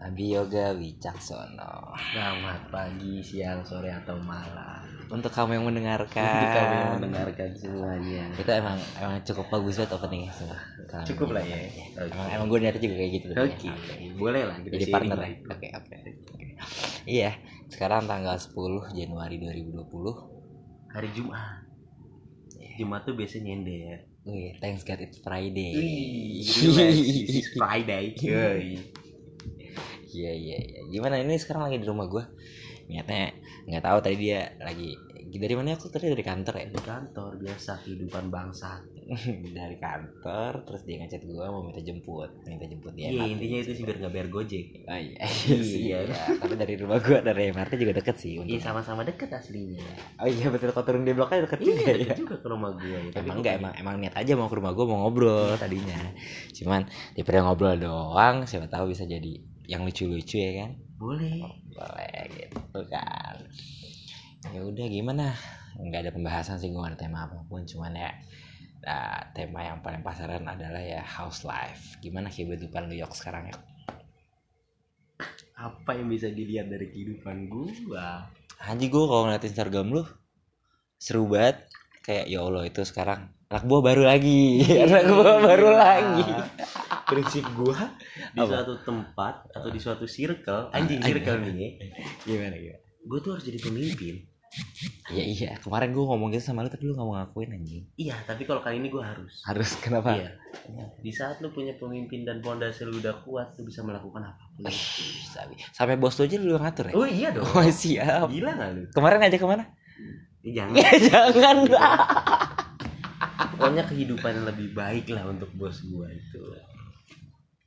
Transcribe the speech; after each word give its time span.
Abi 0.00 0.32
Yoga 0.32 0.72
Wicaksono. 0.72 1.92
Selamat 2.16 2.72
pagi, 2.72 3.20
siang, 3.20 3.60
sore 3.60 3.92
atau 3.92 4.16
malam. 4.24 4.80
Untuk 5.12 5.28
kamu 5.28 5.60
yang 5.60 5.68
mendengarkan. 5.68 6.24
Untuk 6.24 6.56
kamu 6.56 6.72
yang 6.72 6.92
mendengarkan 6.96 7.48
semuanya. 7.52 8.24
Itu 8.32 8.48
emang 8.48 8.80
emang 8.96 9.20
cukup 9.28 9.52
bagus 9.52 9.76
banget 9.76 9.92
openingnya 9.92 10.32
semua. 10.32 10.56
Kalau 10.88 11.04
Cukup 11.04 11.36
lah 11.36 11.44
ya. 11.44 11.60
Oke. 12.00 12.16
Emang, 12.16 12.28
emang 12.32 12.46
gue 12.48 12.58
niatnya 12.64 12.80
juga 12.80 12.96
kayak 12.96 13.12
gitu. 13.12 13.26
Oke, 13.36 13.68
boleh 14.16 14.42
lah 14.48 14.56
kita 14.64 14.74
Jadi 14.80 14.84
partner 14.88 15.18
ya. 15.20 15.30
Oke 15.52 15.68
oke. 15.68 15.96
oke. 16.00 16.46
Iya. 17.04 17.30
Sekarang 17.68 18.08
tanggal 18.08 18.40
10 18.40 18.56
Januari 18.96 19.36
2020. 19.36 20.96
Hari 20.96 21.08
Jumat. 21.12 21.68
Jumat 22.80 23.04
tuh 23.04 23.14
biasanya 23.20 23.52
nyender. 23.52 24.09
Wih, 24.30 24.54
thanks 24.62 24.86
God 24.86 25.02
it's 25.02 25.18
Friday. 25.18 25.74
Is 26.38 27.50
Friday. 27.58 28.14
Iya 30.10 30.32
iya 30.34 30.58
iya. 30.58 30.80
Gimana 30.86 31.18
ini 31.18 31.34
sekarang 31.34 31.66
lagi 31.66 31.82
di 31.82 31.86
rumah 31.90 32.06
gue? 32.06 32.22
Niatnya 32.86 33.34
nggak 33.66 33.82
tahu 33.82 33.98
tadi 34.02 34.16
dia 34.18 34.54
lagi 34.62 34.94
dari 35.30 35.54
mana 35.58 35.74
aku 35.74 35.90
tadi 35.90 36.10
dari 36.10 36.22
kantor 36.22 36.54
ya? 36.62 36.66
Di 36.70 36.82
kantor 36.82 37.30
biasa 37.42 37.82
kehidupan 37.82 38.30
bangsa. 38.30 38.78
dari 39.58 39.74
kantor 39.74 40.62
terus 40.62 40.82
dia 40.82 40.96
ngechat 40.96 41.20
gue 41.20 41.34
mau 41.42 41.60
minta 41.60 41.78
jemput 41.78 42.30
minta 42.44 42.62
jemput 42.62 42.92
dia 42.92 43.10
Iya, 43.10 43.26
intinya 43.28 43.58
itu 43.58 43.72
sih 43.72 43.82
biar 43.82 43.98
nggak 43.98 44.12
bayar 44.12 44.28
Gojek. 44.28 44.66
oh, 44.82 44.94
iya, 44.94 45.18
iya 45.18 45.56
Iya. 45.82 45.98
iya. 46.06 46.22
tapi 46.36 46.54
dari 46.54 46.74
rumah 46.74 46.96
gue 46.96 47.18
dari 47.18 47.50
MRT 47.50 47.72
juga 47.76 47.92
deket 47.96 48.16
sih 48.16 48.38
Iya, 48.38 48.60
sama-sama 48.60 49.02
deket 49.02 49.26
aslinya. 49.28 49.82
oh 50.16 50.24
iya 50.24 50.46
betul 50.46 50.70
kau 50.70 50.80
turun 50.80 51.02
di 51.02 51.10
bloknya 51.10 51.44
deket 51.44 51.58
Iya, 51.58 51.66
juga 51.66 51.82
ya 51.82 51.96
deket 52.00 52.18
juga 52.18 52.34
ke 52.36 52.48
rumah 52.48 52.70
gue. 52.72 52.86
ya. 52.88 53.00
Tapi 53.10 53.24
emang 53.24 53.36
enggak 53.38 53.54
emang 53.56 53.72
emang 53.74 53.94
niat 53.98 54.14
aja 54.14 54.32
mau 54.32 54.46
ke 54.46 54.56
rumah 54.56 54.70
gue 54.70 54.84
mau 54.84 54.98
ngobrol 55.00 55.54
tadinya 55.54 55.98
cuman 56.52 56.86
daripada 57.12 57.38
ngobrol 57.42 57.74
doang 57.74 58.36
siapa 58.44 58.66
tahu 58.66 58.88
bisa 58.88 59.04
jadi 59.04 59.32
yang 59.64 59.82
lucu-lucu 59.82 60.36
ya 60.36 60.52
kan 60.60 60.70
Boleh. 60.96 61.40
boleh 61.68 62.20
gitu 62.30 62.80
kan 62.86 63.36
ya 64.46 64.60
udah 64.60 64.86
gimana 64.86 65.34
nggak 65.76 66.00
ada 66.00 66.10
pembahasan 66.10 66.56
sih 66.56 66.68
gue 66.68 66.78
ada 66.78 66.94
tema 66.94 67.24
apa 67.24 67.40
pun 67.44 67.62
cuman 67.62 67.92
ya 67.92 68.10
nah, 68.80 69.20
tema 69.32 69.60
yang 69.62 69.80
paling 69.80 70.00
pasaran 70.00 70.44
adalah 70.44 70.80
ya 70.80 71.00
house 71.00 71.42
life 71.42 71.96
gimana 71.98 72.26
kehidupan 72.26 72.86
lu 72.86 72.96
yok 72.96 73.12
sekarang 73.12 73.48
ya 73.48 73.58
Apa 75.54 75.92
yang 75.92 76.08
bisa 76.08 76.32
dilihat 76.32 76.72
dari 76.72 76.88
kehidupan 76.88 77.44
gua? 77.46 78.24
anjing 78.60 78.88
gue 78.88 79.04
kalau 79.04 79.24
ngeliat 79.24 79.44
Instagram 79.44 79.86
lu 79.90 80.02
seru 80.96 81.24
banget 81.24 81.64
kayak 82.00 82.28
ya 82.28 82.40
Allah 82.40 82.64
itu 82.64 82.80
sekarang 82.82 83.28
anak 83.48 83.64
buah 83.64 83.82
baru 83.82 84.02
lagi 84.04 84.60
anak 84.84 85.04
buah 85.06 85.36
baru 85.40 85.68
Iya. 85.68 85.76
lagi 85.76 86.24
Prinsip 87.08 87.42
gua 87.52 87.90
di 88.30 88.38
Apa? 88.38 88.48
suatu 88.62 88.74
tempat 88.86 89.34
atau 89.50 89.66
di 89.66 89.82
suatu 89.82 90.06
circle, 90.06 90.70
anjing 90.70 91.02
circle 91.02 91.42
nih, 91.42 91.52
ya, 91.82 91.90
gimana 92.22 92.54
gimana 92.54 92.78
gua 93.02 93.18
tuh 93.18 93.30
harus 93.34 93.44
jadi 93.44 93.58
pemimpin. 93.58 94.14
Iya 95.06 95.24
iya 95.24 95.50
kemarin 95.56 95.90
gue 95.90 96.00
ngomong 96.00 96.30
gitu 96.30 96.42
sama 96.44 96.60
lu 96.60 96.68
tapi 96.68 96.82
lu 96.82 96.92
gak 96.92 97.02
mau 97.02 97.14
ngakuin 97.14 97.50
anjing 97.52 97.82
Iya, 97.94 98.18
tapi 98.24 98.42
kalau 98.42 98.58
kali 98.58 98.78
ini 98.78 98.88
gua 98.88 99.06
harus. 99.06 99.42
harus 99.44 99.70
kenapa 99.76 100.14
Iya. 100.16 100.30
Di 100.96 101.10
saat 101.10 101.38
lu 101.38 101.48
punya 101.48 101.74
pemimpin 101.74 102.22
dan 102.22 102.38
pondasi 102.38 102.82
lu 102.82 102.96
udah 102.96 103.14
kuat, 103.20 103.54
lu 103.54 103.64
bisa 103.64 103.80
melakukan 103.80 104.22
apa 104.24 104.42
pun. 104.52 104.66
Ih, 104.66 104.82
sabi. 105.24 105.54
sampai 105.70 105.94
bos 105.94 106.14
lu 106.14 106.24
aja 106.24 106.36
lu 106.36 106.54
ngatur 106.56 106.86
ya 106.86 106.94
Oh 106.94 107.06
iya 107.06 107.28
dong. 107.30 107.46
oh 107.46 107.62
siap 107.64 108.26
Gila 108.28 108.50
gak 108.52 108.70
lu? 108.72 108.82
kemarin 108.88 109.20
aja 109.20 109.36
ke 109.36 109.46
mana 109.46 109.64
Eh, 110.40 110.50
jangan. 110.50 110.74
jangan 111.04 111.56
Pokoknya 113.52 113.84
kehidupan 113.84 114.30
yang 114.32 114.46
lebih 114.46 114.68
baik 114.72 115.06
lah 115.08 115.26
untuk 115.26 115.50
bos 115.52 115.78
gua 115.86 116.08
itu. 116.08 116.40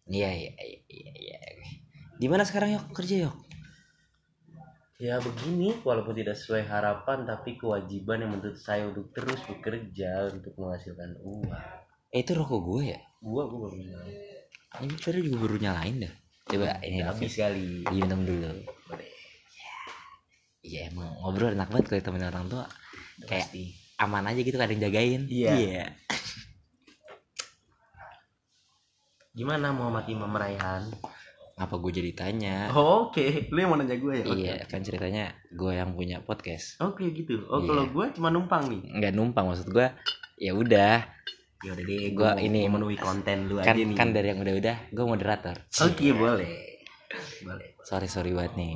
iya 0.05 0.27
iya 0.27 0.51
iya 0.57 0.79
iya 0.83 1.11
iya 1.13 1.39
di 2.13 2.27
mana 2.27 2.43
sekarang 2.43 2.71
yok 2.71 2.85
kerja 2.93 3.25
yok 3.25 3.35
Ya 4.95 5.17
begini, 5.17 5.73
walaupun 5.81 6.13
tidak 6.13 6.36
sesuai 6.36 6.63
harapan, 6.63 7.25
tapi 7.25 7.55
kewajiban 7.55 8.19
yang 8.19 8.31
menurut 8.31 8.56
saya 8.56 8.85
untuk 8.85 9.09
terus 9.12 9.41
bekerja 9.44 10.29
untuk 10.31 10.53
menghasilkan 10.56 11.17
uang. 11.19 11.50
eh, 12.09 12.22
itu 12.22 12.31
rokok 12.31 12.62
gue 12.63 12.81
ya 12.88 13.00
Gua 13.19 13.50
gua 13.50 13.66
baru 13.66 13.73
bilang. 13.75 14.06
ini 14.79 14.94
tadi 14.95 15.17
juga 15.19 15.38
baru 15.40 15.57
nyalain 15.59 15.95
dah 16.00 16.13
coba 16.45 16.66
ini 16.79 16.97
Ya, 17.00 17.06
habis 17.07 17.34
kali. 17.34 17.81
diminum 17.84 18.22
dulu 18.22 18.50
Boleh. 18.85 19.09
iya 20.62 20.88
emang 20.88 21.09
ngobrol 21.16 21.51
enak 21.51 21.67
banget 21.67 21.85
kalau 21.88 22.03
temen 22.03 22.22
orang 22.23 22.46
tua 22.47 22.66
kayak 23.23 23.50
Pasti. 23.50 23.73
aman 23.97 24.25
aja 24.28 24.40
gitu 24.40 24.53
kadang 24.56 24.78
jagain 24.78 25.25
Iya. 25.25 25.90
Gimana 29.31 29.72
Muhammad 29.72 30.06
Imam 30.07 30.29
Raihan? 30.31 30.85
Apa 31.56 31.75
gue 31.75 31.91
jadi 31.94 32.12
tanya 32.14 32.69
Oh, 32.69 33.08
Oke, 33.08 33.46
lu 33.47 33.58
yang 33.58 33.69
mau 33.69 33.78
nanya 33.78 33.94
gue 33.94 34.14
ya? 34.16 34.25
Iya 34.25 34.56
kan 34.66 34.80
ceritanya 34.80 35.25
gue 35.47 35.72
yang 35.72 35.91
punya 35.91 36.18
podcast 36.19 36.78
Oke 36.80 37.06
gitu. 37.09 37.46
Oh 37.46 37.59
Iya. 37.59 37.68
kalau 37.68 37.84
gue 37.88 38.06
cuma 38.14 38.28
numpang 38.28 38.64
nih. 38.68 38.81
nggak 38.91 39.12
numpang 39.12 39.46
maksud 39.46 39.69
gue 39.69 39.88
ya 40.36 40.52
udah 40.52 41.06
Ya 41.62 41.72
udah 41.72 41.86
deh, 41.86 42.12
gua 42.12 42.36
ini- 42.38 42.66
memenuhi 42.66 42.97
konten 42.97 43.47
lu 43.47 43.56
kan 43.58 43.72
aja 43.72 43.80
nih. 43.80 43.94
kan 43.94 44.09
dari 44.09 44.28
yang 44.28 44.40
udah-udah 44.40 44.78
gue 44.90 45.06
moderator 45.06 45.56
Oke 45.80 46.12
boleh. 46.12 46.52
Boleh. 47.40 47.68
sorry 47.81 48.08
sorry 48.08 48.31
banget 48.31 48.53
nih 48.56 48.74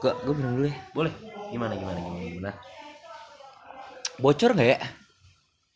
gue 0.00 0.12
gue 0.16 0.32
minum 0.32 0.52
dulu 0.54 0.66
ya 0.66 0.78
Boleh. 0.92 1.12
Gimana 1.50 1.74
gimana 1.74 1.98
gimana 1.98 2.20
gimana? 2.24 2.52
bocor 4.16 4.50
nggak 4.52 4.68
ya 4.70 4.78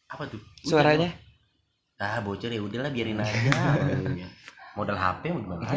Apa 0.06 0.24
tuh? 0.26 0.38
Udah, 0.38 0.64
suaranya 0.64 1.10
Ah 1.96 2.18
bocor 2.20 2.50
ya 2.50 2.58
udahlah 2.58 2.90
biarin 2.90 3.20
aja. 3.22 4.26
Modal 4.74 4.98
HP 4.98 5.30
mau 5.30 5.54
gimana? 5.54 5.70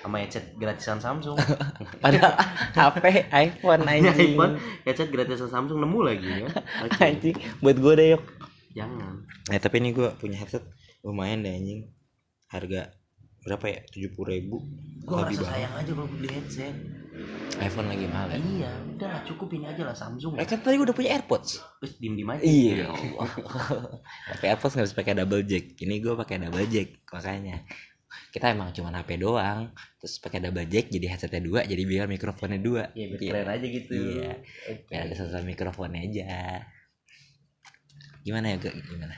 Sama 0.00 0.16
headset 0.18 0.56
gratisan 0.56 0.96
Samsung. 0.96 1.36
padahal 2.02 2.32
HP 2.72 3.04
iPhone 3.28 3.82
anjing 3.84 4.32
iPhone 4.32 4.54
headset 4.82 5.12
gratisan 5.12 5.48
Samsung 5.48 5.78
nemu 5.78 6.00
lagi 6.00 6.24
ya. 6.24 6.48
Oke. 6.80 6.96
anjing 6.98 7.36
buat 7.60 7.76
gue 7.76 7.92
deh 7.94 8.08
yuk 8.16 8.22
Jangan. 8.72 9.24
eh 9.48 9.60
tapi 9.60 9.80
ini 9.80 9.92
gue 9.92 10.08
punya 10.16 10.36
headset 10.36 10.64
lumayan 11.00 11.40
deh 11.40 11.52
anjing 11.52 11.92
harga 12.46 12.92
berapa 13.46 13.64
ya 13.64 13.80
tujuh 13.88 14.10
puluh 14.12 14.28
ribu 14.32 14.56
Gue 14.98 15.14
Lebih 15.14 15.38
ngerasa 15.38 15.38
banget. 15.38 15.54
sayang 15.54 15.74
aja 15.76 15.90
kalau 15.94 16.08
beli 16.10 16.28
headset. 16.28 16.74
iPhone 17.56 17.86
lagi 17.86 18.06
mahal 18.06 18.28
ya 18.28 18.36
Iya, 18.36 18.72
udahlah 18.90 19.20
cukup 19.22 19.48
ini 19.54 19.64
aja 19.64 19.82
lah 19.82 19.94
Samsung. 19.94 20.34
eh 20.34 20.44
kan 20.44 20.58
tadi 20.58 20.74
gue 20.74 20.84
udah 20.84 20.92
punya 20.92 21.10
AirPods 21.14 21.50
Terus 21.78 21.92
diem 21.96 22.12
diem 22.12 22.28
aja. 22.28 22.42
Iya. 22.42 22.86
Tapi 24.28 24.44
AirPods 24.50 24.74
nggak 24.74 24.86
bisa 24.90 24.96
pakai 24.96 25.14
double 25.14 25.42
jack. 25.42 25.64
Ini 25.78 25.94
gue 25.96 26.12
pakai 26.12 26.36
double 26.38 26.66
jack 26.66 26.88
makanya. 27.06 27.62
Kita 28.28 28.50
emang 28.50 28.68
cuma 28.70 28.90
HP 28.90 29.16
doang, 29.16 29.70
terus 29.96 30.18
pakai 30.18 30.40
double 30.40 30.66
jack 30.66 30.88
jadi 30.88 31.06
headsetnya 31.08 31.40
dua, 31.40 31.60
jadi 31.62 31.82
biar 31.82 32.04
mikrofonnya 32.04 32.58
dua. 32.58 32.82
Iya, 32.92 33.06
biar 33.10 33.20
keren 33.22 33.48
aja 33.48 33.66
gitu. 33.66 33.94
Iya. 33.94 34.32
Biar 34.84 35.00
ada 35.06 35.14
satu 35.14 35.40
mikrofonnya 35.40 36.00
aja. 36.02 36.28
Gimana 38.20 38.52
ya, 38.52 38.56
Gak? 38.58 38.74
Gimana? 38.82 39.14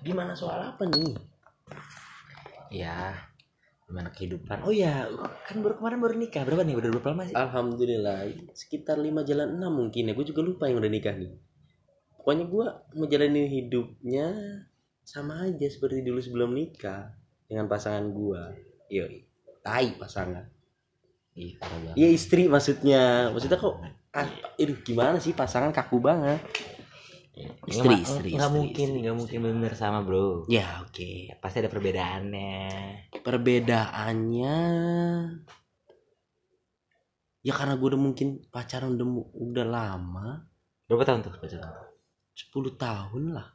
Gimana 0.00 0.32
soal 0.32 0.62
apa 0.62 0.82
nih? 0.86 1.12
Ya, 2.70 3.12
gimana 3.94 4.10
kehidupan? 4.10 4.66
Oh 4.66 4.74
ya, 4.74 5.06
kan 5.46 5.62
baru 5.62 5.78
kemarin 5.78 6.02
baru 6.02 6.14
nikah. 6.18 6.42
Berapa 6.42 6.66
nih? 6.66 6.74
Udah 6.74 6.90
berapa 6.98 7.08
lama 7.14 7.22
sih? 7.30 7.36
Alhamdulillah, 7.38 8.26
sekitar 8.50 8.98
5 8.98 9.22
jalan 9.22 9.54
6 9.54 9.70
mungkin 9.70 10.10
ya. 10.10 10.12
Gue 10.18 10.26
juga 10.26 10.42
lupa 10.42 10.66
yang 10.66 10.82
udah 10.82 10.90
nikah 10.90 11.14
nih. 11.14 11.30
Pokoknya 12.18 12.50
gue 12.50 12.66
menjalani 12.98 13.46
hidupnya 13.46 14.26
sama 15.06 15.46
aja 15.46 15.66
seperti 15.70 16.02
dulu 16.02 16.18
sebelum 16.18 16.50
nikah 16.50 17.14
dengan 17.46 17.70
pasangan 17.70 18.10
gue. 18.10 18.42
Yoi, 18.90 19.22
tai 19.62 19.94
pasangan. 19.94 20.42
Iya 21.94 22.08
istri 22.10 22.50
maksudnya. 22.50 23.30
Maksudnya 23.30 23.62
kok 23.62 23.78
ah, 24.10 24.26
aduh 24.58 24.78
gimana 24.82 25.22
sih 25.22 25.38
pasangan 25.38 25.70
kaku 25.70 26.02
banget. 26.02 26.42
Istri, 27.34 27.66
Nggak- 27.66 28.02
istri, 28.06 28.28
nggak 28.32 28.52
mungkin, 28.54 28.88
nggak 29.02 29.16
mungkin 29.18 29.38
bener 29.42 29.72
sama 29.74 30.06
bro. 30.06 30.46
Ya 30.46 30.78
oke. 30.80 31.34
Pasti 31.42 31.58
ada 31.58 31.68
perbedaannya. 31.68 32.62
Perbedaannya 33.18 34.56
ya 37.40 37.52
karena 37.52 37.76
gue 37.76 37.88
udah 37.90 38.00
mungkin 38.00 38.40
pacaran 38.48 38.96
udah 38.96 39.06
udah 39.36 39.66
lama 39.66 40.48
Berapa 40.84 41.04
tahun 41.04 41.20
tuh 41.20 41.32
pacaran? 41.34 41.72
10 42.32 42.52
tahun 42.74 43.22
lah. 43.32 43.48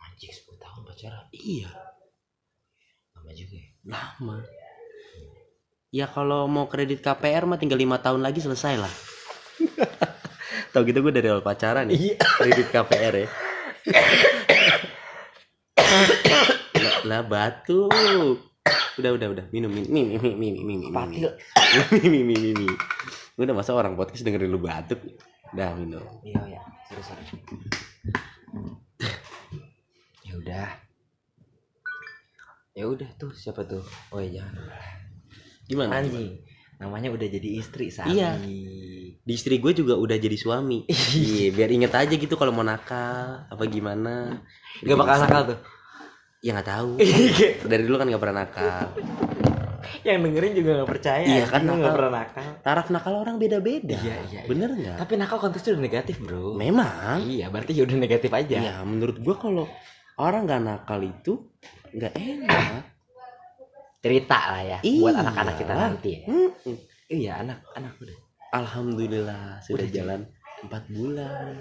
Anjing 0.00 0.30
10 0.30 0.56
tahun 0.56 0.80
pacaran. 0.82 1.26
Iya, 1.30 1.70
Lama 3.12 3.30
juga 3.30 3.56
ya. 3.56 3.68
lama. 3.84 4.36
Ya 5.90 6.06
kalau 6.06 6.46
mau 6.46 6.66
kredit 6.66 7.00
KPR 7.00 7.44
mah 7.44 7.56
tinggal 7.56 7.76
lima 7.76 7.98
tahun 7.98 8.20
lagi 8.20 8.38
selesai 8.38 8.74
lah. 8.76 8.94
Tahu 10.76 10.92
gitu 10.92 11.00
gue 11.00 11.08
dari 11.08 11.32
awal 11.32 11.40
pacaran 11.40 11.88
ya. 11.88 12.20
Kredit 12.20 12.68
KPR 12.68 13.14
ya. 13.16 13.24
lah, 16.76 16.96
lah 17.08 17.20
batuk. 17.24 17.88
Udah 19.00 19.10
udah 19.16 19.28
udah 19.32 19.44
minum 19.56 19.72
minum 19.72 19.88
minum 19.88 20.20
minum 20.20 20.36
minum 20.36 20.62
minum 20.68 20.92
minum. 20.92 20.92
Patil. 20.92 21.32
Minum 21.96 22.28
minum 22.28 22.52
minum. 22.60 22.76
Udah 23.40 23.56
masa 23.56 23.72
orang 23.72 23.96
podcast 23.96 24.20
dengerin 24.20 24.52
lu 24.52 24.60
batuk. 24.60 25.00
Udah 25.56 25.72
minum. 25.80 26.04
Iya 26.20 26.60
ya, 26.60 26.62
sorry 26.92 27.00
sorry. 27.08 27.24
ya 30.28 30.32
udah. 30.36 30.68
ya 32.76 32.84
udah 32.84 33.08
tuh 33.16 33.32
siapa 33.32 33.64
tuh 33.64 33.80
oh 34.12 34.20
ya 34.20 34.44
jangan 34.44 34.68
gimana 35.64 35.96
anjing 35.96 36.44
namanya 36.76 37.08
udah 37.08 37.24
jadi 37.24 37.48
istri 37.56 37.88
Sabi 37.88 38.20
Iya. 38.20 38.36
Di 39.26 39.34
istri 39.34 39.58
gue 39.58 39.74
juga 39.74 39.98
udah 39.98 40.14
jadi 40.22 40.38
suami. 40.38 40.86
Iya. 41.18 41.50
Biar 41.50 41.70
inget 41.74 41.90
aja 41.90 42.14
gitu 42.14 42.38
kalau 42.38 42.54
mau 42.54 42.62
nakal 42.62 43.50
apa 43.50 43.62
gimana. 43.66 44.38
Gak 44.86 44.94
bakal 44.94 45.16
nakal 45.26 45.42
tuh? 45.50 45.58
Ya 46.46 46.54
nggak 46.54 46.68
tahu. 46.70 46.90
Dari 47.70 47.82
dulu 47.82 47.96
kan 47.98 48.06
nggak 48.06 48.22
pernah 48.22 48.46
nakal. 48.46 48.86
Yang 50.06 50.18
dengerin 50.22 50.52
juga 50.54 50.70
gak 50.82 50.90
percaya. 50.94 51.26
Iya 51.26 51.44
kan, 51.50 51.66
nakal. 51.66 51.78
nggak 51.82 51.94
pernah 51.98 52.12
nakal. 52.22 52.48
Taraf 52.62 52.86
nakal 52.94 53.14
orang 53.18 53.36
beda-beda. 53.42 53.98
Iya, 53.98 54.14
iya, 54.14 54.16
iya. 54.30 54.40
bener 54.46 54.70
nggak? 54.78 54.96
Tapi 55.02 55.12
nakal 55.18 55.38
konteksnya 55.42 55.74
udah 55.74 55.82
negatif 55.82 56.16
bro. 56.22 56.54
Memang. 56.54 57.26
Iya 57.26 57.50
berarti 57.50 57.74
ya 57.74 57.82
udah 57.82 57.98
negatif 57.98 58.30
aja. 58.30 58.56
Ya 58.62 58.74
menurut 58.86 59.18
gue 59.18 59.34
kalau 59.34 59.66
orang 60.22 60.46
nggak 60.46 60.62
nakal 60.62 61.02
itu 61.02 61.50
nggak 61.90 62.14
enak. 62.14 62.82
Cerita 63.98 64.38
lah 64.54 64.62
ya 64.62 64.78
Iya. 64.86 65.02
buat 65.02 65.16
anak-anak 65.18 65.54
kita 65.58 65.72
nanti 65.74 66.08
ya. 66.14 66.20
Mm-mm. 66.30 66.76
iya 67.06 67.32
anak 67.42 67.62
anak 67.74 67.94
udah 67.98 68.25
alhamdulillah 68.62 69.60
sudah 69.64 69.84
Udah 69.84 69.88
jalan 69.92 70.20
empat 70.64 70.84
bulan. 70.88 71.54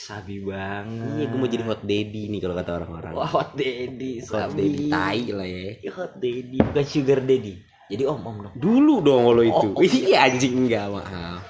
Sabi 0.00 0.42
banget. 0.42 1.22
Iya 1.22 1.24
gue 1.30 1.38
mau 1.38 1.50
jadi 1.50 1.64
hot 1.66 1.82
daddy 1.86 2.22
nih 2.34 2.40
kalau 2.42 2.54
kata 2.58 2.70
orang-orang. 2.82 3.12
Wah, 3.14 3.30
hot 3.30 3.50
daddy 3.54 4.22
hot 4.26 4.50
sabi. 4.50 4.58
daddy 4.58 4.86
tai 4.90 5.22
lah 5.30 5.46
ya. 5.46 5.66
Iya, 5.78 5.90
hot 5.94 6.12
daddy 6.18 6.58
bukan 6.58 6.84
sugar 6.86 7.18
daddy. 7.22 7.54
Jadi 7.90 8.02
om 8.06 8.22
om 8.22 8.36
dong. 8.46 8.54
Dulu 8.54 8.94
dong 9.02 9.22
kalau 9.26 9.42
itu. 9.42 9.68
Oh. 9.74 9.82
iya 10.06 10.30
anjing 10.30 10.66
enggak 10.66 10.86
maaf. 10.90 11.42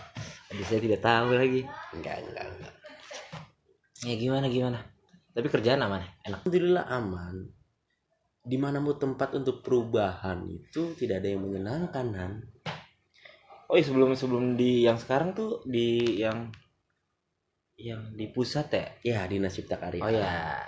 Aduh, 0.50 0.67
saya 0.67 0.81
tidak 0.82 1.00
tahu 1.05 1.37
lagi. 1.37 1.61
Enggak 1.94 2.17
enggak 2.27 2.47
enggak. 2.49 2.75
Ya 4.09 4.15
gimana 4.17 4.47
gimana? 4.49 4.79
Tapi 5.31 5.47
kerjaan 5.47 5.85
aman 5.85 6.00
ya? 6.00 6.09
enak. 6.27 6.41
Alhamdulillah 6.43 6.85
aman. 6.88 7.37
Di 8.41 8.56
mana 8.56 8.81
mau 8.81 8.97
tempat 8.97 9.37
untuk 9.37 9.61
perubahan 9.61 10.49
itu 10.49 10.97
tidak 10.97 11.21
ada 11.21 11.29
yang 11.37 11.44
menyenangkan 11.44 12.06
kan 12.09 12.32
oh 13.70 13.78
iya 13.78 13.84
sebelum 13.87 14.11
sebelum 14.12 14.58
di 14.58 14.82
yang 14.82 14.99
sekarang 14.99 15.31
tuh 15.31 15.62
di 15.64 16.19
yang 16.19 16.50
yang 17.78 18.12
di 18.12 18.28
pusat 18.28 18.67
ya? 18.69 18.87
Ya 19.00 19.20
dinas 19.25 19.55
cipta 19.55 19.78
karya. 19.78 20.02
Oh 20.02 20.11
ya 20.11 20.58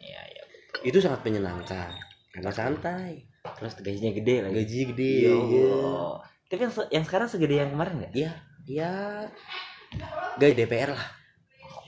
ya 0.00 0.20
ya 0.24 0.42
itu 0.80 0.96
sangat 0.96 1.20
menyenangkan 1.20 1.90
karena 2.30 2.52
santai. 2.54 3.26
Terus 3.58 3.74
gajinya 3.76 4.12
gede 4.14 4.34
lagi. 4.46 4.54
Gaji 4.56 4.80
gede 4.94 5.12
Ya 5.20 5.34
Allah. 5.34 6.12
tapi 6.46 6.60
yang, 6.62 6.72
se- 6.72 6.90
yang 6.90 7.04
sekarang 7.04 7.28
segede 7.28 7.54
yang 7.58 7.70
kemarin 7.70 8.00
nggak? 8.00 8.12
Ya 8.14 8.32
ya 8.64 8.92
gaji 10.38 10.54
DPR 10.54 10.94
lah. 10.94 11.06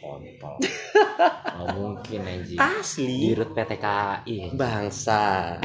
Kontol. 0.03 0.59
Nggak 0.59 1.69
mungkin 1.79 2.21
anjing. 2.27 2.59
Di 2.59 2.67
asli 2.83 3.31
rut 3.33 3.55
PTKI 3.55 4.53
bangsa 4.53 5.57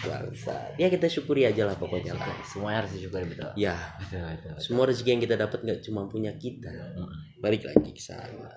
bangsa 0.00 0.54
ya 0.76 0.86
kita 0.86 1.06
syukuri 1.06 1.44
aja 1.44 1.64
lah 1.64 1.74
pokoknya 1.74 2.14
lah 2.14 2.30
semuanya 2.42 2.84
harus 2.84 2.92
disyukuri 2.94 3.26
betul 3.26 3.50
ya 3.54 3.74
betul 3.98 4.20
betul, 4.20 4.50
betul. 4.50 4.62
semua 4.62 4.84
rezeki 4.86 5.10
yang 5.10 5.22
kita 5.22 5.36
dapat 5.36 5.58
nggak 5.60 5.80
cuma 5.82 6.00
punya 6.06 6.32
kita 6.34 6.70
balik 7.38 7.62
lagi 7.64 7.90
ke 7.90 8.00
sana 8.00 8.50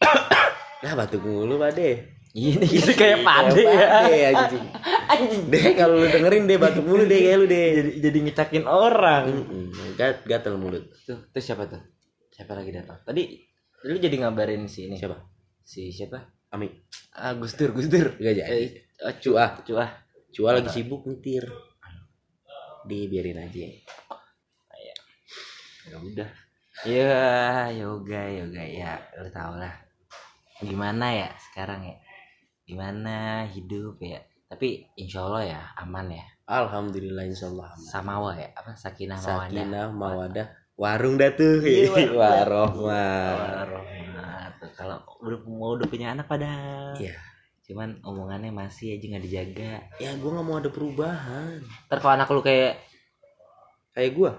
Nah 0.80 0.96
batuk 0.96 1.20
mulu 1.20 1.60
pak 1.60 1.76
deh 1.76 1.96
Iya 2.30 2.56
nih 2.62 2.68
gitu 2.70 2.92
kayak 2.94 3.20
pade 3.20 3.58
ya. 3.60 3.86
Pade 4.00 4.16
anjing 4.32 4.64
Deh 5.52 5.64
kalau 5.74 5.98
lu 5.98 6.06
dengerin 6.08 6.46
deh 6.46 6.56
batuk 6.56 6.86
mulu 6.86 7.04
deh 7.04 7.20
kayak 7.20 7.36
lu 7.36 7.44
deh 7.44 7.66
Jadi 7.76 7.90
jadi 8.00 8.18
ngicakin 8.22 8.64
orang. 8.64 9.24
Gat- 9.98 10.24
Gatel 10.24 10.56
mulut 10.56 10.88
Tuh, 11.04 11.20
tuh 11.28 11.42
siapa 11.42 11.66
tuh? 11.66 11.82
Siapa 12.30 12.56
lagi 12.56 12.72
datang? 12.72 12.96
Tadi 13.02 13.22
lu 13.84 13.98
jadi 13.98 14.16
ngabarin 14.22 14.64
si 14.64 14.88
ini. 14.88 14.96
Siapa? 14.96 15.18
Si 15.60 15.92
siapa? 15.92 16.16
Ami 16.50 16.66
Ah, 17.14 17.34
Gus 17.34 17.54
Dur, 17.58 17.70
Gus 17.74 17.86
Dur. 17.90 18.14
Gak 18.18 18.34
jadi 18.38 18.50
Eh, 18.50 18.70
ah, 19.02 19.14
Cuah, 19.18 19.62
Cuah. 19.66 19.90
Cua 20.30 20.54
lagi 20.54 20.70
sibuk 20.70 21.02
nyetir 21.10 21.42
Dibiarin 22.86 23.38
aja 23.42 23.66
Ya 25.90 25.96
udah. 25.98 26.30
Ya, 26.86 27.66
yoga, 27.74 28.30
yoga 28.30 28.62
ya, 28.62 28.94
lu 29.18 29.26
tau 29.34 29.58
lah. 29.58 29.74
Gimana 30.62 31.10
ya 31.12 31.28
sekarang 31.50 31.82
ya? 31.82 31.96
Gimana 32.62 33.42
hidup 33.50 33.98
ya? 33.98 34.22
Tapi 34.46 34.86
insya 34.94 35.26
Allah 35.26 35.42
ya 35.50 35.60
aman 35.82 36.14
ya. 36.14 36.24
Alhamdulillah 36.46 37.26
insya 37.26 37.50
Allah 37.50 37.74
aman 37.74 37.90
Samawa 37.90 38.30
ya, 38.38 38.48
apa 38.54 38.70
sakinah 38.78 39.18
mawadah. 39.18 39.50
Sakinah 39.50 39.86
mawadah 39.90 40.46
Warung 40.80 41.20
dah 41.20 41.28
tuh 41.30 41.60
Iya, 41.60 41.92
warung. 41.92 42.16
Warohmah 42.16 43.36
Warahmat. 43.36 44.52
Kalau 44.72 44.96
udah 45.20 45.38
mau 45.44 45.76
udah 45.76 45.84
punya 45.84 46.16
anak 46.16 46.24
pada. 46.24 46.48
Iya 46.96 47.12
Cuman 47.62 48.00
omongannya 48.00 48.48
masih 48.50 48.96
aja 48.96 49.04
nggak 49.06 49.24
dijaga. 49.24 49.72
Ya 50.00 50.10
gue 50.10 50.26
gak 50.26 50.42
mau 50.42 50.56
ada 50.56 50.66
perubahan 50.66 51.60
Ntar 51.86 51.98
kalau 52.00 52.14
anak 52.16 52.28
lu 52.28 52.40
kayak 52.40 52.80
Kayak 53.92 54.12
gue 54.16 54.32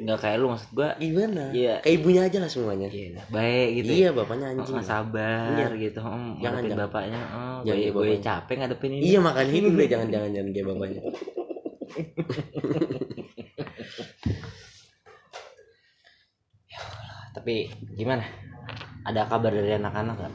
nggak 0.00 0.16
kayak 0.16 0.36
lu 0.36 0.48
maksud 0.48 0.72
gua, 0.72 0.96
Gimana? 0.96 1.52
Iya. 1.52 1.84
Kayak 1.84 1.96
ibunya 1.96 2.22
aja 2.24 2.38
lah 2.40 2.48
semuanya 2.48 2.88
iya 2.88 3.20
baik 3.28 3.68
gitu. 3.76 3.90
Iya 3.94 4.08
bapaknya 4.12 4.46
anjing 4.50 4.76
Oh, 4.76 4.84
sabar 4.84 5.52
Iya. 5.52 5.66
gitu. 5.76 6.00
Hmm, 6.00 6.40
Jangan, 6.40 6.60
jangan. 6.64 6.80
bapaknya. 6.88 7.20
Oh, 7.20 7.60
Jangan 7.64 7.80
gue 7.84 8.02
gue 8.08 8.18
capek 8.18 8.54
ngadepin 8.60 8.92
ini. 8.96 9.02
Iya 9.06 9.18
makanya 9.20 9.52
itu 9.52 9.68
deh 9.70 9.88
jangan 9.88 10.08
jangan 10.08 10.30
jangan 10.32 10.50
kayak 10.52 10.66
bapaknya. 10.68 11.00
Tapi 17.40 17.72
gimana? 17.96 18.20
Ada 19.08 19.24
kabar 19.24 19.48
dari 19.48 19.72
anak-anak 19.80 20.14
nggak? 20.20 20.34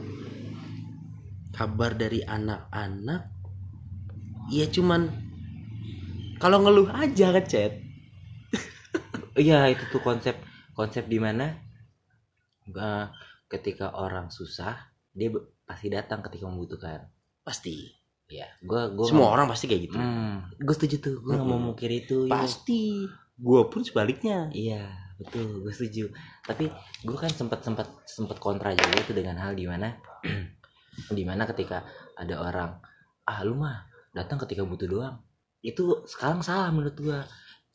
Kabar 1.54 1.94
dari 1.94 2.20
anak-anak 2.26 3.36
Iya 4.46 4.70
cuman 4.70 5.10
kalau 6.38 6.62
ngeluh 6.62 6.90
aja 6.90 7.30
ke 7.34 7.42
chat. 7.46 7.72
Iya 9.36 9.68
itu 9.68 9.84
tuh 9.92 10.00
konsep 10.00 10.32
konsep 10.72 11.04
di 11.06 11.20
mana 11.20 11.60
eh, 12.66 13.06
ketika 13.52 13.92
orang 13.94 14.32
susah 14.32 14.74
dia 15.12 15.28
pasti 15.66 15.92
datang 15.92 16.22
ketika 16.26 16.46
membutuhkan. 16.50 17.06
Pasti. 17.46 17.90
Iya, 18.26 18.50
gua 18.66 18.90
gua 18.90 19.06
Semua 19.06 19.30
orang 19.30 19.46
pasti 19.46 19.70
kayak 19.70 19.82
gitu. 19.86 19.98
Hmm, 20.02 20.50
gue 20.58 20.74
setuju 20.74 20.96
tuh. 20.98 21.16
Gue 21.22 21.38
nggak 21.38 21.46
mau 21.46 21.62
Mm-mm. 21.62 21.66
mungkir 21.70 21.90
itu. 21.94 22.26
Yo. 22.26 22.32
Pasti. 22.34 23.06
Gua 23.38 23.70
pun 23.70 23.86
sebaliknya. 23.86 24.50
Iya, 24.50 24.82
betul. 25.20 25.64
Gue 25.64 25.72
setuju. 25.72 26.12
Tapi 26.44 26.68
gue 27.04 27.16
kan 27.16 27.30
sempat 27.32 27.60
sempat 27.64 27.88
sempat 28.06 28.36
kontra 28.40 28.72
juga 28.72 28.96
itu 29.00 29.12
dengan 29.16 29.36
hal 29.40 29.52
di 29.56 29.64
mana 29.68 29.96
di 31.16 31.22
mana 31.24 31.44
ketika 31.48 31.84
ada 32.16 32.40
orang 32.40 32.70
ah 33.26 33.40
lu 33.42 33.58
mah 33.58 33.84
datang 34.14 34.40
ketika 34.44 34.62
butuh 34.64 34.88
doang. 34.88 35.16
Itu 35.60 36.06
sekarang 36.06 36.40
salah 36.44 36.70
menurut 36.72 36.96
gue. 36.96 37.18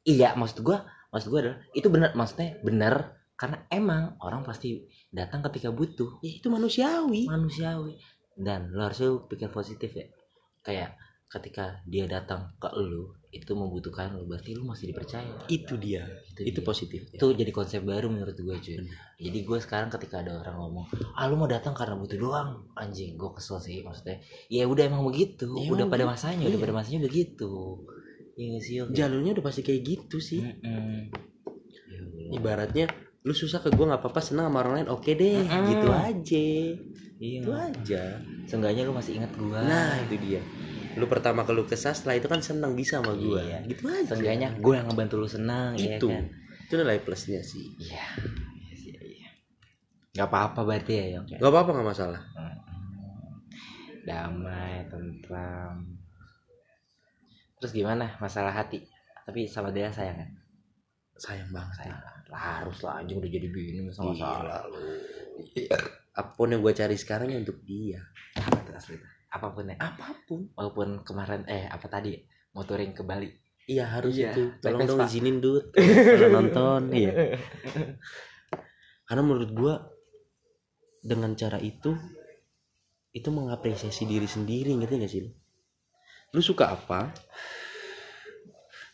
Iya, 0.01 0.33
maksud 0.33 0.65
gue 0.65 0.77
maksud 1.12 1.27
gue 1.27 1.39
adalah 1.43 1.60
itu 1.75 1.88
benar 1.91 2.15
maksudnya 2.15 2.55
benar 2.63 3.19
karena 3.36 3.67
emang 3.67 4.15
orang 4.24 4.48
pasti 4.48 4.88
datang 5.12 5.43
ketika 5.51 5.74
butuh 5.74 6.24
Ya 6.24 6.39
itu 6.39 6.48
manusiawi. 6.48 7.27
manusiawi 7.27 8.00
dan 8.39 8.71
lo 8.71 8.88
harusnya 8.88 9.19
pikir 9.27 9.51
positif 9.51 9.91
ya 9.91 10.07
kayak 10.63 10.95
ketika 11.27 11.83
dia 11.83 12.07
datang 12.07 12.55
ke 12.55 12.69
lu 12.79 13.12
itu 13.31 13.51
membutuhkan 13.51 14.11
lu 14.11 14.23
berarti 14.25 14.51
lu 14.51 14.63
masih 14.63 14.91
dipercaya 14.91 15.23
Itu 15.47 15.75
dia. 15.75 16.03
Itu 16.27 16.43
Itu 16.43 16.59
dia. 16.59 16.67
positif. 16.67 17.00
itu 17.07 17.25
jadi 17.31 17.47
konsep 17.50 17.79
baru 17.81 18.07
menurut 18.07 18.35
gue 18.35 18.55
cuy 18.57 18.77
jadi 19.15 19.39
gue 19.39 19.57
sekarang 19.57 19.88
ketika 19.89 20.19
ada 20.19 20.35
orang 20.35 20.55
ngomong 20.57 20.85
ah 21.13 21.25
lu 21.25 21.35
mau 21.35 21.47
datang 21.47 21.71
karena 21.71 21.95
butuh 21.95 22.15
doang 22.15 22.67
anjing 22.73 23.15
gue 23.15 23.31
kesel 23.31 23.57
sih 23.57 23.79
maksudnya 23.81 24.19
ya 24.47 24.63
udah 24.63 24.83
emang 24.85 25.03
begitu 25.03 25.47
Ya, 25.50 25.65
udah 25.65 25.85
emang 25.85 25.89
pada 25.89 26.03
gitu. 26.03 26.11
masanya 26.11 26.45
udah 26.45 26.59
pada 26.59 26.73
masanya 26.75 27.00
begitu 27.01 27.51
Iya 28.31 28.47
nggak 28.50 28.63
sih 28.63 28.73
Yok? 28.73 28.88
Jalurnya 28.91 29.31
udah 29.33 29.43
pasti 29.43 29.61
kayak 29.61 29.81
gitu 29.81 30.17
sih. 30.17 30.39
Ya 30.39 30.55
Allah. 31.93 32.31
Ibaratnya 32.31 32.85
lu 33.21 33.31
susah 33.31 33.59
ke 33.59 33.69
gua 33.69 33.85
nggak 33.88 34.01
apa-apa 34.01 34.17
senang 34.19 34.50
sama 34.50 34.59
orang 34.59 34.73
lain 34.81 34.88
oke 34.89 35.05
deh 35.07 35.38
Mm-mm. 35.38 35.67
gitu 35.69 35.88
aja 35.93 36.47
iya 37.21 37.38
itu 37.38 37.51
aja 37.53 38.03
seenggaknya 38.43 38.81
lu 38.81 38.97
masih 38.97 39.21
ingat 39.21 39.29
gue 39.31 39.59
nah 39.61 39.93
itu 40.01 40.15
dia 40.17 40.41
lu 40.95 41.05
pertama 41.05 41.41
kalau 41.41 41.63
kesah 41.63 41.91
setelah 41.91 42.15
itu 42.15 42.27
kan 42.27 42.39
senang 42.39 42.74
bisa 42.74 43.00
sama 43.00 43.13
gua 43.13 43.39
Iya. 43.39 43.60
gitu 43.65 43.88
aja 43.88 44.12
seenggaknya 44.12 44.50
gue 44.55 44.74
yang 44.74 44.88
ngebantu 44.88 45.15
lu 45.17 45.27
senang 45.27 45.75
ya 45.75 45.95
itu 45.95 46.07
kan 46.07 46.24
itu 46.67 46.74
nilai 46.75 47.00
plusnya 47.00 47.39
sih 47.39 47.71
Iya. 47.77 48.05
Iya 48.74 49.00
iya. 49.01 49.29
Gak 50.13 50.27
apa-apa 50.27 50.60
berarti 50.62 50.93
ya, 50.93 51.05
Yok. 51.15 51.24
ya? 51.27 51.38
nggak 51.39 51.51
apa-apa 51.51 51.69
nggak 51.71 51.88
masalah 51.88 52.21
Mm-mm. 52.33 52.57
Damai, 54.01 54.89
tentram. 54.89 55.86
Terus 57.55 57.69
gimana 57.71 58.17
masalah 58.17 58.50
hati? 58.50 58.81
Tapi 59.21 59.45
sama 59.45 59.69
dia 59.69 59.93
sayang 59.93 60.17
kan? 60.17 60.29
sayang 61.13 61.53
banget 61.53 61.86
Sayang. 61.86 62.01
Lah, 62.27 62.41
harus 62.57 62.81
lah 62.81 62.98
anjing 62.98 63.21
udah 63.21 63.29
jadi 63.29 63.45
bini 63.45 63.86
masa 63.86 64.01
nggak 64.01 64.17
salah. 64.17 64.41
Gila 64.41 64.57
lu. 64.74 64.79
apa 66.12 66.29
pun 66.33 66.50
yang 66.50 66.60
gue 66.60 66.74
cari 66.74 66.98
sekarang 66.98 67.29
ya 67.29 67.38
untuk 67.38 67.62
dia 67.62 68.01
Apa 68.36 68.57
tuh 68.63 68.74
asli 68.74 68.95
tuh? 68.98 69.12
Apa 69.31 69.47
pun 69.55 69.71
ya. 69.71 69.79
apa 69.79 70.11
pun 70.27 70.51
Walaupun 70.53 71.07
kemarin 71.07 71.47
eh 71.47 71.65
apa 71.71 71.88
tadi? 71.88 72.19
Mau 72.51 72.67
touring 72.67 72.91
ke 72.91 73.03
Bali. 73.07 73.31
iya 73.69 73.88
harus 73.88 74.17
Iya, 74.17 74.33
itu 74.35 74.43
tolong 74.59 74.83
dong 74.83 75.00
izinin 75.05 75.38
dud 75.39 75.71
kalau 76.17 76.29
nonton 76.33 76.91
iya 76.91 77.38
karena 79.07 79.21
menurut 79.21 79.51
gue 79.53 79.73
dengan 81.05 81.31
cara 81.38 81.61
itu 81.61 81.93
itu 83.13 83.29
mengapresiasi 83.29 84.09
diri 84.09 84.25
sendiri 84.25 84.73
ngerti 84.75 84.95
gak 84.97 85.11
sih 85.13 85.21
lu? 85.23 85.31
lu 86.31 86.41
suka 86.41 86.73
apa 86.73 87.13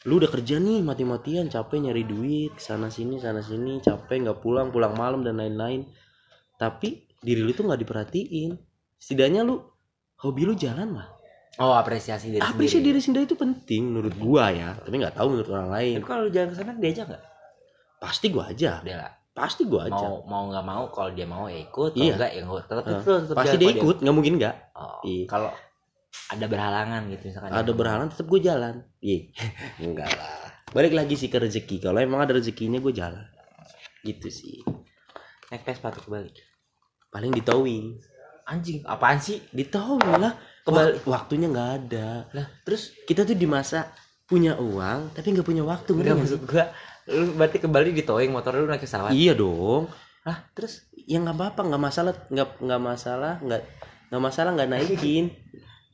lu 0.05 0.19
udah 0.19 0.29
kerja 0.29 0.59
nih 0.59 0.83
mati-matian 0.83 1.47
capek 1.47 1.87
nyari 1.87 2.03
duit 2.03 2.59
sana 2.59 2.91
sini 2.91 3.23
sana 3.23 3.39
sini 3.41 3.79
capek 3.81 4.25
nggak 4.25 4.39
pulang 4.43 4.69
pulang 4.69 4.93
malam 4.93 5.23
dan 5.23 5.39
lain-lain 5.39 5.87
tapi 6.59 7.07
diri 7.23 7.41
lu 7.41 7.55
tuh 7.55 7.65
nggak 7.65 7.81
diperhatiin 7.81 8.51
setidaknya 8.99 9.47
lu 9.47 9.63
hobi 10.21 10.41
lu 10.45 10.53
jalan 10.57 10.97
lah. 10.97 11.07
Oh 11.57 11.73
apresiasi 11.73 12.29
diri 12.29 12.41
apresiasi 12.41 12.77
sendiri. 12.81 12.93
diri 12.93 12.99
sendiri 13.01 13.23
itu 13.25 13.37
penting 13.37 13.89
menurut 13.89 14.13
gua 14.17 14.53
ya. 14.53 14.77
Tapi 14.77 14.93
nggak 14.93 15.15
tahu 15.17 15.27
menurut 15.33 15.49
orang 15.49 15.69
lain. 15.73 15.95
Tapi 15.97 16.05
kalau 16.05 16.21
lu 16.25 16.31
jalan 16.33 16.47
ke 16.53 16.55
sana 16.57 16.73
diajak 16.77 17.05
nggak? 17.09 17.23
Pasti 17.97 18.25
gua 18.29 18.43
aja 18.53 18.69
lah. 18.81 19.11
Pasti 19.33 19.61
gua 19.69 19.81
aja 19.85 20.05
mau 20.05 20.17
mau 20.25 20.43
nggak 20.49 20.65
mau 20.65 20.83
kalau 20.89 21.09
dia 21.13 21.25
mau 21.29 21.45
ya 21.45 21.61
ikut 21.61 21.93
kalau 21.93 22.01
Iya. 22.01 22.13
enggak 22.17 22.31
ya 22.33 22.41
enggak 22.45 22.65
tetap 22.65 22.83
itu 22.89 23.11
tetap 23.25 23.35
pasti 23.37 23.57
dia 23.57 23.69
ikut 23.73 23.97
nggak 24.01 24.15
mungkin 24.15 24.33
nggak. 24.41 24.55
Oh, 24.77 24.99
Iya. 25.05 25.25
kalau 25.29 25.49
ada 26.33 26.45
berhalangan 26.49 27.01
gitu 27.13 27.23
misalkan 27.29 27.49
ada 27.53 27.71
berhalangan 27.73 28.09
tetap 28.09 28.25
gue 28.29 28.41
jalan. 28.41 28.75
Iya. 29.01 29.19
Enggak 29.85 30.09
lah. 30.09 30.49
Balik 30.73 30.93
lagi 30.97 31.13
sih 31.13 31.29
ke 31.29 31.37
rezeki. 31.37 31.77
Kalau 31.79 32.01
emang 32.01 32.25
ada 32.25 32.33
rezekinya 32.33 32.81
gue 32.81 32.93
jalan. 32.93 33.21
Gitu 34.01 34.27
sih. 34.33 34.65
Naik 35.53 35.63
Vespa 35.63 35.93
tuh 35.93 36.01
kembali 36.05 36.31
paling 37.07 37.31
di 37.31 37.41
towing 37.41 37.95
anjing 38.47 38.81
apaan 38.87 39.19
sih? 39.19 39.43
Di 39.51 39.67
towing 39.67 40.17
lah. 40.17 40.33
Kebalik. 40.63 41.03
Wak- 41.03 41.07
waktunya 41.07 41.47
nggak 41.51 41.71
ada. 41.83 42.31
Lah. 42.31 42.47
Terus 42.63 42.95
kita 43.03 43.27
tuh 43.27 43.35
di 43.35 43.47
masa 43.47 43.91
punya 44.27 44.59
uang 44.59 45.15
tapi 45.15 45.31
nggak 45.31 45.47
punya 45.47 45.63
waktu 45.63 45.95
nggak 45.95 46.17
maksud 46.19 46.43
gua 46.43 46.67
lu 47.07 47.31
berarti 47.39 47.63
kembali 47.63 47.95
di 47.95 48.03
towing 48.03 48.35
motor 48.35 48.59
lu 48.59 48.67
naik 48.67 48.83
pesawat. 48.83 49.15
Iya 49.15 49.39
dong. 49.39 49.87
Lah 50.27 50.43
terus 50.51 50.83
ya 51.07 51.23
nggak 51.23 51.39
apa-apa 51.39 51.61
nggak 51.63 51.83
masalah 51.87 52.13
nggak 52.27 52.49
nggak 52.59 52.81
masalah 52.83 53.33
nggak 53.39 53.61
nggak 54.11 54.23
masalah 54.23 54.51
nggak 54.51 54.67
naikin. 54.67 55.31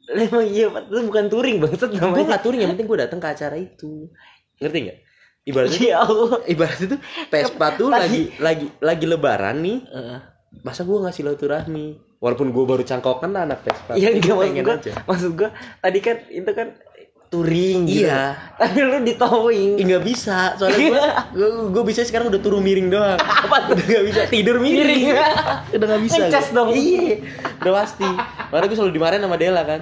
Emang 0.09 0.43
iya 0.49 0.65
itu 0.67 0.99
bukan 1.05 1.25
touring 1.29 1.61
bangsat 1.61 1.93
gue 1.93 2.01
namanya. 2.01 2.33
nggak 2.33 2.41
touring 2.41 2.59
yang 2.65 2.71
penting 2.73 2.87
gue 2.89 2.99
datang 3.05 3.19
ke 3.21 3.27
acara 3.29 3.55
itu. 3.55 4.09
Ngerti 4.57 4.77
nggak? 4.89 4.99
Ibaratnya 5.43 5.85
ya 5.85 5.97
Allah. 6.01 6.41
ibaratnya 6.49 6.87
tuh 6.97 6.99
Vespa 7.29 7.67
tuh 7.77 7.87
lagi 7.93 8.33
lagi 8.41 8.65
lagi 8.81 9.05
lebaran 9.05 9.61
nih. 9.61 9.79
Heeh. 9.85 10.19
masa 10.61 10.85
gue 10.85 10.97
ngasih 10.97 11.25
silaturahmi 11.25 12.12
walaupun 12.23 12.49
gue 12.49 12.63
baru 12.63 12.81
cangkokan 12.81 13.29
lah 13.29 13.43
anak 13.43 13.59
Vespa 13.61 13.93
Iya 13.93 14.15
enggak 14.15 14.31
gua 14.31 14.47
maksud 14.47 14.79
aja. 14.79 14.91
maksud 15.03 15.31
gua 15.35 15.49
tadi 15.77 15.99
kan 15.99 16.15
itu 16.25 16.47
kan 16.49 16.67
touring 17.27 17.83
gitu. 17.83 18.05
iya 18.05 18.37
Tapi 18.53 18.77
lu 18.77 19.01
di 19.01 19.17
towing. 19.17 19.75
Nggak 19.75 20.03
bisa 20.03 20.53
soalnya 20.53 20.87
gue 21.33 21.47
gue 21.67 21.83
bisa 21.83 22.01
sekarang 22.01 22.29
udah 22.29 22.39
turun 22.39 22.61
miring 22.61 22.87
doang 22.87 23.17
Apa 23.43 23.57
tuh? 23.65 23.73
udah 23.73 23.85
nggak 23.89 24.05
bisa 24.07 24.21
tidur 24.25 24.55
miring, 24.57 25.03
Miring. 25.03 25.03
udah 25.75 25.85
nggak 25.89 26.03
bisa 26.03 26.17
Ngecas 26.23 26.47
dong. 26.51 26.69
iya 26.71 27.19
udah 27.59 27.73
pasti 27.75 28.07
makanya 28.47 28.65
gue 28.65 28.77
selalu 28.77 28.93
dimarahin 28.93 29.23
sama 29.23 29.35
Dela 29.35 29.61
kan 29.61 29.81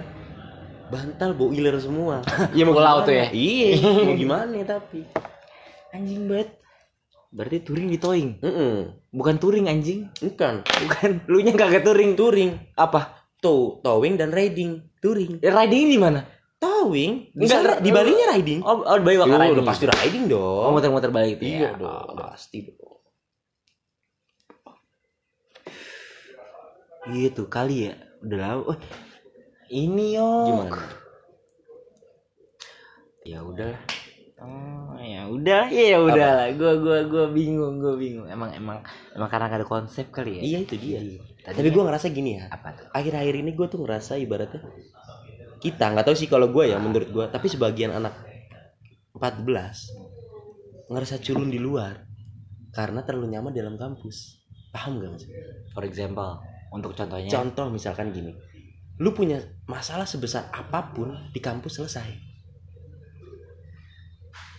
bantal 0.88 1.30
bau 1.32 1.52
iler 1.52 1.76
semua 1.78 2.20
ya 2.58 2.64
mau 2.64 2.74
gimana? 2.74 3.04
tuh 3.04 3.14
ya? 3.14 3.28
iya 3.30 3.70
mau 4.02 4.16
gimana 4.16 4.56
tapi 4.66 5.06
Anjing 5.92 6.24
banget. 6.26 6.50
Berarti 7.30 7.58
touring 7.62 7.88
di 7.88 8.00
towing. 8.00 8.40
Heeh. 8.40 8.96
Bukan 9.12 9.36
touring 9.38 9.68
anjing. 9.68 10.08
bukan 10.18 10.64
Bukan. 10.64 11.10
Lu 11.28 11.44
nya 11.44 11.52
kagak 11.52 11.84
touring. 11.84 12.16
touring 12.16 12.52
Apa? 12.74 13.20
tow 13.38 13.82
towing 13.82 14.16
dan 14.16 14.30
riding 14.30 14.86
touring 15.02 15.42
Ya, 15.42 15.50
riding 15.52 15.90
di 15.90 15.98
mana? 15.98 16.22
towing 16.58 17.34
Enggak, 17.34 17.82
di 17.82 17.90
Balinya 17.90 18.38
riding 18.38 18.62
Oh, 18.62 18.86
oh 18.86 18.98
bayi 19.02 19.18
Yo, 19.18 19.26
bakal 19.26 19.38
riding. 19.42 19.56
udah 19.58 19.66
pasti 19.66 19.86
riding 19.90 20.24
dong 20.30 20.62
Oh, 20.62 20.70
muter-muter 20.70 21.10
balik 21.10 21.42
itu. 21.42 21.50
iya 21.50 21.74
ya. 21.74 21.82
dong 21.82 22.06
Oh. 22.08 22.16
pasti 22.16 22.58
dong 22.64 23.02
Gitu 27.10 27.50
kali 27.50 27.90
ya. 27.90 27.98
Udah 28.22 28.38
lama. 28.38 28.62
Oh, 28.68 28.78
ini 29.68 30.14
yo. 30.14 30.30
gimana 30.46 30.78
Ya 33.22 33.42
udah. 33.42 33.74
Oh, 34.38 34.46
ya 34.46 34.71
udah. 35.34 35.64
Ya 35.68 35.84
ya 35.88 36.00
udah 36.00 36.30
lah. 36.38 36.48
Gua 36.54 36.74
gua 36.78 36.98
gua 37.04 37.26
bingung, 37.28 37.78
gua 37.78 37.94
bingung. 37.94 38.26
Emang 38.26 38.52
emang 38.52 38.84
emang 39.12 39.28
karena 39.28 39.48
gak 39.48 39.60
ada 39.60 39.68
konsep 39.68 40.10
kali 40.10 40.38
ya. 40.38 40.42
iya 40.42 40.58
itu 40.62 40.76
dia 40.76 41.00
Tadi 41.42 41.58
tapi 41.58 41.68
kan- 41.68 41.74
gue 41.74 41.84
ngerasa 41.88 42.08
gini 42.10 42.32
ya 42.36 42.46
apa 42.48 42.70
tuh? 42.72 42.86
akhir-akhir 42.92 43.34
ini 43.36 43.52
gue 43.52 43.66
tuh 43.66 43.80
ngerasa 43.80 44.14
ibaratnya 44.16 44.62
kita 45.58 45.90
nggak 45.90 46.06
tahu 46.06 46.14
sih 46.14 46.26
kalau 46.26 46.48
gue 46.48 46.70
ya 46.70 46.78
menurut 46.78 47.10
gue 47.10 47.26
tapi 47.28 47.48
sebagian 47.48 47.90
anak 47.92 48.14
14 49.12 49.50
ngerasa 50.88 51.18
culun 51.20 51.48
di 51.48 51.58
luar 51.58 51.98
karena 52.70 53.02
terlalu 53.02 53.28
nyaman 53.32 53.52
dalam 53.52 53.74
kampus 53.74 54.38
paham 54.70 54.98
gak 54.98 55.12
mas 55.12 55.26
For 55.72 55.82
example, 55.82 56.40
untuk 56.70 56.94
contohnya. 56.94 57.28
contoh 57.28 57.68
misalkan 57.68 58.12
gini 58.12 58.38
lu 58.98 59.12
punya 59.12 59.40
masalah 59.66 60.06
sebesar 60.06 60.46
apa 60.48 60.94
pun 60.94 61.10
di 61.30 61.40
kampus 61.40 61.82
selesai 61.82 62.31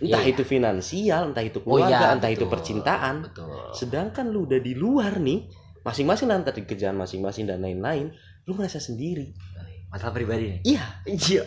entah 0.03 0.19
Iya, 0.19 0.19
iya. 0.21 0.33
itu 0.33 0.43
finansial 0.43 1.31
entah 1.31 1.41
itu 1.41 1.59
Oh, 1.59 1.79
keluarga 1.79 1.95
iya, 2.03 2.09
entah 2.13 2.27
itu 2.29 2.43
betul. 2.43 2.53
percintaan 2.53 3.15
Betul. 3.23 3.71
sedangkan 3.73 4.27
lu 4.27 4.45
udah 4.45 4.59
di 4.59 4.75
luar 4.75 5.17
nih 5.17 5.47
masing-masing 5.81 6.27
nanti 6.27 6.61
kerjaan 6.61 6.95
masing-masing 6.95 7.45
dan 7.45 7.59
lain-lain 7.59 8.11
lu 8.43 8.53
ngerasa 8.53 8.79
sendiri 8.79 9.31
Masalah 9.89 10.11
pribadi 10.11 10.45
nih. 10.49 10.61
iya 10.67 10.85
Iya. 11.05 11.43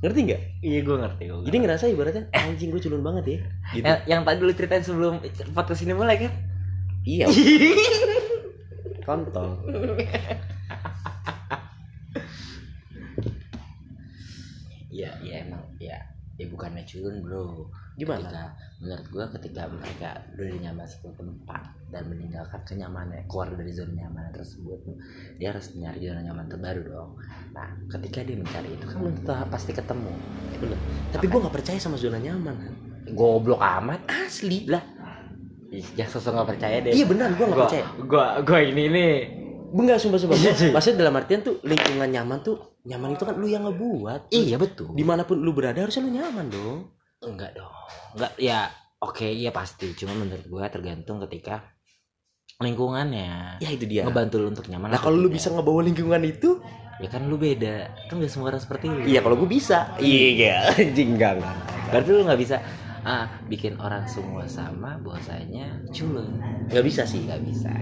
ngerti 0.00 0.18
nggak 0.24 0.40
Iya, 0.60 0.78
gue 0.80 0.96
ngerti. 0.98 1.22
Gua 1.26 1.42
jadi 1.42 1.56
ngerasa 1.58 1.84
ibaratnya 1.86 2.22
anjing 2.32 2.68
gue 2.68 2.80
culun 2.80 3.02
banget 3.02 3.24
ya 3.24 3.38
gitu 3.72 3.84
yang, 3.84 4.00
yang 4.08 4.20
tadi 4.22 4.40
lu 4.40 4.52
ceritain 4.52 4.80
sebelum 4.80 5.20
podcast 5.50 5.82
ini 5.82 5.92
mulai 5.92 6.16
kan? 6.18 6.32
iya 7.02 7.26
kontol 9.02 9.58
Iya, 14.86 15.08
iya 15.18 15.34
emang 15.42 15.64
ya 15.78 15.96
ya 16.34 16.46
bukannya 16.46 16.84
culun 16.84 17.22
bro 17.22 17.66
Gimana? 17.92 18.24
ketika, 18.24 18.44
menurut 18.80 19.06
gua 19.12 19.26
ketika 19.36 19.62
mereka 19.68 20.10
udah 20.32 20.58
nyaman 20.64 20.86
satu 20.88 21.12
tempat 21.12 21.62
dan 21.92 22.08
meninggalkan 22.08 22.60
kenyamanannya 22.64 23.28
keluar 23.28 23.52
dari 23.52 23.68
zona 23.68 23.92
nyaman 23.92 24.32
tersebut 24.32 24.80
dia 25.36 25.52
harus 25.52 25.76
mencari 25.76 26.00
zona 26.08 26.20
nyaman 26.24 26.46
terbaru 26.48 26.82
dong. 26.88 27.10
Nah 27.52 27.68
ketika 27.92 28.24
dia 28.24 28.36
mencari 28.40 28.68
itu 28.72 28.84
kan 28.88 28.96
belum 28.96 29.14
tentu 29.20 29.32
pasti 29.52 29.72
ketemu. 29.76 30.12
Bener. 30.56 30.78
Tapi 31.12 31.24
gue 31.28 31.38
nggak 31.44 31.54
percaya 31.54 31.78
sama 31.78 31.96
zona 32.00 32.16
nyaman 32.16 32.54
Han. 32.56 32.74
goblok 33.12 33.60
amat. 33.60 34.00
Asli. 34.08 34.64
Lah 34.64 34.82
jangan 35.72 36.12
sosok 36.16 36.32
nggak 36.32 36.48
percaya 36.56 36.76
deh. 36.80 36.92
Iya 36.96 37.04
benar 37.04 37.28
gue 37.36 37.44
nggak 37.44 37.60
gua, 37.60 37.68
percaya. 37.68 37.84
gua 38.08 38.26
gua 38.40 38.60
ini 38.64 38.84
nih. 38.88 39.14
Enggak 39.72 40.00
sumpah 40.00 40.20
sumpah. 40.20 40.36
Iya, 40.36 40.52
iya. 40.52 40.72
maksudnya 40.76 40.96
dalam 41.04 41.16
artian 41.16 41.40
tuh 41.44 41.60
lingkungan 41.60 42.08
nyaman 42.08 42.40
tuh 42.40 42.80
nyaman 42.88 43.16
itu 43.16 43.24
kan 43.28 43.36
lu 43.36 43.46
yang 43.52 43.68
ngebuat. 43.68 44.32
Iya 44.32 44.56
betul. 44.56 44.96
Di 44.96 45.04
mana 45.04 45.28
pun 45.28 45.44
lu 45.44 45.52
berada 45.52 45.76
harusnya 45.84 46.08
lu 46.08 46.12
nyaman 46.16 46.48
dong 46.48 47.01
enggak 47.22 47.54
dong. 47.54 47.74
Enggak 48.18 48.32
ya 48.38 48.68
oke 49.02 49.26
iya 49.26 49.50
pasti. 49.54 49.94
Cuma 49.94 50.14
menurut 50.18 50.46
gua 50.50 50.66
tergantung 50.68 51.22
ketika 51.26 51.62
lingkungannya 52.62 53.58
ya 53.58 53.68
itu 53.74 53.90
dia. 53.90 54.06
ngebantu 54.06 54.38
lu 54.38 54.54
untuk 54.54 54.70
nyaman 54.70 54.94
nah 54.94 55.00
kalau 55.02 55.18
lu 55.18 55.26
bisa 55.26 55.50
ngebawa 55.50 55.82
lingkungan 55.82 56.22
itu? 56.22 56.62
Ya 57.02 57.10
kan 57.10 57.26
lu 57.26 57.34
beda. 57.34 57.90
Kan 58.06 58.22
gak 58.22 58.30
semua 58.30 58.54
orang 58.54 58.62
seperti 58.62 58.86
lu. 58.86 59.02
Iya 59.02 59.18
kalau 59.24 59.34
gue 59.34 59.50
bisa. 59.50 59.98
Iya 59.98 60.70
anjing 60.78 61.18
enggak 61.18 61.42
berarti 61.92 62.08
lu 62.08 62.24
nggak 62.24 62.40
bisa 62.40 62.56
ah 63.02 63.26
bikin 63.50 63.74
orang 63.82 64.06
semua 64.06 64.46
sama 64.46 64.94
bahwasanya 65.02 65.82
culun. 65.90 66.38
Nggak 66.70 66.84
bisa 66.86 67.02
sih. 67.02 67.26
Nggak 67.26 67.42
bisa. 67.42 67.72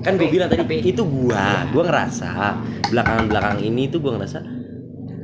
Kan 0.00 0.16
gue 0.16 0.32
bilang 0.32 0.48
tadi 0.48 0.64
itu 0.80 1.04
gua. 1.04 1.68
Gua 1.68 1.84
ngerasa 1.84 2.30
belakangan 2.88 3.24
belakangan 3.28 3.60
ini 3.60 3.92
tuh 3.92 4.00
gua 4.00 4.16
ngerasa 4.16 4.38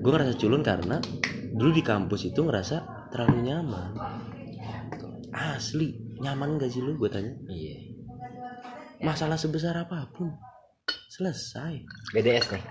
gua 0.04 0.10
ngerasa 0.20 0.34
culun 0.36 0.60
karena 0.60 0.96
dulu 1.56 1.70
di 1.72 1.82
kampus 1.82 2.28
itu 2.28 2.44
ngerasa 2.44 2.97
terlalu 3.08 3.38
nyaman. 3.44 3.90
Asli 5.28 5.94
nyaman 6.18 6.58
gak 6.58 6.70
sih 6.72 6.82
lu 6.82 6.96
gue 6.96 7.08
tanya? 7.08 7.30
Iya. 7.46 7.76
Masalah 8.98 9.38
sebesar 9.38 9.76
apa 9.76 10.10
pun 10.10 10.34
selesai. 11.08 11.86
BDS 12.10 12.50
nih. 12.50 12.64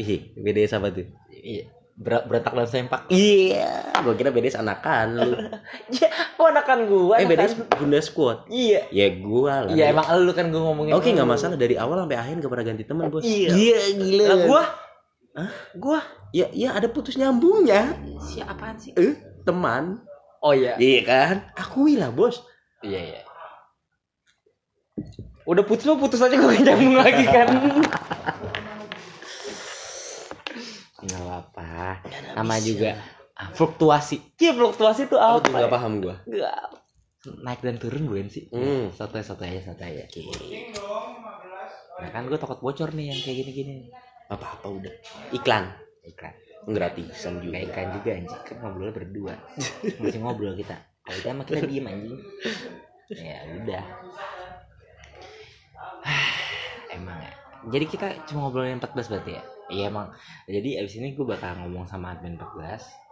Ih 0.00 0.20
BDS 0.34 0.72
apa 0.74 0.88
tuh? 0.88 1.04
Iya 1.28 1.68
Ber 1.92 2.24
berantak 2.24 2.56
dan 2.56 2.64
sempak. 2.66 3.04
Iya 3.12 3.92
gua 4.00 4.16
kira 4.16 4.32
BDS 4.32 4.56
anakan 4.56 5.06
lu. 5.20 5.32
Ya 6.00 6.08
kok 6.08 6.48
anakan 6.48 6.78
gua 6.88 7.20
eh 7.20 7.28
anakan- 7.28 7.30
BDS 7.36 7.52
bunda 7.76 8.00
squad? 8.00 8.38
Iya. 8.48 8.88
Ya 8.88 9.06
gua 9.20 9.68
lah. 9.68 9.72
Iya 9.76 9.92
emang 9.92 10.06
lu 10.16 10.32
kan 10.32 10.48
gua 10.48 10.72
ngomongin 10.72 10.96
oke 10.96 11.04
nggak 11.04 11.28
lu. 11.28 11.32
masalah. 11.36 11.56
Dari 11.60 11.76
awal 11.76 12.00
sampai 12.00 12.16
akhir 12.16 12.34
gak 12.40 12.50
pernah 12.50 12.66
ganti 12.66 12.84
teman 12.88 13.12
bos. 13.12 13.22
Iya. 13.22 13.52
gila. 13.92 14.24
Lah, 14.24 14.38
gua? 14.48 14.62
Hah? 15.32 15.50
gua? 15.76 16.00
Ya 16.32 16.48
ya 16.56 16.72
ada 16.72 16.88
putus 16.88 17.20
nyambungnya 17.20 17.92
siapaan 18.24 18.80
sih? 18.80 18.96
Eh 18.96 19.12
teman 19.42 20.00
oh 20.42 20.54
iya 20.54 20.74
Iya 20.78 21.00
kan? 21.06 21.36
Akui 21.54 21.94
lah 21.98 22.10
bos. 22.10 22.42
Iya 22.82 23.00
iya. 23.00 23.22
Udah 25.42 25.66
putus 25.66 25.86
mah 25.90 25.98
putus 25.98 26.22
aja 26.22 26.34
gue 26.38 26.54
nyambung 26.62 26.94
lagi 26.98 27.24
kan. 27.26 27.48
Enggak 31.02 31.18
apa-apa. 31.18 31.98
Nama 32.38 32.54
juga 32.62 32.94
ah, 33.34 33.50
fluktuasi. 33.50 34.38
Iya 34.38 34.54
fluktuasi 34.54 35.10
itu 35.10 35.18
Apa 35.18 35.42
tuh 35.42 35.50
nggak 35.50 35.72
paham 35.72 35.98
gua. 35.98 36.16
Nggak. 36.26 36.62
Naik 37.42 37.60
dan 37.62 37.78
turun 37.78 38.06
bukan 38.10 38.30
sih? 38.30 38.46
Hmm. 38.50 38.90
Satu 38.94 39.18
satu 39.18 39.42
aja 39.42 39.74
satu 39.74 39.82
aja. 39.82 40.06
Nah 42.02 42.08
kan 42.10 42.26
gue 42.26 42.38
takut 42.38 42.58
bocor 42.58 42.90
nih 42.94 43.14
yang 43.14 43.18
kayak 43.22 43.36
gini-gini. 43.46 43.90
apa 44.32 44.48
apa 44.48 44.64
udah 44.64 44.94
iklan 45.36 45.68
iklan 46.08 46.32
gratisan 46.66 47.42
juga. 47.42 47.58
Iklan 47.62 47.88
juga 47.98 48.10
anjing. 48.14 48.42
Kan 48.46 48.56
ngobrol 48.62 48.90
berdua. 48.94 49.34
Masih 50.00 50.20
ngobrol 50.22 50.54
kita. 50.54 50.76
Kalau 51.02 51.16
kita 51.18 51.30
mah 51.34 51.46
kita 51.46 51.62
diem 51.70 51.86
anjing. 51.86 52.18
Ya 53.12 53.38
udah. 53.62 53.84
Emang 56.96 57.18
ya. 57.20 57.32
Jadi 57.70 57.84
kita 57.86 58.06
cuma 58.26 58.48
ngobrolin 58.48 58.82
14 58.82 59.10
berarti 59.10 59.32
ya? 59.38 59.44
Iya 59.72 59.84
emang. 59.88 60.10
Jadi 60.50 60.76
abis 60.82 60.98
ini 60.98 61.14
gue 61.14 61.22
bakal 61.22 61.62
ngomong 61.62 61.86
sama 61.86 62.12
admin 62.12 62.34
14 62.34 63.02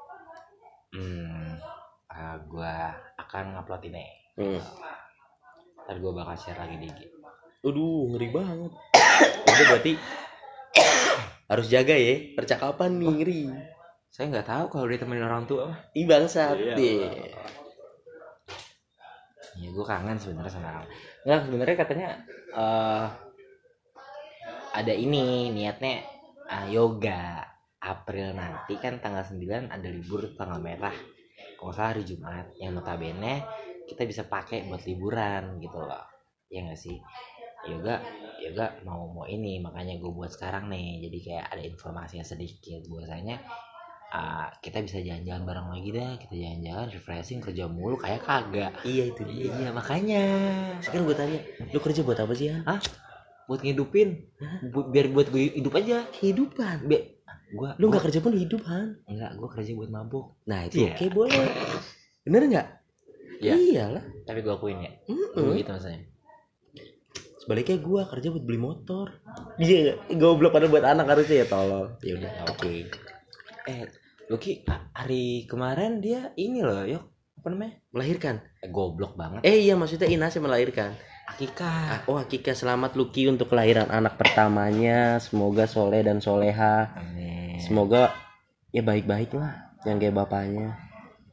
hmm 0.90 1.54
uh, 2.11 2.37
gue 2.50 2.75
akan 3.23 3.45
ngupload 3.54 3.83
ini 3.87 4.07
hmm. 4.38 4.61
ntar 5.87 5.97
gue 5.99 6.12
bakal 6.12 6.35
share 6.35 6.59
lagi 6.59 6.76
di 6.78 6.90
IG 6.90 7.00
Aduh, 7.61 8.09
ngeri 8.09 8.33
banget. 8.33 8.73
Itu 9.52 9.62
berarti 9.69 9.92
harus 11.50 11.66
jaga 11.66 11.92
ya 11.92 12.14
percakapan 12.33 12.90
nih 12.97 13.11
ngeri. 13.11 13.42
saya 14.09 14.30
nggak 14.30 14.47
tahu 14.47 14.64
kalau 14.71 14.87
ditemenin 14.87 15.26
orang 15.26 15.45
tua 15.45 15.75
mah 15.75 15.78
Ih 15.92 16.07
bangsat 16.07 16.54
Iya. 16.54 16.75
deh. 16.78 17.11
ya 19.59 19.69
gue 19.69 19.85
kangen 19.85 20.16
sebenarnya 20.16 20.52
sama 20.54 20.69
orang 20.73 20.87
nggak 21.21 21.40
sebenarnya 21.45 21.76
katanya 21.76 22.09
eh 22.54 23.07
ada 24.71 24.95
ini 24.95 25.50
niatnya 25.50 26.07
ah, 26.47 26.66
yoga. 26.66 27.42
April 27.80 28.37
nanti 28.37 28.76
kan 28.76 29.00
tanggal 29.00 29.25
9 29.25 29.73
ada 29.73 29.88
libur 29.88 30.37
tanggal 30.37 30.61
merah. 30.61 30.92
Kalau 31.57 31.73
salah 31.73 31.97
hari 31.97 32.04
Jumat. 32.04 32.52
Yang 32.61 32.76
notabene 32.76 33.40
kita 33.88 34.04
bisa 34.04 34.28
pakai 34.28 34.69
buat 34.69 34.85
liburan 34.85 35.57
gitu 35.59 35.80
loh. 35.80 36.04
Ya 36.52 36.61
nggak 36.61 36.76
sih 36.76 37.00
yoga 37.62 38.00
yoga 38.40 38.67
mau 38.83 39.05
mau 39.07 39.25
ini 39.25 39.59
makanya 39.59 39.97
gue 39.97 40.09
buat 40.09 40.29
sekarang 40.29 40.67
nih 40.67 41.05
jadi 41.05 41.19
kayak 41.21 41.47
ada 41.50 41.62
informasinya 41.62 42.23
sedikit 42.23 42.81
biasanya 42.83 43.37
ah, 44.11 44.49
kita 44.59 44.81
bisa 44.81 44.99
jalan-jalan 44.99 45.45
bareng 45.45 45.69
lagi 45.69 45.90
dah 45.90 46.12
kita 46.17 46.35
jalan-jalan 46.35 46.87
refreshing 46.88 47.38
kerja 47.38 47.64
mulu 47.64 47.95
kayak 47.95 48.21
kagak 48.21 48.73
Iya 48.83 49.05
itu 49.07 49.23
dia. 49.23 49.52
Iya 49.52 49.69
makanya 49.71 50.23
Sekarang 50.81 51.05
gue 51.05 51.14
tanya, 51.14 51.40
lu 51.67 51.79
kerja 51.79 52.00
buat 52.00 52.19
apa 52.19 52.33
sih 52.33 52.49
ya? 52.49 52.59
buat 53.45 53.61
ngidupin 53.61 54.31
Bu- 54.64 54.88
biar 54.88 55.07
buat 55.09 55.26
gue 55.26 55.52
hidup 55.52 55.75
aja 55.75 56.07
Kehidupan. 56.12 56.87
biar 56.87 57.02
gua 57.50 57.75
Lu 57.76 57.87
nggak 57.87 58.02
kerja 58.05 58.19
pun 58.21 58.33
hidup 58.33 58.62
han. 58.64 58.95
enggak 59.05 59.31
gue 59.33 59.49
kerja 59.49 59.73
buat 59.75 59.90
mabuk 59.90 60.38
Nah 60.45 60.64
itu 60.64 60.81
Iya. 60.81 60.95
oke 60.97 61.07
boleh. 61.11 61.47
Bener 62.23 62.43
nggak? 62.47 62.67
Iya. 63.38 63.55
Iyalah. 63.55 64.05
tapi 64.23 64.38
gue 64.40 64.50
akuin 64.50 64.79
ya 64.81 64.90
Mm-mm. 65.07 65.38
gue 65.40 65.55
gitu 65.57 65.71
maksudnya 65.71 66.02
Sebaliknya 67.50 67.83
gue 67.83 68.02
kerja 68.07 68.28
buat 68.30 68.47
beli 68.47 68.62
motor. 68.62 69.11
Iya, 69.59 69.99
goblok 70.14 70.54
pada 70.54 70.71
buat 70.71 70.87
anak 70.87 71.02
harusnya 71.02 71.42
ya 71.42 71.50
tolol. 71.50 71.99
Ya 71.99 72.14
udah, 72.14 72.47
oke. 72.47 72.87
eh 73.66 73.90
Lucky 74.30 74.62
ha- 74.71 74.87
hari 74.95 75.50
kemarin 75.50 75.99
dia 75.99 76.30
ini 76.33 76.62
loh 76.62 76.87
yuk 76.87 77.02
apa 77.35 77.50
namanya 77.50 77.75
Melahirkan. 77.90 78.38
eh, 78.62 78.71
goblok 78.71 79.19
banget 79.19 79.42
Eh 79.42 79.66
iya 79.66 79.75
maksudnya 79.75 80.07
Inasnya 80.07 80.47
melahirkan. 80.47 80.95
akikah 81.26 81.66
Ah, 81.90 82.00
Oh 82.07 82.23
Hakika 82.23 82.54
selamat 82.54 82.95
Lucky 82.95 83.26
untuk 83.26 83.50
kelahiran 83.50 83.90
anak 83.90 84.14
pertamanya. 84.14 85.19
Semoga 85.19 85.66
soleh 85.66 86.07
dan 86.07 86.23
soleha. 86.23 86.95
Amin. 86.95 87.59
Semoga 87.59 88.14
ya 88.71 88.87
baik-baik 88.87 89.35
lah. 89.35 89.75
Yang 89.83 90.07
kayak 90.07 90.14
bapaknya. 90.14 90.78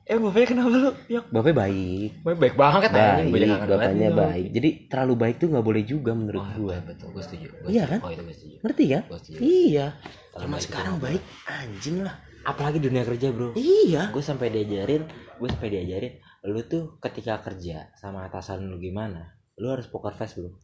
Eh 0.07 0.15
bapaknya 0.15 0.47
kenapa 0.47 0.69
lu 0.71 0.79
yuk 1.07 1.25
Bapaknya 1.27 1.55
baik. 1.59 2.11
baik 2.23 2.55
banget 2.55 2.89
Baik, 2.89 3.27
kangen 3.27 3.67
bapaknya 3.67 4.09
baik. 4.09 4.47
Jadi 4.49 4.69
terlalu 4.87 5.13
baik 5.17 5.35
tuh 5.37 5.47
nggak 5.49 5.65
boleh 5.65 5.83
juga 5.83 6.11
menurut 6.11 6.39
Oh, 6.39 6.51
gua. 6.63 6.79
betul 6.81 7.07
gue 7.11 7.19
setuju 7.21 7.47
Gua 7.53 7.67
Iya 7.67 7.83
kan? 7.85 7.99
oh 7.99 8.09
itu 8.09 8.23
setuju 8.29 8.55
Ngerti 8.63 8.83
kan? 8.87 9.01
gue 9.03 9.17
setuju 9.19 9.37
Iya. 9.37 9.85
Baik 10.33 10.61
sekarang 10.61 10.95
baik 10.97 11.21
anjing 11.45 11.97
lah. 12.01 12.15
apalagi 12.41 12.79
dunia 12.79 13.03
kerja 13.03 13.27
bro 13.29 13.51
Iya. 13.53 14.07
gue 14.09 14.23
sampai 14.23 14.47
diajarin 14.47 15.03
gue 15.35 15.47
sampai 15.47 15.69
diajarin 15.69 16.13
lu 16.45 16.63
tuh 16.63 16.95
ketika 16.97 17.43
kerja 17.43 17.91
sama 17.93 18.23
atasan 18.23 18.63
lu 18.63 18.79
gimana 18.79 19.35
lu 19.55 19.67
harus 19.67 19.85
poker 19.85 20.15
face 20.15 20.39
bro 20.39 20.55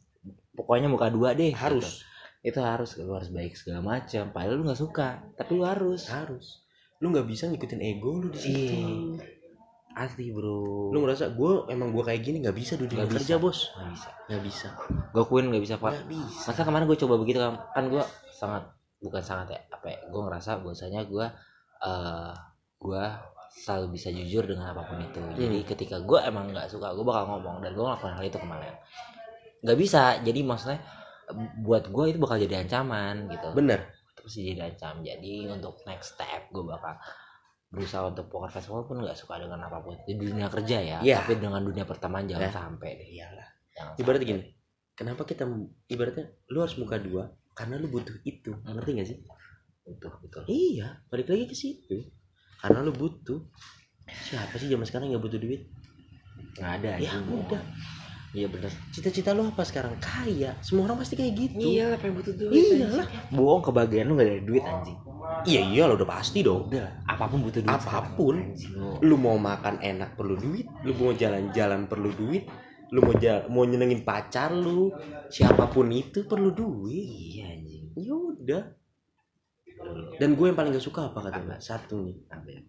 pokoknya 0.54 0.88
muka 0.88 1.10
dua 1.10 1.36
deh 1.36 1.52
Harus. 1.52 1.84
gitu. 1.84 1.92
itu 2.46 2.60
harus 2.60 2.96
lu 2.96 3.12
harus 3.12 3.28
baik 3.30 3.52
segala 3.54 3.84
macam 3.84 4.32
padahal 4.32 4.56
lu 4.56 4.64
nggak 4.64 4.80
suka 4.80 5.20
tapi 5.36 5.52
lu 5.52 5.64
harus 5.64 6.08
Harus. 6.08 6.64
Lu 7.00 7.12
nggak 7.12 7.28
bisa 7.28 7.48
ngikutin 7.48 7.82
ego 7.82 8.16
lu 8.16 8.32
di 8.32 8.40
situ. 8.40 8.72
Iya. 8.72 8.88
Asli 9.94 10.34
bro. 10.34 10.90
Lu 10.90 10.98
ngerasa 11.02 11.34
gue 11.34 11.52
emang 11.70 11.94
gue 11.94 12.04
kayak 12.04 12.22
gini 12.22 12.42
nggak 12.42 12.58
bisa 12.58 12.74
dunia 12.76 13.06
Nggak 13.06 13.22
kerja 13.22 13.36
bisa. 13.38 13.44
bos. 13.44 13.60
nggak 13.74 13.90
bisa. 13.94 14.10
Nggak 14.30 14.44
bisa. 14.44 14.68
gue 15.14 15.22
akuin 15.22 15.46
nggak 15.50 15.64
bisa 15.64 15.76
pak. 15.78 15.94
Bisa. 16.10 16.46
masa 16.50 16.62
kemarin 16.62 16.86
gue 16.86 16.98
coba 16.98 17.16
begitu 17.18 17.38
kan 17.40 17.54
kan 17.72 17.86
gue 17.88 18.04
sangat 18.34 18.64
bukan 19.00 19.22
sangat 19.22 19.48
ya 19.54 19.60
apa 19.70 19.88
ya 19.88 20.00
gue 20.10 20.22
ngerasa 20.22 20.50
bahwasanya 20.64 21.02
gue 21.06 21.26
eh 21.84 22.34
gue 22.82 23.04
selalu 23.54 23.86
bisa 23.94 24.10
jujur 24.10 24.44
dengan 24.50 24.74
apa 24.74 24.82
pun 24.90 24.98
itu. 24.98 25.22
Jadi 25.38 25.58
ketika 25.64 26.02
gue 26.02 26.20
emang 26.26 26.50
nggak 26.50 26.66
suka 26.68 26.90
gue 26.92 27.06
bakal 27.06 27.30
ngomong. 27.30 27.62
Dan 27.62 27.78
gue 27.78 27.86
ngelakuin 27.86 28.18
hal 28.18 28.26
itu 28.26 28.40
kemarin. 28.42 28.74
Nggak 29.62 29.78
bisa. 29.78 30.18
Jadi 30.26 30.40
maksudnya 30.42 30.82
buat 31.62 31.88
gue 31.88 32.06
itu 32.10 32.18
bakal 32.20 32.42
jadi 32.42 32.66
ancaman 32.66 33.30
gitu. 33.30 33.54
Bener. 33.54 33.82
terus 34.14 34.40
jadi 34.40 34.72
ancam 34.72 35.04
jadi 35.04 35.52
untuk 35.52 35.84
next 35.84 36.16
step 36.16 36.48
gue 36.48 36.64
bakal 36.64 36.96
berusaha 37.74 38.06
untuk 38.06 38.30
poker 38.30 38.48
face 38.48 38.70
walaupun 38.70 39.02
nggak 39.02 39.18
suka 39.18 39.36
dengan 39.36 39.58
apa 39.60 39.82
pun 39.82 39.98
di 40.00 40.14
dunia 40.14 40.46
kerja 40.46 40.78
ya 40.78 40.98
Iya. 41.02 41.18
tapi 41.20 41.42
dengan 41.42 41.58
dunia 41.60 41.84
pertemanan 41.84 42.30
jangan 42.30 42.46
Ya. 42.46 42.54
sampai 42.54 42.90
deh 42.94 43.10
Iyalah. 43.12 43.48
jangan 43.74 43.94
Ibaratnya 43.98 44.22
sampai. 44.24 44.30
gini. 44.38 44.44
Kenapa 44.94 45.22
kita 45.26 45.44
ibaratnya 45.88 46.26
lu 46.48 46.62
harus 46.62 46.78
muka 46.78 46.96
dua 46.96 47.26
karena 47.52 47.76
lu 47.76 47.90
butuh 47.90 48.14
itu. 48.24 48.54
Ngerti 48.64 48.92
gak 48.94 49.08
sih? 49.08 49.18
betul 49.84 50.14
betul 50.22 50.46
Iya, 50.46 51.02
balik 51.08 51.28
lagi 51.28 51.44
ke 51.44 51.52
situ. 51.54 51.98
Karena 52.56 52.80
lu 52.80 52.94
butuh. 52.94 53.42
Siapa 54.06 54.56
sih 54.56 54.70
zaman 54.70 54.86
sekarang 54.86 55.10
nggak 55.10 55.20
butuh 55.20 55.36
duit? 55.38 55.66
nggak 56.54 56.72
ada 56.78 56.92
Ya 56.98 57.18
udah. 57.20 57.62
iya 58.32 58.46
bener 58.46 58.70
Cita-cita 58.90 59.34
lu 59.34 59.44
apa 59.44 59.62
sekarang? 59.62 59.98
Kaya. 59.98 60.54
Semua 60.60 60.86
orang 60.86 61.02
pasti 61.02 61.14
kayak 61.14 61.34
gitu. 61.36 61.58
Iya 61.60 61.90
lah 61.90 61.98
pengen 61.98 62.16
butuh 62.16 62.34
duit 62.34 62.54
Iya 62.54 62.88
lah. 62.94 63.06
Bohong 63.30 63.62
kebahagiaan 63.62 64.06
lu 64.06 64.14
gak 64.14 64.30
ada 64.30 64.40
duit 64.40 64.62
anjing 64.64 64.98
Iya 65.44 65.62
iya 65.68 65.84
lo 65.84 65.96
udah 65.96 66.08
pasti 66.08 66.40
dong. 66.40 66.70
Udah 66.70 67.03
apa 67.14 67.26
pun 67.26 67.40
butuh 67.42 67.62
duit 67.62 67.70
Apa 67.70 68.12
pun. 68.12 68.36
sekarang, 68.58 69.02
lu. 69.02 69.16
Mau 69.16 69.38
makan 69.38 69.78
enak 69.80 70.14
perlu 70.14 70.36
duit, 70.36 70.66
lu 70.82 70.94
mau 70.94 71.12
jalan-jalan 71.12 71.86
perlu 71.86 72.10
duit, 72.12 72.44
lu 72.90 73.00
mau 73.00 73.14
jal- 73.16 73.46
mau 73.48 73.64
nyenengin 73.64 74.02
pacar 74.02 74.50
lu, 74.50 74.90
siapa 75.28 75.66
pun 75.68 75.90
itu 75.90 76.24
perlu 76.24 76.50
duit. 76.50 77.06
Iya 77.32 77.46
anjing 77.52 77.84
Ya 77.96 78.14
udah. 78.14 78.64
Dan 80.16 80.34
gue 80.34 80.46
yang 80.46 80.56
paling 80.56 80.72
gak 80.72 80.82
suka 80.82 81.08
apa 81.08 81.20
kata 81.22 81.38
Apa? 81.38 81.48
Mbak? 81.48 81.60
Satu 81.60 81.96
nih, 82.02 82.16
Apa 82.28 82.48
ya? 82.48 82.62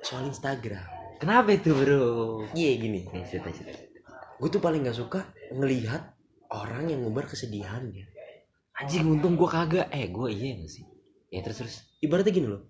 soal 0.00 0.24
Instagram. 0.24 0.86
Kenapa 1.16 1.50
itu 1.50 1.72
bro? 1.72 2.04
Iya 2.52 2.70
gini, 2.76 3.00
Nih, 3.04 3.24
cerita, 3.24 3.48
cerita. 3.50 3.80
gue 4.36 4.48
tuh 4.48 4.60
paling 4.60 4.82
gak 4.82 4.94
suka 4.94 5.20
ngelihat 5.50 6.12
orang 6.48 6.86
yang 6.86 7.02
ngumbar 7.02 7.24
kesedihannya. 7.24 8.06
Anjing 8.76 9.08
untung 9.08 9.34
gue 9.34 9.46
kagak 9.46 9.88
Eh 9.88 10.06
gue 10.06 10.28
iya 10.30 10.52
gak 10.54 10.68
sih 10.68 10.84
Ya 11.26 11.40
terus 11.40 11.58
terus 11.58 11.76
Ibaratnya 11.98 12.28
gini 12.30 12.44
loh, 12.46 12.68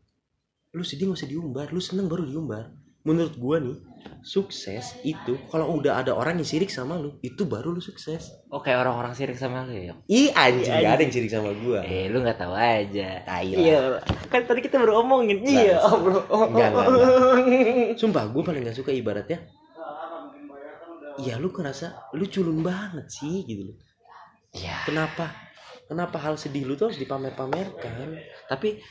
lu 0.72 0.82
sedih 0.82 1.10
gak 1.10 1.22
usah 1.22 1.30
diumbar, 1.30 1.66
lu 1.70 1.78
seneng 1.78 2.06
baru 2.06 2.26
diumbar. 2.26 2.72
Menurut 3.06 3.38
gue 3.38 3.56
nih, 3.62 3.78
sukses 4.20 4.98
itu 5.06 5.38
kalau 5.46 5.78
udah 5.78 6.02
ada 6.02 6.10
orang 6.10 6.42
yang 6.42 6.48
sirik 6.48 6.66
sama 6.68 6.98
lu, 6.98 7.14
itu 7.22 7.46
baru 7.46 7.70
lu 7.70 7.78
sukses. 7.78 8.34
Oh 8.50 8.58
kayak 8.58 8.82
orang-orang 8.82 9.14
sirik 9.14 9.38
sama 9.38 9.62
lu 9.62 9.78
ya 9.78 9.94
Ih 10.10 10.34
anjing, 10.34 10.66
Iya, 10.74 10.82
gak 10.82 10.92
ada 10.98 11.02
yang 11.06 11.14
sirik 11.14 11.30
sama 11.30 11.50
gue. 11.54 11.78
Eh 11.86 12.10
lu 12.10 12.18
gak 12.26 12.34
tahu 12.34 12.50
aja 12.50 13.22
Tai. 13.22 13.46
Iya 13.46 14.02
Kan 14.26 14.42
tadi 14.42 14.58
kita 14.58 14.82
baru 14.82 15.06
omongin 15.06 15.38
Iya 15.46 15.78
Bagus. 15.78 16.02
bro 16.02 16.18
Enggak, 16.50 16.68
enggak, 16.74 16.86
enggak. 16.90 17.10
Sumpah 18.02 18.24
gue 18.26 18.42
paling 18.42 18.62
gak 18.66 18.74
suka 18.74 18.90
ibaratnya 18.90 19.38
Ya 21.16 21.38
lu 21.38 21.48
ngerasa 21.48 22.10
lu 22.18 22.26
culun 22.26 22.60
banget 22.60 23.06
sih 23.06 23.46
gitu 23.46 23.70
loh 23.70 23.76
Iya 24.50 24.82
Kenapa? 24.82 25.30
Kenapa 25.86 26.18
hal 26.18 26.34
sedih 26.34 26.66
lu 26.66 26.74
tuh 26.74 26.90
harus 26.90 26.98
dipamer-pamerkan? 26.98 28.18
tapi 28.50 28.82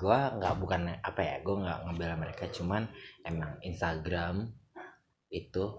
gua 0.00 0.32
nggak 0.32 0.54
bukan 0.56 0.80
apa 0.98 1.20
ya 1.20 1.34
gua 1.44 1.56
nggak 1.60 1.78
ngebela 1.84 2.16
mereka 2.16 2.44
cuman 2.48 2.88
emang 3.22 3.60
Instagram 3.60 4.48
itu 5.30 5.78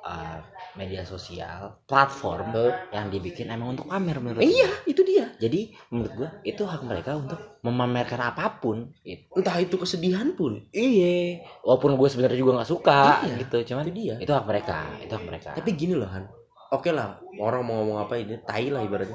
uh, 0.00 0.38
media 0.72 1.02
sosial 1.02 1.82
platform 1.82 2.54
yang 2.90 3.08
dibikin 3.08 3.50
emang 3.50 3.74
untuk 3.74 3.88
pamer 3.88 4.14
menurut 4.16 4.38
Eh, 4.38 4.52
iya, 4.52 4.70
itu 4.84 5.02
dia. 5.02 5.26
jadi 5.36 5.72
menurut 5.90 6.12
gua 6.14 6.28
itu 6.42 6.62
hak 6.62 6.82
mereka 6.82 7.16
untuk 7.16 7.40
memamerkan 7.62 8.20
apa 8.22 8.60
pun 8.60 8.92
gitu. 9.02 9.26
Entah 9.34 9.58
itu 9.58 9.74
kesedihan 9.74 10.30
pun. 10.32 10.62
iya 10.70 11.42
walaupun 11.62 11.94
gue 11.94 12.08
sebenarnya 12.08 12.38
juga 12.38 12.60
nggak 12.60 12.70
suka 12.70 13.00
Iya, 13.24 13.34
gitu 13.42 13.74
cuman 13.74 13.84
Itu 13.88 13.94
dia. 13.96 14.14
itu 14.20 14.30
hak 14.30 14.46
mereka 14.46 14.78
itu 15.00 15.12
hak 15.12 15.24
mereka 15.24 15.48
Tapi 15.56 15.70
gini 15.72 15.94
loh 15.94 16.06
Han. 16.06 16.26
Oke 16.72 16.88
lah, 16.88 17.20
orang 17.36 17.62
mau 17.62 17.74
ngomong 17.78 18.00
apa 18.00 18.16
ini, 18.16 18.40
tai 18.40 18.72
lah 18.72 18.80
ibaratnya. 18.80 19.12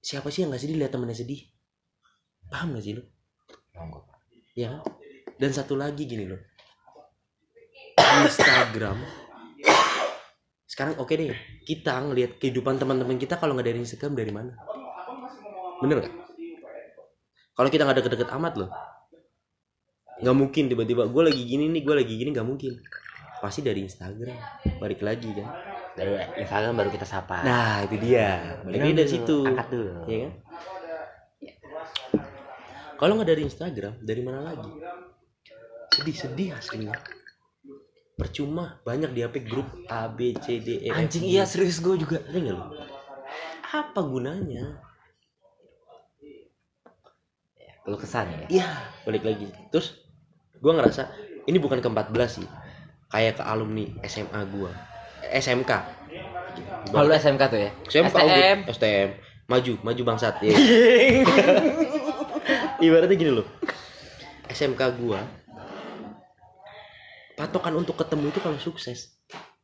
Siapa 0.00 0.32
sih 0.32 0.40
yang 0.40 0.48
gak 0.48 0.64
sedih 0.64 0.80
lihat 0.80 0.88
temennya 0.88 1.12
sedih? 1.12 1.44
Paham 2.50 2.74
gak 2.76 2.82
sih 2.84 2.98
lu? 2.98 3.02
Monggo. 3.78 4.04
Ya 4.58 4.74
kan? 4.74 4.82
Dan 5.38 5.50
satu 5.54 5.78
lagi 5.78 6.04
gini 6.04 6.26
loh. 6.26 6.40
Instagram. 7.96 8.98
Sekarang 10.66 10.98
oke 10.98 11.14
deh, 11.14 11.32
kita 11.64 11.96
ngelihat 12.02 12.42
kehidupan 12.42 12.76
teman-teman 12.76 13.16
kita 13.16 13.38
kalau 13.38 13.54
nggak 13.54 13.70
dari 13.70 13.80
Instagram 13.80 14.12
dari 14.18 14.32
mana? 14.34 14.52
bener 15.80 15.96
gak 16.04 16.14
kalau 17.56 17.68
kita 17.72 17.82
nggak 17.88 17.98
deket-deket 18.04 18.28
amat 18.36 18.54
loh 18.60 18.70
nggak 20.20 20.36
mungkin 20.36 20.68
tiba-tiba 20.68 21.08
gue 21.08 21.22
lagi 21.24 21.42
gini 21.48 21.72
nih 21.72 21.80
gue 21.80 21.94
lagi 21.96 22.14
gini 22.20 22.30
nggak 22.36 22.44
mungkin 22.44 22.76
pasti 23.40 23.64
dari 23.64 23.88
Instagram 23.88 24.36
balik 24.76 25.00
lagi 25.00 25.32
kan 25.32 25.48
dari 25.96 26.12
Instagram 26.44 26.76
baru 26.76 26.90
kita 26.92 27.08
sapa 27.08 27.40
nah 27.40 27.80
itu 27.88 27.96
dia 27.96 28.60
balik 28.60 28.92
dari 28.92 29.08
situ 29.08 29.48
angkat 29.48 29.66
dulu 29.72 29.92
ya 30.04 30.18
kan 30.28 30.32
kalau 33.00 33.16
nggak 33.16 33.32
dari 33.32 33.42
Instagram 33.48 33.96
dari 34.04 34.20
mana 34.20 34.52
lagi 34.52 34.68
sedih 35.96 36.16
sedih 36.16 36.48
aslinya 36.54 36.92
percuma 38.20 38.76
banyak 38.84 39.16
di 39.16 39.24
HP 39.24 39.48
grup 39.48 39.64
A 39.88 40.12
B 40.12 40.36
C 40.36 40.60
D 40.60 40.84
E 40.84 40.92
F 40.92 41.00
anjing 41.00 41.24
iya 41.24 41.48
serius 41.48 41.80
gue 41.80 41.96
juga 41.96 42.20
nggak 42.28 42.52
lu? 42.52 42.64
Apa 43.70 44.02
gunanya? 44.02 44.90
lu 47.88 47.96
kesan 47.96 48.28
ya 48.28 48.40
Iya, 48.60 48.68
balik 49.08 49.24
lagi. 49.24 49.48
Terus 49.72 49.98
gua 50.60 50.76
ngerasa 50.78 51.10
ini 51.48 51.56
bukan 51.58 51.80
ke-14 51.82 52.28
sih. 52.28 52.46
Kayak 53.10 53.40
ke 53.40 53.42
alumni 53.42 53.88
SMA 54.06 54.40
gua. 54.52 54.70
Eh, 55.26 55.40
SMK. 55.40 55.72
lu 56.92 57.12
SMK 57.12 57.42
tuh 57.50 57.60
ya 57.60 57.70
SMK 57.88 58.14
STM 58.14 58.58
STM. 58.70 59.08
Maju, 59.50 59.72
maju 59.82 60.02
bangsat 60.06 60.38
ya. 60.46 60.54
Ibaratnya 62.80 63.16
gini 63.16 63.32
loh. 63.32 63.46
SMK 64.50 64.80
gua 64.98 65.20
patokan 67.36 67.72
untuk 67.72 67.96
ketemu 67.96 68.28
itu 68.28 68.40
kalau 68.40 68.58
sukses. 68.60 69.16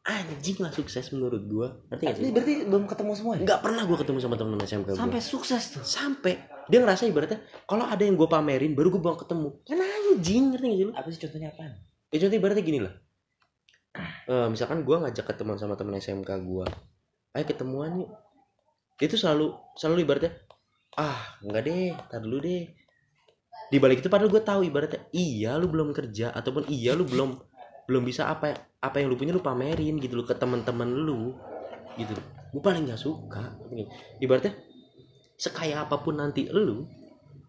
Anjing 0.07 0.63
lah 0.63 0.71
sukses 0.71 1.11
menurut 1.11 1.43
gua. 1.45 1.69
Ngerti 1.91 2.05
gak 2.07 2.15
sih? 2.15 2.25
Berarti 2.31 2.55
belum 2.65 2.85
ketemu 2.87 3.13
semua 3.19 3.33
ya? 3.35 3.43
Nggak 3.43 3.61
pernah 3.61 3.83
gua 3.85 3.99
ketemu 3.99 4.19
sama 4.23 4.37
temen 4.39 4.57
SMK 4.57 4.89
gua. 4.95 5.01
Sampai 5.01 5.21
sukses 5.21 5.63
tuh. 5.75 5.85
sampai 5.85 6.33
dia 6.67 6.79
ngerasa 6.83 7.07
ibaratnya 7.07 7.39
kalau 7.63 7.87
ada 7.87 8.03
yang 8.03 8.19
gue 8.19 8.27
pamerin 8.27 8.75
baru 8.75 8.91
gue 8.91 8.99
bawa 8.99 9.15
ketemu 9.15 9.55
kan 9.63 9.79
anjing 9.79 10.51
ngerti 10.51 10.67
gak 10.67 10.75
sih 10.75 10.83
lu 10.83 10.93
Apa 10.99 11.09
sih 11.15 11.21
contohnya 11.23 11.49
apaan? 11.55 11.73
ya 12.11 12.19
contoh 12.19 12.37
ibaratnya 12.37 12.65
gini 12.67 12.81
lah 12.83 12.95
Eh, 14.27 14.47
misalkan 14.51 14.83
gue 14.83 14.97
ngajak 14.99 15.25
ketemuan 15.25 15.57
sama 15.57 15.79
temen 15.79 15.95
SMK 15.95 16.27
gue 16.43 16.67
ayo 17.33 17.45
ketemuan 17.47 18.03
yuk 18.03 18.11
dia 18.99 19.07
tuh 19.07 19.15
selalu 19.15 19.47
selalu 19.79 20.03
ibaratnya 20.03 20.35
ah 20.99 21.39
enggak 21.39 21.63
deh 21.65 21.95
tar 22.11 22.19
dulu 22.19 22.43
deh 22.43 22.67
di 23.67 23.77
balik 23.83 24.03
itu 24.05 24.09
padahal 24.11 24.31
gue 24.31 24.43
tahu 24.43 24.61
ibaratnya 24.67 25.03
iya 25.11 25.59
lu 25.59 25.67
belum 25.67 25.91
kerja 25.91 26.31
ataupun 26.31 26.71
iya 26.71 26.95
lu 26.95 27.03
belum 27.03 27.35
belum 27.87 28.03
bisa 28.07 28.31
apa 28.31 28.75
apa 28.79 28.97
yang 29.03 29.11
lu 29.11 29.19
punya 29.19 29.35
lu 29.35 29.43
pamerin 29.43 29.99
gitu 29.99 30.19
lu 30.19 30.25
ke 30.27 30.35
teman-teman 30.39 30.87
lu 30.87 31.35
gitu 31.99 32.15
gue 32.55 32.63
paling 32.63 32.87
nggak 32.87 33.01
suka 33.01 33.59
ibaratnya 34.23 34.55
sekaya 35.37 35.85
apa 35.85 36.01
pun 36.01 36.17
nanti 36.17 36.49
lu 36.49 36.89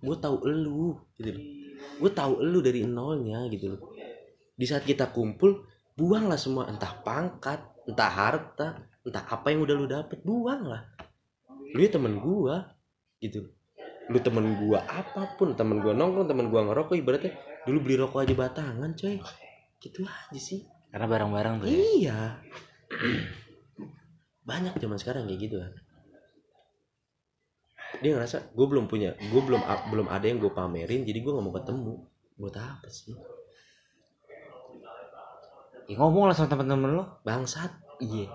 gue 0.04 0.18
tahu 0.18 0.46
elu 0.46 0.94
gitu 1.18 1.30
loh. 1.34 1.46
Gue 1.98 2.12
tahu 2.14 2.34
elu 2.46 2.60
dari 2.62 2.86
nolnya 2.86 3.48
gitu 3.50 3.74
loh. 3.74 3.82
Di 4.54 4.66
saat 4.66 4.86
kita 4.86 5.10
kumpul 5.10 5.66
buanglah 5.98 6.38
semua 6.38 6.70
entah 6.70 7.02
pangkat 7.02 7.58
entah 7.90 8.12
harta 8.12 8.68
entah 9.02 9.24
apa 9.26 9.48
yang 9.50 9.66
udah 9.66 9.76
lu 9.78 9.88
dapet 9.90 10.22
buanglah. 10.22 10.86
Lu 11.74 11.80
ya 11.82 11.90
temen 11.90 12.22
gua 12.22 12.78
gitu 13.18 13.50
lu 14.08 14.18
temen 14.24 14.56
gua 14.64 14.84
apa 14.88 15.36
pun 15.36 15.52
temen 15.54 15.84
gua 15.84 15.92
nongkrong 15.92 16.28
temen 16.32 16.48
gua 16.48 16.64
ngerokok 16.72 16.96
ibaratnya 16.96 17.36
dulu 17.68 17.78
beli 17.84 17.96
rokok 18.00 18.24
aja 18.24 18.34
batangan 18.34 18.92
coy. 18.96 19.20
Gitu 19.84 20.00
aja 20.08 20.40
sih. 20.40 20.64
Karena 20.88 21.06
bareng-bareng 21.06 21.54
tuh 21.62 21.68
ya. 21.68 21.76
iya. 21.76 22.20
Banyak 24.48 24.80
zaman 24.80 24.98
sekarang 24.98 25.28
kayak 25.28 25.42
gitu 25.44 25.60
kan 25.60 25.76
dia 27.98 28.14
ngerasa 28.14 28.54
gue 28.54 28.66
belum 28.68 28.86
punya 28.86 29.16
gue 29.18 29.42
belum 29.42 29.64
belum 29.64 30.08
ada 30.12 30.26
yang 30.28 30.38
gue 30.38 30.52
pamerin 30.54 31.02
jadi 31.08 31.18
gue 31.18 31.32
nggak 31.34 31.46
mau 31.46 31.56
ketemu. 31.56 31.94
Buat 32.38 32.56
apa 32.62 32.88
sih? 32.94 33.18
Ya, 35.88 35.96
ngomong 35.98 36.30
lah 36.30 36.36
sama 36.36 36.52
temen-temen 36.52 37.00
lu. 37.00 37.04
bangsat. 37.26 37.72
Iya. 38.04 38.30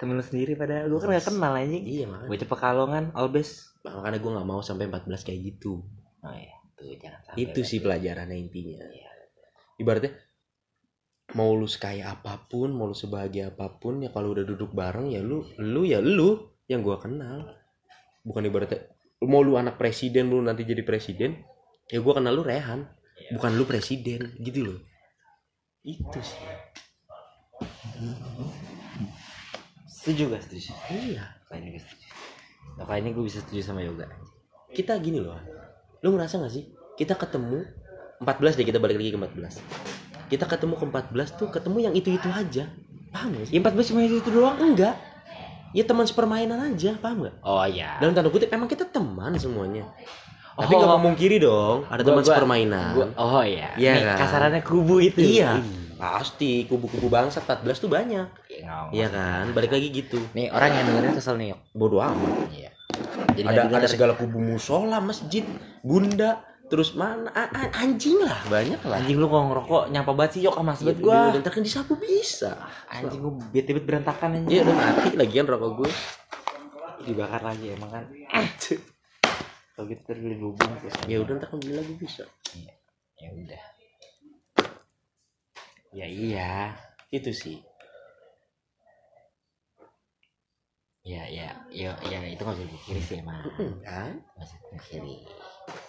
Temen 0.00 0.18
lu 0.18 0.24
sendiri 0.26 0.58
pada 0.58 0.84
gue 0.84 0.98
kan 0.98 1.08
gak 1.14 1.26
kenal 1.30 1.54
anjing. 1.54 1.84
iya 1.86 2.04
makanya 2.10 2.28
Gue 2.28 2.48
pekalongan, 2.50 3.04
Albes. 3.14 3.70
makanya 3.84 4.18
gue 4.18 4.30
nggak 4.32 4.48
mau 4.48 4.60
sampai 4.64 4.88
14 4.90 5.26
kayak 5.28 5.40
gitu. 5.54 5.84
Oh 6.24 6.34
iya, 6.34 6.56
tuh 6.74 6.88
jangan 6.98 7.20
sampai. 7.30 7.38
itu 7.44 7.60
sih 7.62 7.78
pelajarannya 7.84 8.36
intinya. 8.38 8.80
Iya. 8.80 9.10
ibaratnya 9.74 10.14
mau 11.34 11.50
lu 11.52 11.66
sekaya 11.66 12.14
apa 12.14 12.46
pun 12.46 12.70
mau 12.70 12.86
lu 12.86 12.94
sebahagia 12.94 13.50
apa 13.50 13.74
pun 13.82 13.98
ya 14.06 14.14
kalau 14.14 14.30
udah 14.30 14.46
duduk 14.46 14.70
bareng 14.70 15.10
ya 15.10 15.18
lu 15.18 15.42
lu 15.58 15.82
ya 15.82 15.98
lu 15.98 16.54
yang 16.70 16.80
gua 16.80 16.96
kenal. 17.02 17.44
Bukan 18.24 18.46
ibaratnya 18.46 18.88
mau 19.26 19.42
lu 19.42 19.58
anak 19.58 19.76
presiden 19.76 20.30
lu 20.30 20.38
nanti 20.40 20.62
jadi 20.64 20.80
presiden 20.86 21.42
ya 21.90 21.98
gua 22.00 22.18
kenal 22.22 22.32
lu 22.38 22.42
Rehan. 22.46 22.86
Bukan 23.34 23.50
lu 23.58 23.66
presiden 23.66 24.32
gitu 24.40 24.64
loh. 24.64 24.78
Itu 25.84 26.18
sih 26.24 26.40
Setuju 30.04 30.22
gak 30.30 30.42
setuju? 30.44 30.76
iya 30.92 31.24
Kali 31.48 31.64
ini 31.64 31.68
gue 31.72 31.80
setuju. 31.80 32.06
Nah, 32.76 32.84
ini 32.94 33.10
gue 33.10 33.24
bisa 33.24 33.40
setuju 33.40 33.60
sama 33.62 33.80
yoga. 33.80 34.04
kita 34.68 34.98
gini 34.98 35.16
loh 35.16 35.38
lu 36.00 36.12
ngerasa 36.12 36.36
gak 36.36 36.52
sih 36.52 36.68
kita 36.94 37.14
ketemu 37.14 37.64
14 38.18 38.28
deh 38.52 38.66
kita 38.66 38.76
balik 38.76 38.98
lagi 38.98 39.10
ke 39.10 39.18
14 39.18 40.28
kita 40.28 40.44
ketemu 40.44 40.74
ke 40.74 40.84
14 40.84 41.08
tuh 41.32 41.48
ketemu 41.48 41.78
yang 41.80 41.94
itu-itu 41.94 42.26
aja 42.26 42.68
paham 43.08 43.32
gak 43.32 43.48
sih 43.48 43.54
Ya 43.54 43.60
14 43.62 43.80
cuma 43.86 44.00
itu, 44.02 44.18
itu 44.18 44.28
doang. 44.28 44.58
enggak 44.58 44.98
ya 45.70 45.82
teman 45.82 46.04
sepermainan 46.04 46.58
aja 46.68 46.98
paham 46.98 47.24
gak 47.24 47.36
Oh 47.40 47.62
iya. 47.62 47.96
dalam 47.96 48.12
tanda 48.12 48.28
kutip 48.28 48.50
emang 48.50 48.66
kita 48.66 48.84
teman 48.84 49.32
semuanya 49.36 49.88
tapi 50.52 50.70
Oh. 50.70 50.76
nggak 50.76 50.92
memungkiri 50.96 51.38
dong 51.38 51.86
ada 51.88 52.02
teman 52.02 52.20
sepermainan 52.20 52.92
Gua, 52.92 53.06
oh 53.16 53.40
iya. 53.40 53.72
Iya 53.74 53.90
Nih, 53.92 54.02
kan? 54.04 54.16
kasarannya 54.20 54.60
kubu 54.60 55.00
itu. 55.00 55.18
iya 55.18 55.62
pasti 55.94 56.66
kubu-kubu 56.66 57.06
bangsa 57.06 57.38
14 57.40 57.64
tuh 57.78 57.88
banyak 57.88 58.26
Iya, 58.54 58.62
nggak- 58.64 58.90
iya 58.92 59.06
kan 59.08 59.44
balik 59.50 59.70
lagi 59.70 59.88
gitu 59.90 60.18
Nih 60.32 60.46
orang 60.48 60.70
yang 60.70 60.84
dengerin 60.86 61.12
kesel 61.12 61.34
nih. 61.34 61.52
Bodoh 61.70 62.00
amat 62.00 62.48
Iya. 62.48 62.70
Jadi 63.34 63.46
ada 63.48 63.62
ada 63.68 63.88
segala 63.88 64.14
kubu 64.14 64.38
musola 64.38 64.98
masjid 64.98 65.42
bunda 65.80 66.38
terus 66.64 66.92
mana 66.92 67.28
a- 67.30 67.50
a- 67.50 67.74
anjing 67.78 68.16
lah 68.18 68.40
banyak 68.46 68.80
lah 68.80 68.96
Anjing 68.96 69.16
lu 69.16 69.26
kalau 69.26 69.46
ngerokok 69.48 69.82
nyampa 69.88 70.12
banget 70.12 70.32
sih 70.32 70.42
yok 70.42 70.54
sama 70.54 70.72
sebet 70.72 70.96
Iya, 70.96 71.04
gua. 71.04 71.20
dan 71.28 71.40
ntar 71.40 71.52
kan 71.52 71.60
disapu 71.60 71.92
bisa 71.94 72.50
Anjing 72.88 73.20
gua 73.20 73.32
bete-bete 73.48 73.84
berantakan 73.84 74.28
anjing. 74.34 74.48
iya 74.48 74.60
udah 74.62 74.74
mati 74.74 75.10
lagi 75.12 75.34
kan 75.34 75.46
rokok 75.46 75.70
gue 75.76 75.90
Dibakar 77.04 77.42
lagi 77.42 77.66
emang 77.68 77.90
kan. 77.90 78.04
Kalau 79.74 79.84
gitu 79.84 80.00
terus 80.04 80.20
beli 80.20 80.36
lubung 80.36 80.70
terus. 80.78 80.94
ya 81.04 81.18
udah 81.18 81.32
ntar 81.34 81.48
kan 81.48 81.58
beli 81.58 81.74
lagi 81.74 81.92
bisa 81.94 82.24
Ya 83.14 83.28
udah. 83.28 83.62
Ya 85.92 86.06
iya. 86.06 86.74
itu 87.08 87.30
sih 87.30 87.58
Ya 91.04 91.20
ya 91.22 91.52
ya 91.68 91.92
ya 92.00 92.18
itu 92.24 92.40
nggak 92.40 92.56
bisa 92.56 92.64
dipungkiri 92.64 92.96
sih 92.98 93.16
emang. 93.20 93.36
Hmm, 93.52 93.76
kan 93.78 94.12
Nggak 94.34 94.48
dipungkiri. 94.50 95.16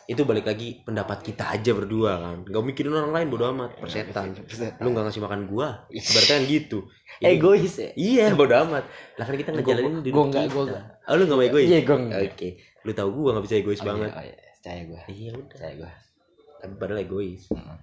itu 0.07 0.21
balik 0.21 0.43
lagi 0.45 0.79
pendapat 0.81 1.19
kita 1.21 1.51
aja 1.51 1.71
berdua 1.71 2.15
kan 2.15 2.37
gak 2.45 2.63
mikirin 2.63 2.95
orang 2.95 3.11
lain 3.11 3.27
bodo 3.27 3.43
amat 3.49 3.75
persetan 3.75 4.31
lu 4.77 4.87
gak 4.89 5.03
ngasih 5.03 5.19
makan 5.19 5.41
gua 5.45 5.83
berarti 5.89 6.29
kan 6.29 6.41
gitu 6.45 6.87
Ini- 7.19 7.35
Egois 7.35 7.75
ya. 7.75 7.89
iya 7.93 8.25
bodo 8.31 8.55
amat 8.57 8.87
lah 9.15 9.25
kan 9.25 9.35
kita 9.35 9.51
ngejalanin 9.51 9.99
diri 9.99 10.11
gua 10.11 10.25
nggak- 10.25 10.47
gua 10.49 10.63
nggak. 10.65 10.83
oh, 11.01 11.13
lu 11.13 11.23
gak 11.25 11.35
mau 11.35 11.43
egois 11.43 11.67
Iya, 11.67 11.79
gua 11.81 11.97
nggak. 11.97 12.21
oke 12.25 12.49
lu 12.81 12.91
tahu 12.93 13.09
gua 13.13 13.29
gak 13.33 13.43
bisa 13.43 13.55
egois 13.57 13.79
Oh, 13.79 13.85
banget 13.85 14.09
Iya, 14.09 14.15
oh, 14.15 14.23
iya. 14.23 14.35
Percaya 14.53 14.81
gua. 14.85 15.01
iya 15.09 15.29
udah 15.33 15.47
Percaya 15.49 15.73
gua. 15.75 15.91
tapi 16.57 16.73
padahal 16.77 16.99
egois 17.01 17.41
Heeh. 17.45 17.77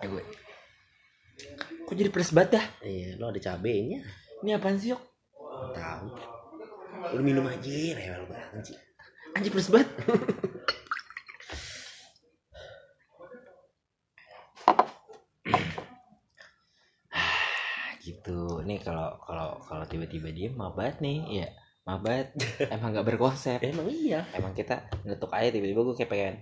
Egois. 0.00 0.28
Kok 1.82 1.94
jadi 1.94 2.08
pedes 2.10 2.32
banget 2.32 2.50
dah? 2.54 2.66
iya 2.80 3.08
lu 3.14 3.24
ada 3.26 3.40
cabenya 3.42 4.00
Ini 4.40 4.50
apaan 4.54 4.76
sih, 4.78 4.88
Yok? 4.90 5.02
tahu 5.70 6.06
lu 7.12 7.20
minum 7.20 7.44
aja 7.44 7.92
rewel 7.92 8.24
banget 8.24 8.72
sih. 8.72 8.78
Anjing 9.36 9.52
pedes 9.52 9.68
banget. 9.68 9.90
gitu. 18.06 18.62
Nih 18.64 18.80
kalau 18.80 19.20
kalau 19.20 19.60
kalau 19.68 19.84
tiba-tiba 19.84 20.32
dia 20.32 20.48
mabat 20.54 21.02
nih. 21.04 21.44
Ya 21.44 21.52
mabat. 21.84 22.32
Emang 22.72 22.96
nggak 22.96 23.04
berkonsep. 23.04 23.60
Emang 23.60 23.92
iya. 23.92 24.24
Emang 24.32 24.56
kita 24.56 24.88
ngetuk 25.04 25.36
aja 25.36 25.52
tiba-tiba 25.52 25.84
gue 25.84 25.96
kayak 26.00 26.10
pengen 26.10 26.40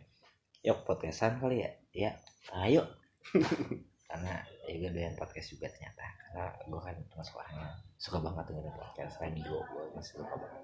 yuk 0.62 0.86
podcastan 0.86 1.42
kali 1.42 1.66
ya. 1.66 1.74
Ya 1.92 2.16
ayo 2.54 2.86
karena 4.12 4.44
ya 4.68 4.74
gue 4.76 4.90
doyan 4.92 5.16
podcast 5.16 5.48
juga 5.48 5.72
ternyata. 5.72 6.04
Karena 6.04 6.44
gue 6.68 6.80
kan 6.84 6.94
termasuk 7.08 7.34
orang 7.40 7.54
yang 7.56 7.72
suka 7.96 8.18
banget 8.20 8.44
dengerin 8.52 8.76
podcast. 8.76 9.14
Radio 9.24 9.56
gue 9.64 9.84
masih 9.96 10.12
suka 10.20 10.34
banget. 10.36 10.60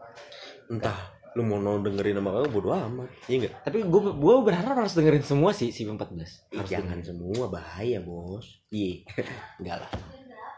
Entah 0.69 0.99
lu 1.37 1.45
mau 1.45 1.57
no 1.61 1.81
dengerin 1.81 2.21
sama 2.21 2.31
kamu 2.37 2.49
bodo 2.53 2.69
amat. 2.77 3.09
Iya 3.29 3.37
enggak 3.41 3.55
tapi 3.65 3.77
gue 3.85 4.01
gue 4.17 4.35
berharap 4.45 4.77
harus 4.85 4.95
dengerin 4.97 5.25
semua 5.25 5.51
sih 5.57 5.73
si 5.73 5.85
14 5.85 5.97
Ih, 5.97 6.61
harus 6.61 6.69
jangan 6.69 7.01
dengerin. 7.01 7.09
semua 7.09 7.45
bahaya 7.49 7.99
bos. 8.05 8.61
Iya. 8.69 9.05
Enggak 9.61 9.77
lah 9.81 9.91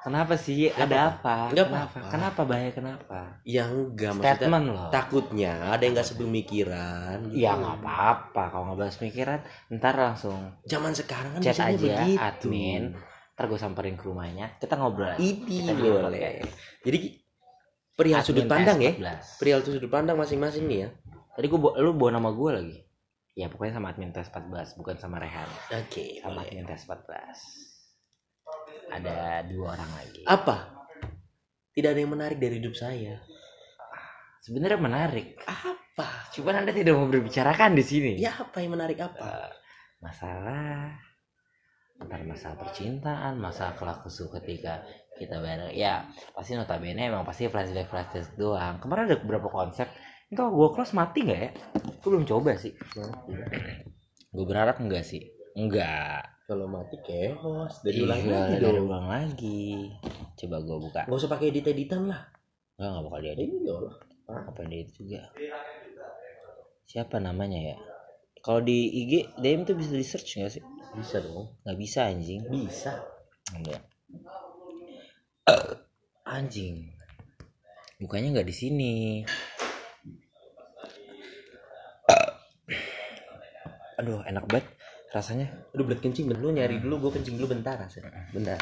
Kenapa 0.00 0.34
sih? 0.40 0.72
Nggak 0.72 0.88
ada 0.88 0.96
apa-apa. 0.96 1.34
apa? 1.36 1.52
Nggak 1.52 1.66
kenapa? 1.68 1.84
apa-apa. 1.92 2.10
Kenapa 2.10 2.40
bahaya 2.48 2.70
kenapa? 2.72 3.18
ya 3.44 3.64
enggak 3.68 4.12
maksudnya 4.16 4.36
Statement 4.40 4.66
loh. 4.72 4.88
takutnya 4.88 5.52
ada 5.76 5.82
yang 5.84 5.92
nggak 5.92 6.08
sepemikiran 6.08 7.16
gitu. 7.28 7.40
Ya 7.44 7.52
nggak 7.56 7.76
apa-apa 7.84 8.42
kalau 8.48 8.64
nggak 8.72 8.78
bahas 8.80 8.96
pikiran, 8.96 9.40
ntar 9.76 9.94
langsung 10.00 10.38
zaman 10.64 10.92
sekarang 10.96 11.36
kan 11.36 11.40
chat 11.44 11.60
aja 11.60 11.76
begitu 11.76 12.16
admin. 12.16 12.82
Ntar 13.36 13.44
gue 13.48 13.58
samperin 13.60 13.96
ke 13.96 14.04
rumahnya, 14.08 14.56
kita 14.60 14.76
ngobrol. 14.76 15.16
ini 15.20 15.72
boleh 15.72 16.44
jadi 16.84 16.98
perihal 17.96 18.24
sudut 18.24 18.48
Admin 18.48 18.52
pandang 18.56 18.78
ya 18.80 18.92
TS14. 18.96 19.36
perihal 19.36 19.60
sudut 19.60 19.90
pandang 19.92 20.16
masing-masing 20.16 20.64
nih 20.64 20.78
ya 20.84 20.90
Tadi 21.30 21.46
gue 21.46 21.60
lu 21.80 21.92
bawa 21.94 22.10
nama 22.20 22.30
gue 22.34 22.50
lagi. 22.52 22.78
Ya 23.38 23.46
pokoknya 23.48 23.78
sama 23.80 23.94
admin 23.94 24.10
tes 24.12 24.28
14 24.28 24.76
bukan 24.76 24.96
sama 24.98 25.16
Rehan. 25.22 25.46
oke 25.72 26.20
Sama 26.20 26.42
boleh. 26.42 26.50
admin 26.50 26.64
tes 26.66 26.82
14. 26.84 27.69
Ada 28.90 29.46
dua 29.46 29.78
orang 29.78 29.90
lagi. 29.94 30.20
apa? 30.26 30.56
Tidak 31.70 31.88
ada 31.90 32.00
yang 32.02 32.12
menarik 32.12 32.38
dari 32.42 32.58
hidup 32.58 32.74
saya. 32.74 33.22
Sebenarnya 34.42 34.80
menarik. 34.82 35.38
apa? 35.46 36.26
Cuman 36.34 36.64
anda 36.64 36.72
tidak 36.74 36.96
mau 36.96 37.06
berbicarakan 37.06 37.76
di 37.76 37.84
sini. 37.84 38.10
ya 38.18 38.34
apa 38.34 38.58
yang 38.58 38.74
menarik 38.74 38.98
apa? 38.98 39.20
Eh, 39.20 39.52
masalah 40.02 40.96
entar 42.00 42.24
masalah 42.24 42.56
percintaan 42.56 43.36
masalah 43.36 43.76
kelakusu 43.76 44.32
ketika 44.40 44.80
kita 45.20 45.36
bareng. 45.36 45.76
Ya 45.76 46.08
pasti 46.32 46.56
notabene 46.56 47.12
emang 47.12 47.28
pasti 47.28 47.46
flashback 47.52 47.92
flashback 47.92 48.32
doang. 48.40 48.80
Kemarin 48.80 49.12
ada 49.12 49.20
beberapa 49.20 49.52
konsep. 49.52 49.86
Kalau 50.32 50.54
gue 50.56 50.68
close 50.72 50.96
mati 50.96 51.26
nggak 51.28 51.40
ya? 51.44 51.50
Gue 52.00 52.08
belum 52.16 52.24
coba 52.24 52.56
sih. 52.56 52.72
Gue 54.32 54.44
berharap 54.48 54.80
enggak 54.80 55.04
sih. 55.04 55.28
Enggak 55.52 56.24
kalau 56.50 56.66
mati 56.66 56.98
chaos 57.06 57.78
dari 57.86 58.02
Iya, 58.02 58.10
ulang 58.10 58.26
lagi 58.26 58.54
dari 58.58 58.74
dong. 58.74 58.86
ulang 58.90 59.06
lagi. 59.06 59.70
Coba 60.34 60.56
gue 60.58 60.76
buka. 60.82 61.00
Nggak 61.06 61.18
usah 61.22 61.30
pakai 61.30 61.46
edit 61.54 61.70
editan 61.70 62.10
lah. 62.10 62.26
Enggak 62.74 62.90
nggak 62.90 63.04
bakal 63.06 63.18
dia 63.22 63.34
iya 63.38 63.78
apa 64.30 64.58
yang 64.66 64.70
dia 64.74 64.84
juga. 64.90 65.20
Siapa 66.90 67.22
namanya 67.22 67.74
ya? 67.74 67.76
Kalau 68.42 68.66
di 68.66 68.90
IG 69.06 69.12
DM 69.38 69.62
tuh 69.62 69.78
bisa 69.78 69.94
di 69.94 70.02
search 70.02 70.42
nggak 70.42 70.50
sih? 70.50 70.62
Bisa 70.98 71.22
dong. 71.22 71.54
Nggak 71.62 71.78
bisa 71.78 72.10
anjing. 72.10 72.42
Bisa. 72.50 72.98
Enggak. 73.54 73.82
Anjing. 76.26 76.90
Bukannya 78.02 78.34
nggak 78.34 78.48
di 78.50 78.56
sini. 78.58 78.94
Aduh, 84.02 84.24
enak 84.26 84.48
banget 84.50 84.66
rasanya. 85.10 85.50
Aduh 85.74 85.84
belat 85.86 86.00
kencing 86.02 86.30
bentar 86.30 86.42
lu 86.42 86.54
nyari 86.54 86.78
dulu 86.78 87.10
gue 87.10 87.18
kencing 87.18 87.36
dulu 87.38 87.50
bentar 87.54 87.76
Asep. 87.82 88.06
bentar 88.30 88.58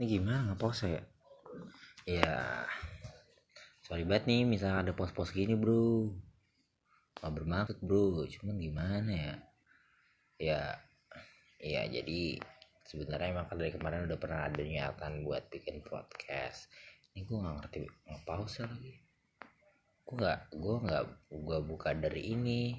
Ini 0.00 0.16
gimana 0.16 0.48
nggak 0.48 0.60
pause 0.64 0.88
ya? 0.88 1.02
Ya, 2.08 2.64
sorry 3.84 4.08
banget 4.08 4.32
nih 4.32 4.48
misalnya 4.48 4.80
ada 4.80 4.92
pos-pos 4.96 5.28
gini 5.28 5.52
bro. 5.52 6.08
Gak 7.20 7.28
bermaksud 7.36 7.84
bro, 7.84 8.24
cuman 8.24 8.56
gimana 8.56 9.12
ya? 9.12 9.49
Ya, 10.40 10.72
ya 11.60 11.84
jadi 11.84 12.40
sebenarnya 12.88 13.36
emang 13.36 13.44
kan 13.44 13.60
dari 13.60 13.76
kemarin 13.76 14.08
udah 14.08 14.16
pernah 14.16 14.48
ada 14.48 14.64
niatan 14.64 15.20
buat 15.20 15.52
bikin 15.52 15.84
podcast. 15.84 16.72
Ini 17.12 17.28
gue 17.28 17.36
nggak 17.36 17.56
ngerti 17.60 17.84
nggak 17.84 18.24
pause 18.24 18.64
lagi. 18.64 19.04
Gue 20.08 20.16
nggak, 20.16 20.56
gue 20.56 20.76
nggak, 20.80 21.04
gue 21.28 21.58
buka 21.60 21.92
dari 21.92 22.32
ini, 22.32 22.72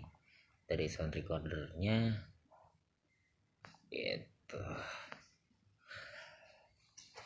dari 0.65 0.89
sound 0.89 1.13
recordernya. 1.13 2.17
Gitu. 3.93 4.61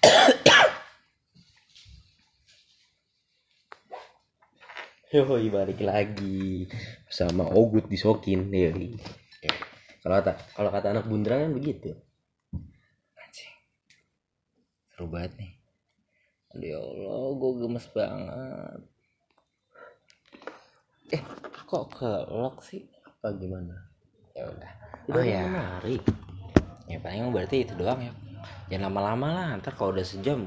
Yoi 5.16 5.48
balik 5.48 5.80
lagi 5.80 6.68
sama 7.08 7.48
Ogut 7.48 7.88
disokin 7.88 8.52
Yoi. 8.52 9.24
Kalau 10.06 10.22
kata 10.22 10.32
kalau 10.54 10.70
kata 10.70 10.88
anak 10.94 11.10
bundaran 11.10 11.50
kan 11.50 11.54
begitu. 11.58 11.98
Anjing. 13.18 13.58
Seru 14.94 15.10
banget 15.10 15.34
nih. 15.42 15.52
Aduh 16.54 16.68
ya 16.70 16.78
Allah, 16.78 17.26
gue 17.34 17.52
gemes 17.58 17.88
banget. 17.90 18.82
Eh, 21.10 21.22
kok 21.66 21.90
ke 21.90 22.12
lock 22.30 22.62
sih? 22.62 22.86
Apa 23.02 23.34
gimana? 23.34 23.74
Ya 24.38 24.46
udah. 24.46 24.72
Oh 25.10 25.26
ya, 25.26 25.42
menarik. 25.50 26.06
ya 26.86 27.02
paling 27.02 27.34
berarti 27.34 27.66
itu 27.66 27.74
doang 27.74 27.98
ya. 27.98 28.14
Jangan 28.70 28.94
lama-lama 28.94 29.28
lah, 29.34 29.48
ntar 29.58 29.74
kalau 29.74 29.90
udah 29.90 30.06
sejam 30.06 30.46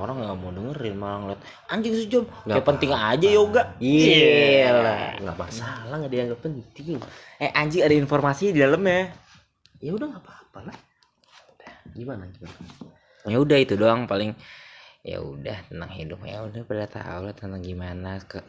orang-orang 0.00 0.16
nggak 0.24 0.38
mau 0.40 0.50
dengerin 0.56 0.94
malah 0.96 1.18
ngeliat 1.20 1.40
anjing 1.68 1.92
sejam 1.92 2.24
Nggak 2.48 2.64
penting 2.64 2.90
aja 2.96 3.28
yoga. 3.28 3.62
Iya. 3.76 4.72
Lah, 4.80 5.08
nggak 5.20 5.36
masalah 5.36 5.94
nggak 6.00 6.12
dianggap 6.12 6.38
penting. 6.40 6.96
eh 7.36 7.50
anjing 7.52 7.84
ada 7.84 7.92
informasi 7.92 8.56
di 8.56 8.64
dalamnya. 8.64 9.12
Ya 9.76 9.92
udah 9.92 10.06
nggak 10.08 10.24
apa-apa 10.24 10.58
lah. 10.72 10.76
Gimana 11.92 12.24
gimana? 12.32 12.56
ya 13.28 13.36
udah 13.36 13.58
itu 13.60 13.76
doang 13.76 14.08
paling. 14.08 14.32
Ya 15.04 15.20
udah 15.20 15.56
tentang 15.68 15.92
hidup. 15.92 16.18
Ya 16.24 16.40
udah 16.44 16.64
pada 16.64 16.88
tahu 16.88 17.20
lah 17.28 17.34
tentang 17.36 17.60
gimana 17.60 18.20
ke 18.24 18.40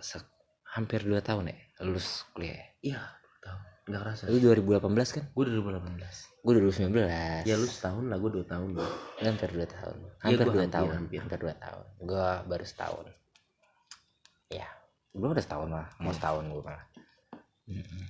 hampir 0.72 1.04
2 1.04 1.20
tahun 1.20 1.52
ya 1.52 1.58
lulus 1.84 2.24
kuliah. 2.32 2.64
Iya, 2.80 3.02
Nggak 3.92 4.02
kerasa. 4.08 4.24
lu 4.32 4.40
2018 4.40 5.16
kan? 5.20 5.26
Gue 5.36 5.44
2018. 5.52 6.32
gue 6.42 6.54
2019 6.58 7.46
Ya 7.46 7.56
lu 7.60 7.68
setahun 7.68 8.08
lah, 8.08 8.18
gue 8.18 8.32
dua 8.32 8.46
tahun 8.48 8.70
lah. 8.80 8.92
Hampir 9.20 9.50
2 9.52 9.68
tahun. 9.68 9.98
Ya, 10.00 10.12
hampir 10.24 10.48
gua 10.48 10.56
2 10.56 10.64
hampir, 10.64 10.72
tahun. 10.72 10.90
hampir. 10.96 11.18
hampir 11.20 11.40
2 11.44 11.54
tahun. 11.60 11.86
Gue 12.02 12.28
baru 12.48 12.66
setahun. 12.66 13.06
Ya. 14.50 14.68
Belum 15.12 15.36
ada 15.36 15.44
setahun 15.44 15.70
lah. 15.70 15.88
Mau 16.00 16.16
setahun 16.16 16.44
gue 16.48 16.64
malah. 16.64 16.86
Mm-mm. 17.72 18.04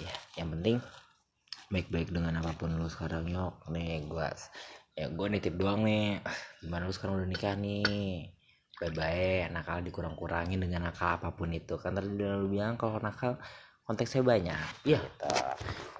ya 0.00 0.12
yang 0.40 0.50
penting 0.50 0.76
baik-baik 1.72 2.10
dengan 2.12 2.36
apa 2.42 2.52
pun 2.58 2.74
lu 2.74 2.90
sekarang 2.90 3.28
yok 3.32 3.64
nih 3.70 4.02
gue 4.04 4.28
ya 4.92 5.08
gue 5.08 5.26
nitip 5.28 5.56
doang 5.56 5.84
nih. 5.84 6.20
Gimana 6.60 6.88
lu 6.88 6.92
sekarang 6.92 7.16
udah 7.20 7.28
nikah 7.28 7.56
nih? 7.56 8.28
Baik-baik 8.76 9.52
nakal 9.54 9.80
dikurang-kurangin 9.80 10.60
dengan 10.60 10.90
nakal 10.90 11.16
apa 11.16 11.32
pun 11.32 11.48
itu. 11.52 11.80
Kan 11.80 11.96
tadi 11.96 12.12
udah 12.12 12.30
lu 12.44 12.48
bilang 12.52 12.76
kalau 12.76 13.00
nakal 13.00 13.40
konteksnya 13.82 14.22
banyak 14.22 14.66
Iya. 14.84 14.98
gitu. 14.98 15.28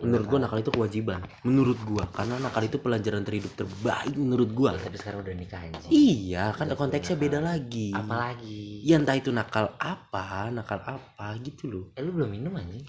Menurut 0.03 0.27
gue 0.27 0.39
nakal 0.41 0.59
itu 0.59 0.71
kewajiban. 0.71 1.21
Menurut 1.41 1.79
gue, 1.81 2.05
karena 2.09 2.35
nakal 2.37 2.63
itu 2.63 2.75
pelajaran 2.77 3.23
terhidup 3.23 3.55
terbaik 3.55 4.11
menurut 4.13 4.51
gue. 4.51 4.71
Ya, 4.73 4.81
tapi 4.81 4.97
sekarang 4.97 5.19
udah 5.21 5.35
nikah 5.37 5.61
anjing 5.61 5.91
Iya, 5.91 6.45
kan 6.53 6.67
konteksnya 6.73 7.15
nakal. 7.15 7.25
beda 7.25 7.39
lagi. 7.41 7.89
apalagi 7.93 8.63
Ya 8.83 8.97
entah 8.97 9.15
itu 9.15 9.31
nakal 9.31 9.75
apa, 9.77 10.27
nakal 10.49 10.81
apa 10.81 11.27
gitu 11.39 11.65
loh. 11.67 11.85
eh 11.93 12.01
lu 12.01 12.11
belum 12.13 12.31
minum 12.31 12.53
anjing 12.53 12.83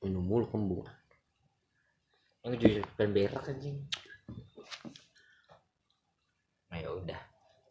Minum 0.00 0.22
mulu 0.22 0.46
kembung. 0.46 0.84
yang 2.42 2.54
jujur 2.54 2.84
dan 2.92 3.08
berak 3.10 3.40
anjing 3.42 3.80
nah 6.66 6.76
ya 6.76 6.90
udah 6.90 7.20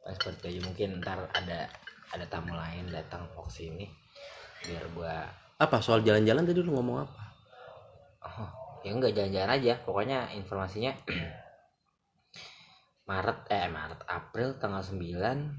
Nah, 0.01 0.11
seperti 0.11 0.35
itu 0.35 0.47
aja 0.49 0.61
mungkin 0.65 0.89
ntar 0.99 1.19
ada 1.31 1.71
ada 2.09 2.25
tamu 2.25 2.51
lain 2.51 2.89
datang 2.89 3.23
mau 3.31 3.47
sini 3.47 3.87
biar 4.61 4.83
gua 4.91 5.23
Apa 5.63 5.79
soal 5.79 6.01
jalan-jalan 6.01 6.43
tadi 6.43 6.59
lu 6.59 6.71
ngomong 6.71 6.97
apa? 7.01 7.23
oh 8.21 8.49
ya 8.81 8.91
enggak 8.91 9.13
jalan-jalan 9.13 9.51
aja 9.53 9.73
pokoknya 9.79 10.31
informasinya 10.33 10.91
Maret 13.03 13.39
eh 13.47 13.67
Maret 13.67 14.01
April 14.05 14.55
tanggal 14.55 14.79
9 14.79 14.95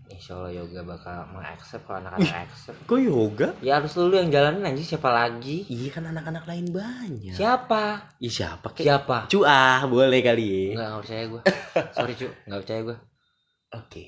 Insya 0.09 0.33
Allah 0.35 0.53
yoga 0.55 0.81
bakal 0.83 1.29
mengaccept 1.29 1.85
kalau 1.85 2.01
anak-anak 2.01 2.37
accept 2.43 2.79
Kok 2.83 2.97
yoga? 2.99 3.49
ya 3.61 3.77
harus 3.77 3.93
lu 3.95 4.09
yang 4.11 4.29
jalanin 4.29 4.65
anjing 4.65 4.85
siapa 4.87 5.09
lagi 5.09 5.69
Iya 5.69 5.89
kan 5.91 6.05
anak-anak 6.07 6.45
lain 6.45 6.67
banyak. 6.69 7.33
siapa 7.33 8.17
Iya 8.17 8.33
siapa 8.33 8.73
kek? 8.73 8.81
siapa 8.83 9.29
Cuah, 9.29 9.85
boleh 9.87 10.21
kali. 10.21 10.73
Enggak, 10.73 10.89
nggak 10.89 11.01
percaya 11.01 11.23
gue 11.27 11.41
sorry 11.97 12.13
cu 12.15 12.27
nggak 12.45 12.61
percaya 12.61 12.81
gue 12.83 12.97
Oke. 13.75 14.05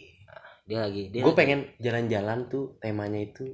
dia 0.65 0.79
lagi 0.81 1.03
dia 1.09 1.21
Gue 1.21 1.35
pengen 1.35 1.61
jalan-jalan 1.77 2.49
tuh 2.49 2.77
temanya 2.79 3.21
itu 3.23 3.45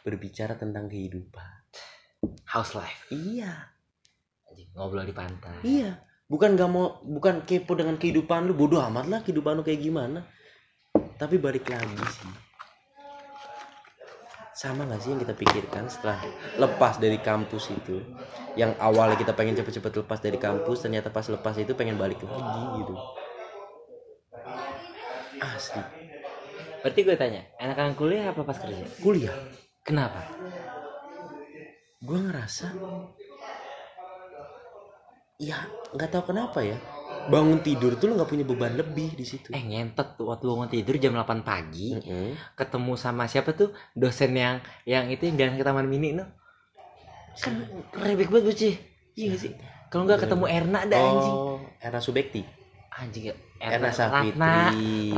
berbicara 0.00 0.54
tentang 0.54 0.86
kehidupan. 0.86 1.55
House 2.48 2.74
life 2.74 3.08
Iya. 3.12 3.52
Anjing, 4.50 4.70
ngobrol 4.74 5.06
di 5.06 5.14
pantai 5.14 5.56
Iya. 5.62 6.02
Bukan 6.26 6.58
gak 6.58 6.70
mau, 6.70 6.98
bukan 7.06 7.46
kepo 7.46 7.78
dengan 7.78 7.94
kehidupan 7.94 8.50
lu. 8.50 8.54
Bodoh 8.58 8.82
amat 8.82 9.06
lah 9.06 9.20
kehidupan 9.22 9.58
lu 9.58 9.62
kayak 9.62 9.78
gimana. 9.78 10.26
Tapi 11.14 11.38
balik 11.38 11.70
lagi 11.70 11.94
sih. 11.94 12.32
Sama 14.58 14.90
gak 14.90 15.06
sih 15.06 15.14
yang 15.14 15.22
kita 15.22 15.38
pikirkan 15.38 15.86
setelah 15.86 16.18
lepas 16.58 16.98
dari 16.98 17.22
kampus 17.22 17.70
itu. 17.70 18.02
Yang 18.58 18.74
awalnya 18.82 19.14
kita 19.14 19.38
pengen 19.38 19.54
cepet-cepet 19.54 20.02
lepas 20.02 20.18
dari 20.18 20.34
kampus. 20.34 20.82
Ternyata 20.82 21.14
pas 21.14 21.30
lepas 21.30 21.54
itu 21.62 21.78
pengen 21.78 21.94
balik 21.94 22.18
lagi 22.26 22.82
gitu. 22.82 22.94
asli 25.40 25.82
berarti 26.80 27.00
gue 27.02 27.16
tanya 27.18 27.42
enakan 27.58 27.96
kuliah 27.98 28.30
apa 28.30 28.46
pas 28.46 28.56
kerja 28.56 28.86
kuliah 29.02 29.34
kenapa 29.82 30.22
gue 32.06 32.18
ngerasa 32.22 32.66
ya 35.36 35.58
nggak 35.92 36.10
tahu 36.14 36.32
kenapa 36.32 36.62
ya. 36.64 36.78
Bangun 37.26 37.58
tidur 37.58 37.98
tuh 37.98 38.14
lo 38.14 38.22
nggak 38.22 38.30
punya 38.30 38.44
beban 38.46 38.78
lebih 38.78 39.18
di 39.18 39.26
situ. 39.26 39.50
Eh 39.50 39.58
ngentot 39.60 40.14
tuh 40.14 40.30
waktu 40.30 40.46
bangun 40.46 40.70
tidur 40.70 40.94
jam 41.02 41.12
8 41.18 41.42
pagi 41.42 41.98
Mm-mm. 41.98 42.38
ketemu 42.54 42.92
sama 42.94 43.26
siapa 43.26 43.52
tuh? 43.52 43.74
Dosen 43.98 44.32
yang 44.38 44.62
yang 44.86 45.10
itu 45.10 45.26
yang 45.26 45.36
jalan 45.36 45.54
ke 45.58 45.64
taman 45.66 45.90
mini 45.90 46.14
no? 46.14 46.24
Kan 47.42 47.66
rebek 47.98 48.30
banget 48.32 48.44
bocah 48.48 48.74
iya 49.18 49.26
gak 49.34 49.40
sih? 49.42 49.52
Kalau 49.90 50.06
nggak 50.06 50.24
ketemu 50.24 50.44
Erna 50.46 50.78
ada 50.86 50.96
anjing. 50.96 51.34
Oh 51.34 51.58
Erna 51.82 52.00
Subekti. 52.00 52.42
Anjing 52.96 53.24
ya. 53.28 53.34
Erna 53.60 53.90
Safitri. 53.90 54.38
Ratna. 54.38 54.54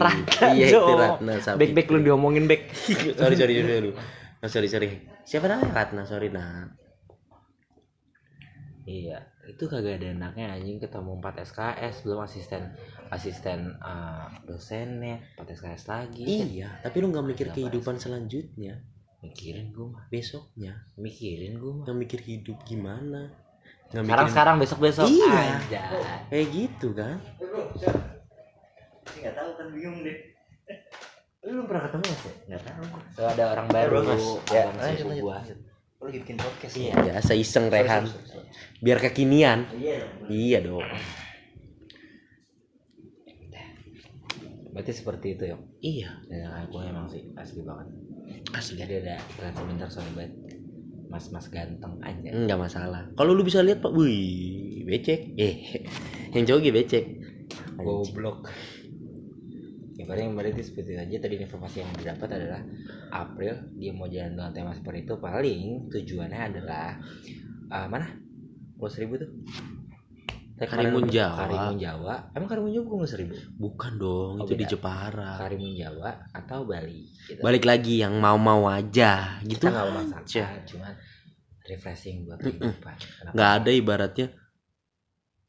Ratna 0.01 0.47
iya 0.57 0.67
itu. 0.73 0.81
Ratna 0.97 1.35
Safitri 1.45 1.85
lu 1.93 1.99
diomongin 2.01 2.49
bek 2.49 2.73
sorry 3.21 3.37
sorry 3.37 3.55
sorry 3.61 3.71
sorry. 3.71 3.91
Oh, 4.41 4.49
sorry 4.51 4.69
sorry 4.73 5.18
siapa 5.29 5.45
namanya 5.45 5.77
Ratna 5.77 6.03
sorry 6.09 6.33
nah 6.33 6.65
Iya, 8.89 9.21
itu 9.45 9.69
kagak 9.69 10.01
ada 10.01 10.17
enaknya 10.17 10.49
anjing 10.49 10.81
ketemu 10.81 11.21
4 11.21 11.45
SKS 11.45 12.09
belum 12.09 12.25
asisten 12.25 12.73
asisten 13.13 13.77
eh, 13.77 14.27
dosennya 14.49 15.21
4 15.37 15.45
SKS 15.45 15.85
lagi. 15.93 16.25
iya 16.25 16.81
tapi 16.81 17.05
lu 17.05 17.13
nggak 17.13 17.29
mikir 17.29 17.47
kehidupan 17.53 18.01
selanjutnya 18.01 18.81
Mikirin 19.19 19.77
gue 19.77 19.93
mah, 19.93 20.09
besoknya 20.09 20.89
mikirin 20.97 21.61
gue 21.61 21.69
mah. 21.69 21.85
nggak 21.85 21.99
mikir 22.01 22.21
hidup 22.25 22.57
gimana 22.65 23.29
nggak 23.93 24.01
Sekarang 24.01 24.09
mikirin 24.09 24.33
sekarang 24.33 24.57
besok 24.57 24.79
besok. 24.81 25.05
Iya. 25.05 25.37
Aja. 25.37 25.83
kayak 26.33 26.49
gitu 26.49 26.89
kan 26.97 27.17
nggak 29.21 29.35
tahu 29.37 29.51
kan 29.53 29.67
bingung 29.69 30.01
deh 30.01 30.17
Lu 31.49 31.55
belum 31.55 31.65
pernah 31.65 31.83
ketemu 31.83 32.05
sih? 32.15 32.33
Enggak 32.45 32.61
tahu. 32.63 32.85
So, 33.11 33.21
ada 33.25 33.45
orang 33.49 33.67
baru 33.67 33.97
Mas. 34.05 34.25
ya, 34.47 34.69
lanjut, 34.69 35.07
lanjut, 35.07 35.25
gua. 35.25 35.37
lanjut. 35.41 35.59
Lu 35.99 36.05
lagi 36.05 36.19
bikin 36.21 36.37
podcast 36.37 36.75
Iya. 36.77 36.93
biasa 36.95 37.33
iseng 37.35 37.67
Rehan 37.67 38.05
biar 38.79 38.99
kekinian 39.01 39.67
iya 39.75 39.99
iya 40.29 40.59
dong 40.61 40.85
Berarti 44.71 44.93
seperti 44.95 45.35
itu 45.35 45.45
ya. 45.45 45.57
iya 45.81 46.11
Dan 46.23 46.47
aku 46.47 46.79
emang 46.81 47.11
sih 47.11 47.27
asli 47.35 47.67
banget. 47.67 47.91
asli 48.53 48.79
Jadi 48.79 48.95
ada 49.03 49.19
iklan 49.27 49.53
sebentar 49.53 49.89
soalnya 49.91 50.13
banget. 50.15 50.33
Mas-mas 51.09 51.49
ganteng 51.49 51.99
aja. 51.99 52.29
nggak 52.29 52.61
masalah 52.61 53.09
kalau 53.17 53.33
lu 53.33 53.41
bisa 53.41 53.59
lihat 53.59 53.81
pak 53.81 53.91
wih 53.91 54.85
becek 54.85 55.33
eh 55.35 55.83
yang 56.37 56.45
cowok 56.45 56.61
gitu 56.63 56.75
becek 56.77 57.05
goblok 57.75 58.45
ya 58.45 58.53
paling 60.09 60.33
berarti 60.33 60.65
seperti 60.65 60.97
itu 60.97 61.01
aja 61.05 61.17
tadi 61.29 61.37
informasi 61.37 61.85
yang 61.85 61.93
didapat 61.93 62.29
adalah 62.33 62.65
April 63.13 63.55
dia 63.77 63.93
mau 63.93 64.09
jalan 64.09 64.33
dengan 64.41 64.53
tema 64.57 64.73
seperti 64.73 65.05
itu 65.05 65.15
paling 65.21 65.93
tujuannya 65.93 66.41
adalah 66.49 66.97
eh, 67.69 67.87
mana? 67.93 68.09
Pulau 68.81 68.89
Seribu 68.89 69.21
tuh? 69.21 69.29
Karimun 70.59 71.07
Jawa. 71.07 71.39
Karimun 71.47 71.77
Jawa. 71.79 72.15
Emang 72.35 72.49
Karimun 72.51 72.71
Jawa 72.75 72.85
bukan 72.91 73.07
Seribu? 73.07 73.35
Bukan 73.55 73.93
dong 74.01 74.33
Oh, 74.43 74.47
itu 74.49 74.59
di 74.59 74.65
beda. 74.67 74.73
Jepara. 74.75 75.31
Karimun 75.39 75.73
Jawa 75.77 76.11
atau 76.35 76.67
Bali 76.67 77.07
gitu. 77.29 77.39
balik 77.45 77.69
lagi 77.69 78.03
yang 78.03 78.17
mau-mau 78.19 78.67
aja 78.67 79.39
gitu. 79.47 79.71
Kita 79.71 79.71
nggak 79.71 80.19
aja. 80.25 80.45
cuman 80.67 80.93
refreshing 81.69 82.27
buat 82.27 82.41
kehidupan. 82.43 82.97
Nggak 83.37 83.51
ada 83.63 83.71
ibaratnya. 83.71 84.27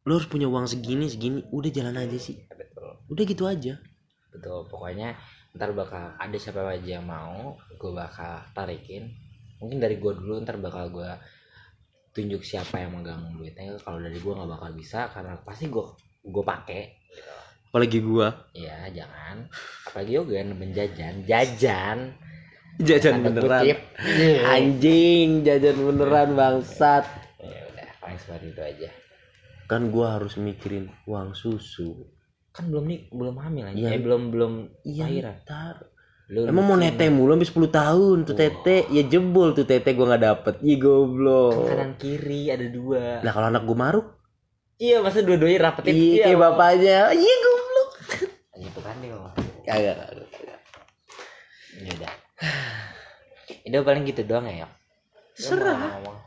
Lu 0.05 0.19
harus 0.19 0.29
punya 0.29 0.45
uang 0.45 0.67
segini 0.69 1.09
segini. 1.09 1.41
Udah 1.49 1.71
jalan 1.73 1.95
aja 1.95 2.17
sih. 2.19 2.45
Betul. 2.45 2.91
Udah 3.09 3.23
gitu 3.25 3.43
aja 3.49 3.81
betul. 4.29 4.65
Pokoknya 4.69 5.17
ntar 5.57 5.73
bakal 5.73 6.13
ada 6.17 6.37
siapa 6.37 6.65
aja 6.65 7.01
yang 7.01 7.05
mau 7.05 7.57
gue 7.75 7.91
bakal 7.93 8.45
tarikin. 8.53 9.09
Mungkin 9.59 9.77
dari 9.81 9.99
gue 9.99 10.13
dulu 10.15 10.39
ntar 10.41 10.57
bakal 10.57 10.89
gue 10.93 11.11
tunjuk 12.13 12.41
siapa 12.41 12.81
yang 12.81 12.97
megang 12.97 13.33
duitnya. 13.35 13.77
Kalau 13.81 14.01
dari 14.01 14.17
gue 14.17 14.33
nggak 14.33 14.49
bakal 14.49 14.69
bisa 14.73 15.09
karena 15.11 15.37
pasti 15.41 15.67
gue 15.67 15.85
gue 16.25 16.43
pakai 16.43 16.81
gitu 17.13 17.39
apalagi 17.69 18.01
gua. 18.01 18.49
Ya 18.57 18.89
jangan. 18.89 19.45
Apalagi 19.85 20.11
yoga 20.17 20.41
menjajan. 20.57 21.21
Jajan. 21.29 22.17
Jajan 22.81 23.21
Tanda 23.21 23.29
beneran. 23.29 23.61
Kutip. 23.61 23.79
anjing 24.57 25.29
jajan 25.45 25.77
beneran 25.77 26.29
bangsat. 26.33 27.05
Ya 27.37 27.61
udah 27.69 27.89
paling 28.01 28.17
seperti 28.17 28.45
itu 28.49 28.61
aja. 28.65 28.89
Kan 29.69 29.93
gua 29.93 30.17
harus 30.17 30.33
mikirin 30.41 30.89
uang 31.05 31.37
susu 31.37 32.09
kan 32.49 32.63
belum 32.67 32.85
nih 32.89 32.99
belum 33.13 33.35
hamil 33.39 33.65
aja 33.69 33.77
Iya. 33.77 33.89
eh, 33.95 34.01
belum 34.01 34.21
belum 34.33 34.53
iya 34.85 35.05
lahiran 35.05 35.35
ntar 35.45 35.75
Lu 36.29 36.45
emang 36.45 36.61
mau 36.61 36.77
nete 36.77 37.09
mulu 37.09 37.33
sampai 37.33 37.73
10 37.73 37.73
tahun 37.73 38.17
tuh 38.21 38.37
Wah. 38.37 38.41
tete. 38.45 38.77
Ya 38.93 39.01
jebol 39.01 39.57
tuh 39.57 39.65
tete 39.65 39.97
gua 39.97 40.13
nggak 40.13 40.23
dapet. 40.29 40.53
Iya 40.61 40.77
goblok. 40.77 41.73
Kanan 41.73 41.97
kiri 41.97 42.53
ada 42.53 42.69
dua. 42.69 43.25
Lah 43.25 43.33
kalau 43.33 43.49
anak 43.49 43.65
gua 43.65 43.73
maruk? 43.73 44.07
Iya 44.77 45.01
masa 45.01 45.25
dua-duanya 45.25 45.73
rapetin. 45.73 45.89
Iya. 45.97 46.29
kayak 46.29 46.37
bapaknya. 46.37 46.99
Iya 47.17 47.35
goblok. 47.41 47.89
Gitu 48.61 48.79
kan 48.85 48.95
dia. 49.01 49.17
Kagak 49.65 49.97
ya 51.79 51.91
udah. 51.97 52.13
Itu 53.65 53.77
paling 53.81 54.03
gitu 54.05 54.21
doang 54.27 54.45
ya 54.45 54.69
ngomong? 55.39 56.17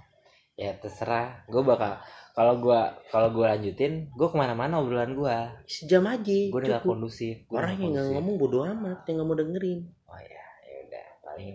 ya 0.57 0.71
terserah. 0.81 1.45
Gue 1.49 1.63
bakal 1.65 2.01
kalau 2.33 2.55
gue 2.57 2.81
kalau 3.13 3.29
gue 3.29 3.45
lanjutin 3.45 4.09
gue 4.09 4.29
ke 4.33 4.37
mana-mana 4.37 4.81
obrolan 4.81 5.13
gue 5.13 5.37
sejam 5.69 6.09
aja 6.09 6.39
gue 6.49 6.61
udah 6.65 6.81
gak 6.81 6.85
kondusif 6.89 7.45
gua 7.45 7.61
orang 7.61 7.77
yang 7.77 7.91
nggak 7.93 8.07
ngomong 8.17 8.37
bodo 8.41 8.59
amat 8.65 9.05
yang 9.05 9.15
nggak 9.21 9.29
mau 9.29 9.37
dengerin. 9.37 9.81
Oh 10.09 10.17
ya 10.17 10.45
ya 10.65 10.77
udah. 10.89 11.07
Paling 11.21 11.51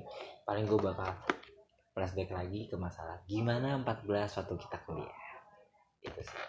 paling 0.45 0.65
gue 0.69 0.79
bakal 0.79 1.09
flashback 1.97 2.29
lagi 2.29 2.69
ke 2.69 2.77
masalah 2.77 3.17
gimana 3.25 3.81
14 3.81 4.05
waktu 4.37 4.53
kita 4.53 4.77
kuliah. 4.85 5.17
Itu 6.05 6.21
sih. 6.21 6.41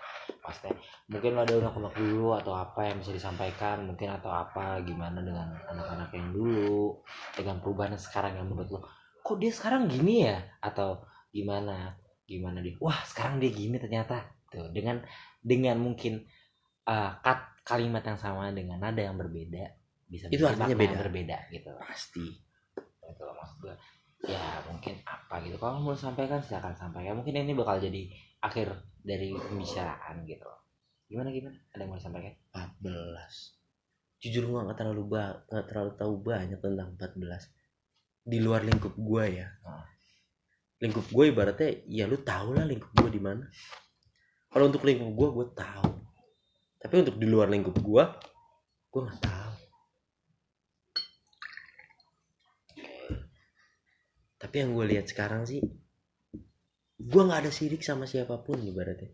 Maksudnya 0.45 0.77
mungkin 1.09 1.31
lo 1.33 1.41
ada 1.49 1.55
unek-unek 1.57 1.95
dulu 1.97 2.29
atau 2.37 2.53
apa 2.53 2.81
yang 2.85 3.01
bisa 3.01 3.17
disampaikan 3.17 3.89
mungkin 3.89 4.13
atau 4.13 4.29
apa 4.29 4.85
gimana 4.85 5.25
dengan 5.25 5.57
anak-anak 5.73 6.13
yang 6.13 6.29
dulu 6.37 7.01
dengan 7.33 7.65
perubahan 7.65 7.97
yang 7.97 8.05
sekarang 8.05 8.33
yang 8.37 8.45
menurut 8.45 8.69
lo 8.77 8.81
kok 9.25 9.41
dia 9.41 9.53
sekarang 9.53 9.89
gini 9.89 10.29
ya? 10.29 10.37
Atau 10.61 11.01
gimana 11.33 11.97
gimana 12.29 12.61
dia? 12.61 12.77
Wah 12.79 13.01
sekarang 13.09 13.41
dia 13.41 13.49
gini 13.49 13.81
ternyata. 13.81 14.29
Tuh 14.53 14.69
dengan 14.73 15.01
dengan 15.41 15.81
mungkin 15.81 16.21
uh, 16.85 17.17
kat 17.25 17.65
kalimat 17.65 18.05
yang 18.05 18.21
sama 18.21 18.53
dengan 18.53 18.81
nada 18.81 19.01
yang 19.01 19.17
berbeda 19.17 19.65
bisa 20.09 20.29
Itu 20.33 20.45
artinya 20.45 20.73
yang 20.73 20.81
beda. 20.81 20.97
berbeda 21.09 21.37
gitu. 21.49 21.73
Pasti. 21.81 22.27
Itu 23.09 23.25
maksud 23.25 23.57
gue 23.65 23.75
ya 24.29 24.61
mungkin 24.69 25.01
apa 25.09 25.41
gitu. 25.43 25.57
Kalau 25.57 25.81
mau 25.81 25.97
sampaikan 25.97 26.45
silakan 26.45 26.77
sampaikan. 26.77 27.17
Mungkin 27.17 27.49
ini 27.49 27.57
bakal 27.57 27.81
jadi 27.81 28.13
akhir 28.45 28.77
dari 29.01 29.33
pembicaraan 29.33 30.29
gitu 30.29 30.47
gimana 31.09 31.33
gimana? 31.33 31.57
Ada 31.73 31.89
yang 31.89 31.91
mau 31.91 31.99
disampaikan? 31.99 32.35
14 32.53 33.59
jujur 34.19 34.51
gua 34.51 34.67
nggak 34.67 34.79
terlalu 34.83 35.03
ba 35.15 35.47
nggak 35.47 35.67
terlalu 35.71 35.93
tahu 35.95 36.15
banyak 36.27 36.59
tentang 36.59 36.91
14 36.99 38.29
di 38.29 38.39
luar 38.43 38.61
lingkup 38.67 38.93
gua 38.99 39.25
ya. 39.25 39.49
Lingkup 40.79 41.07
gue 41.11 41.25
ibaratnya 41.35 41.71
ya 41.91 42.05
lu 42.07 42.23
tau 42.23 42.55
lah 42.55 42.65
lingkup 42.67 42.91
gue 42.95 43.11
di 43.11 43.21
mana. 43.23 43.45
Kalau 44.49 44.71
untuk 44.71 44.83
lingkup 44.87 45.11
gue 45.13 45.29
gue 45.35 45.47
tahu 45.53 45.91
tapi 46.79 46.95
untuk 47.03 47.19
di 47.19 47.27
luar 47.27 47.51
lingkup 47.51 47.75
gue 47.75 48.05
gue 48.89 49.01
nggak 49.03 49.19
tahu 49.19 49.53
tapi 54.39 54.55
yang 54.63 54.71
gue 54.79 54.87
lihat 54.87 55.11
sekarang 55.11 55.43
sih 55.43 55.59
gue 56.99 57.23
nggak 57.23 57.43
ada 57.43 57.51
sirik 57.51 57.83
sama 57.83 58.07
siapa 58.07 58.39
pun 58.43 58.59
ibaratnya. 58.63 59.11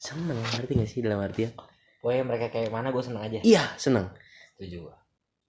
Seneng 0.00 0.36
ngerti 0.36 0.72
gak 0.76 0.90
sih 0.90 1.00
dalam 1.00 1.20
artian? 1.24 1.52
Pokoknya 2.00 2.24
mereka 2.28 2.52
kayak 2.52 2.68
mana 2.68 2.92
gue 2.92 3.00
seneng 3.00 3.24
aja. 3.24 3.38
Iya 3.40 3.64
seneng. 3.80 4.12
Setuju 4.56 4.88
gue 4.88 4.96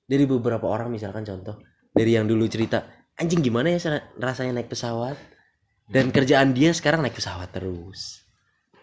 dari 0.06 0.26
beberapa 0.30 0.70
orang 0.70 0.94
misalkan 0.94 1.26
contoh 1.26 1.58
dari 1.90 2.14
yang 2.14 2.30
dulu 2.30 2.46
cerita 2.46 2.86
anjing 3.18 3.42
gimana 3.42 3.74
ya 3.74 3.80
sa- 3.82 4.06
rasanya 4.22 4.62
naik 4.62 4.70
pesawat 4.70 5.18
dan 5.86 6.10
kerjaan 6.10 6.54
dia 6.54 6.74
sekarang 6.74 7.06
naik 7.06 7.18
pesawat 7.18 7.50
terus. 7.54 8.26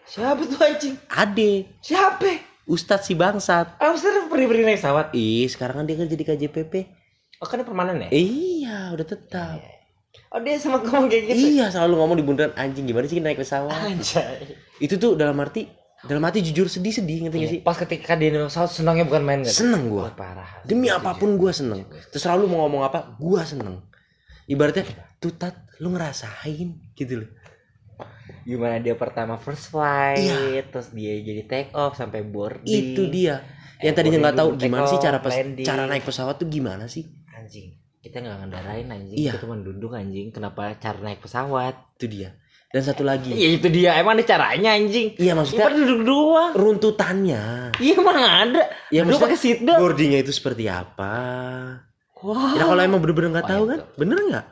Siapa 0.07 0.43
tuh 0.45 0.59
anjing? 0.59 0.95
Ade. 1.09 1.67
Siapa? 1.83 2.53
Ustadz 2.63 3.11
si 3.11 3.13
bangsat. 3.15 3.75
Ah 3.79 3.91
sering 3.99 4.31
peri 4.31 4.47
peri 4.47 4.63
naik 4.63 4.79
pesawat? 4.79 5.11
Ih 5.11 5.47
sekarang 5.51 5.83
kan 5.83 5.85
dia 5.87 5.99
kerja 5.99 6.15
di 6.15 6.25
KJPP 6.25 6.73
oh 7.43 7.47
kan 7.47 7.59
permanen 7.67 8.07
ya? 8.07 8.09
Iya 8.15 8.77
udah 8.95 9.03
tetap. 9.03 9.59
Oh 10.31 10.39
dia 10.39 10.55
sama 10.57 10.79
ngomong 10.79 11.11
kayak 11.11 11.23
gitu? 11.27 11.59
Iya 11.59 11.73
selalu 11.73 11.93
ngomong 11.99 12.17
di 12.17 12.23
bundaran 12.23 12.53
anjing 12.55 12.87
gimana 12.87 13.05
sih 13.05 13.19
naik 13.19 13.43
pesawat? 13.43 13.75
Anjay. 13.75 14.55
Itu 14.79 14.95
tuh 14.95 15.19
dalam 15.19 15.35
arti 15.43 15.67
dalam 16.03 16.23
arti 16.23 16.43
jujur 16.43 16.67
sedih 16.67 16.91
sedih 16.91 17.27
ngerti 17.27 17.37
gak 17.39 17.51
sih? 17.51 17.59
pas 17.63 17.75
ketika 17.79 18.15
dia 18.15 18.31
naik 18.31 18.47
pesawat 18.47 18.71
senangnya 18.71 19.03
bukan 19.03 19.23
main 19.27 19.39
kan 19.43 19.51
seneng 19.51 19.91
gua. 19.91 20.07
Parah. 20.15 20.63
Demi 20.63 20.87
apa 20.87 21.19
pun 21.19 21.35
gua 21.35 21.51
seneng. 21.51 21.83
Terus 22.15 22.23
selalu 22.23 22.47
mau 22.47 22.63
ngomong 22.63 22.87
apa 22.87 23.19
gua 23.19 23.43
seneng. 23.43 23.83
Ibaratnya 24.47 24.83
tutat 25.23 25.53
lu 25.79 25.89
ngerasain? 25.89 26.69
Gitu 26.91 27.13
loh. 27.17 27.29
Gimana 28.43 28.77
dia 28.77 28.93
pertama 28.93 29.35
first 29.35 29.69
flight 29.69 30.19
Iya. 30.19 30.67
terus 30.67 30.91
dia 30.91 31.15
jadi 31.17 31.41
take 31.43 31.69
off 31.71 31.95
sampai 31.95 32.21
boarding. 32.21 32.67
Itu 32.91 33.07
dia. 33.07 33.39
Yang 33.79 33.87
Eh, 33.89 33.95
tadinya 33.95 34.19
nggak 34.21 34.37
tahu 34.37 34.49
gimana 34.57 34.85
sih 34.85 34.99
cara 34.99 35.17
pes- 35.17 35.31
landing. 35.33 35.63
cara 35.63 35.83
naik 35.85 36.03
pesawat 36.03 36.35
tuh 36.35 36.47
gimana 36.47 36.85
sih? 36.85 37.07
Anjing 37.29 37.79
kita 37.97 38.19
nggak 38.19 38.35
ngendarain 38.37 38.83
anjing. 38.85 39.15
Iya. 39.15 39.31
kita 39.31 39.47
cuma 39.47 39.55
duduk 39.57 39.91
anjing. 39.93 40.27
Kenapa 40.29 40.75
cara 40.75 40.99
naik 40.99 41.19
pesawat? 41.19 41.95
Itu 41.95 42.07
dia. 42.09 42.35
Dan 42.67 42.81
satu 42.81 42.99
lagi. 43.01 43.31
Iya 43.31 43.49
itu 43.53 43.67
dia. 43.69 43.95
Emang 43.95 44.17
ada 44.17 44.25
caranya 44.25 44.73
anjing? 44.73 45.15
Iya 45.15 45.31
maksudnya 45.33 45.69
duduk 45.69 46.01
doang. 46.03 46.51
runtutannya. 46.53 47.71
Iya 47.77 47.93
emang 47.95 48.17
ada. 48.17 48.61
Ya 48.89 49.03
Duduk 49.03 49.23
maksudnya 49.23 49.55
pakai 49.55 49.79
boardingnya 49.79 50.19
itu 50.19 50.31
seperti 50.31 50.67
apa? 50.67 51.13
Wah. 52.19 52.51
Ya 52.55 52.65
kalau 52.65 52.81
emang 52.81 52.99
bener-bener 52.99 53.29
nggak 53.31 53.45
Oh, 53.45 53.51
tahu 53.51 53.63
itu. 53.63 53.71
kan 53.71 53.79
bener 53.95 54.17
nggak 54.25 54.45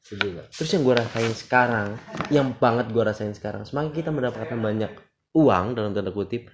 Setuju 0.00 0.26
gak? 0.32 0.46
terus 0.50 0.70
yang 0.72 0.82
gue 0.82 0.94
rasain 0.96 1.32
sekarang 1.32 1.88
yang 2.32 2.56
banget 2.56 2.88
gue 2.88 3.02
rasain 3.04 3.32
sekarang 3.32 3.62
semakin 3.62 3.92
kita 3.92 4.08
mendapatkan 4.08 4.56
banyak 4.56 4.90
uang 5.32 5.76
dalam 5.76 5.92
tanda 5.92 6.08
kutip 6.10 6.48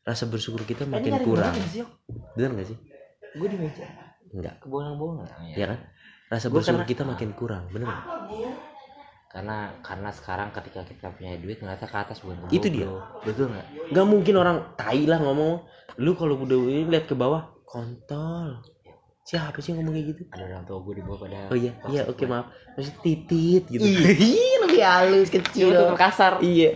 rasa 0.00 0.26
bersyukur 0.26 0.64
kita 0.64 0.86
makin 0.86 1.18
kurang. 1.20 1.52
bener 2.34 2.50
gak 2.56 2.68
sih? 2.70 2.78
Gue 3.36 3.48
di 3.50 3.58
meja. 3.58 3.84
Enggak 4.32 4.58
kebohongan-bohongan 4.58 5.28
ya. 5.52 5.66
Kan? 5.68 5.80
Rasa 6.26 6.46
Gua 6.48 6.58
bersyukur 6.58 6.82
karena- 6.82 6.90
kita 6.90 7.02
makin 7.04 7.30
kurang 7.36 7.64
bener 7.70 7.86
karena 9.26 9.68
karena 9.84 10.08
sekarang 10.16 10.48
ketika 10.48 10.80
kita 10.80 11.12
punya 11.12 11.36
duit 11.36 11.60
ngeliatnya 11.60 11.84
ke 11.84 11.98
atas 12.00 12.24
bukan 12.24 12.48
ke 12.48 12.56
Itu 12.56 12.72
dia. 12.72 12.88
betul 13.20 13.52
nggak? 13.52 13.92
Nggak 13.92 14.06
mungkin 14.08 14.34
orang 14.40 14.58
tai 14.74 15.04
lah 15.04 15.20
ngomong 15.20 15.60
lu 16.00 16.16
kalau 16.16 16.40
udah 16.40 16.56
ini 16.56 16.88
lihat 16.88 17.04
ke 17.04 17.12
bawah 17.12 17.44
kontol 17.68 18.64
siapa 19.26 19.58
sih 19.58 19.74
ngomong 19.74 19.90
kayak 19.90 20.06
gitu? 20.14 20.22
Ada 20.30 20.42
orang 20.46 20.64
tua 20.70 20.78
gue 20.86 20.94
di 20.94 21.02
bawah 21.02 21.18
pada 21.26 21.50
oh 21.50 21.58
iya 21.58 21.72
iya 21.90 22.02
oke 22.06 22.22
banget. 22.22 22.30
maaf. 22.30 22.46
Maksudnya 22.78 23.00
titit 23.02 23.64
gitu. 23.66 23.82
Ih, 24.30 24.54
lebih 24.62 24.82
halus 24.86 25.28
kecil. 25.34 25.66
Iya. 25.74 25.78
tuh 25.82 25.88
kasar. 25.98 26.32
Iya. 26.38 26.70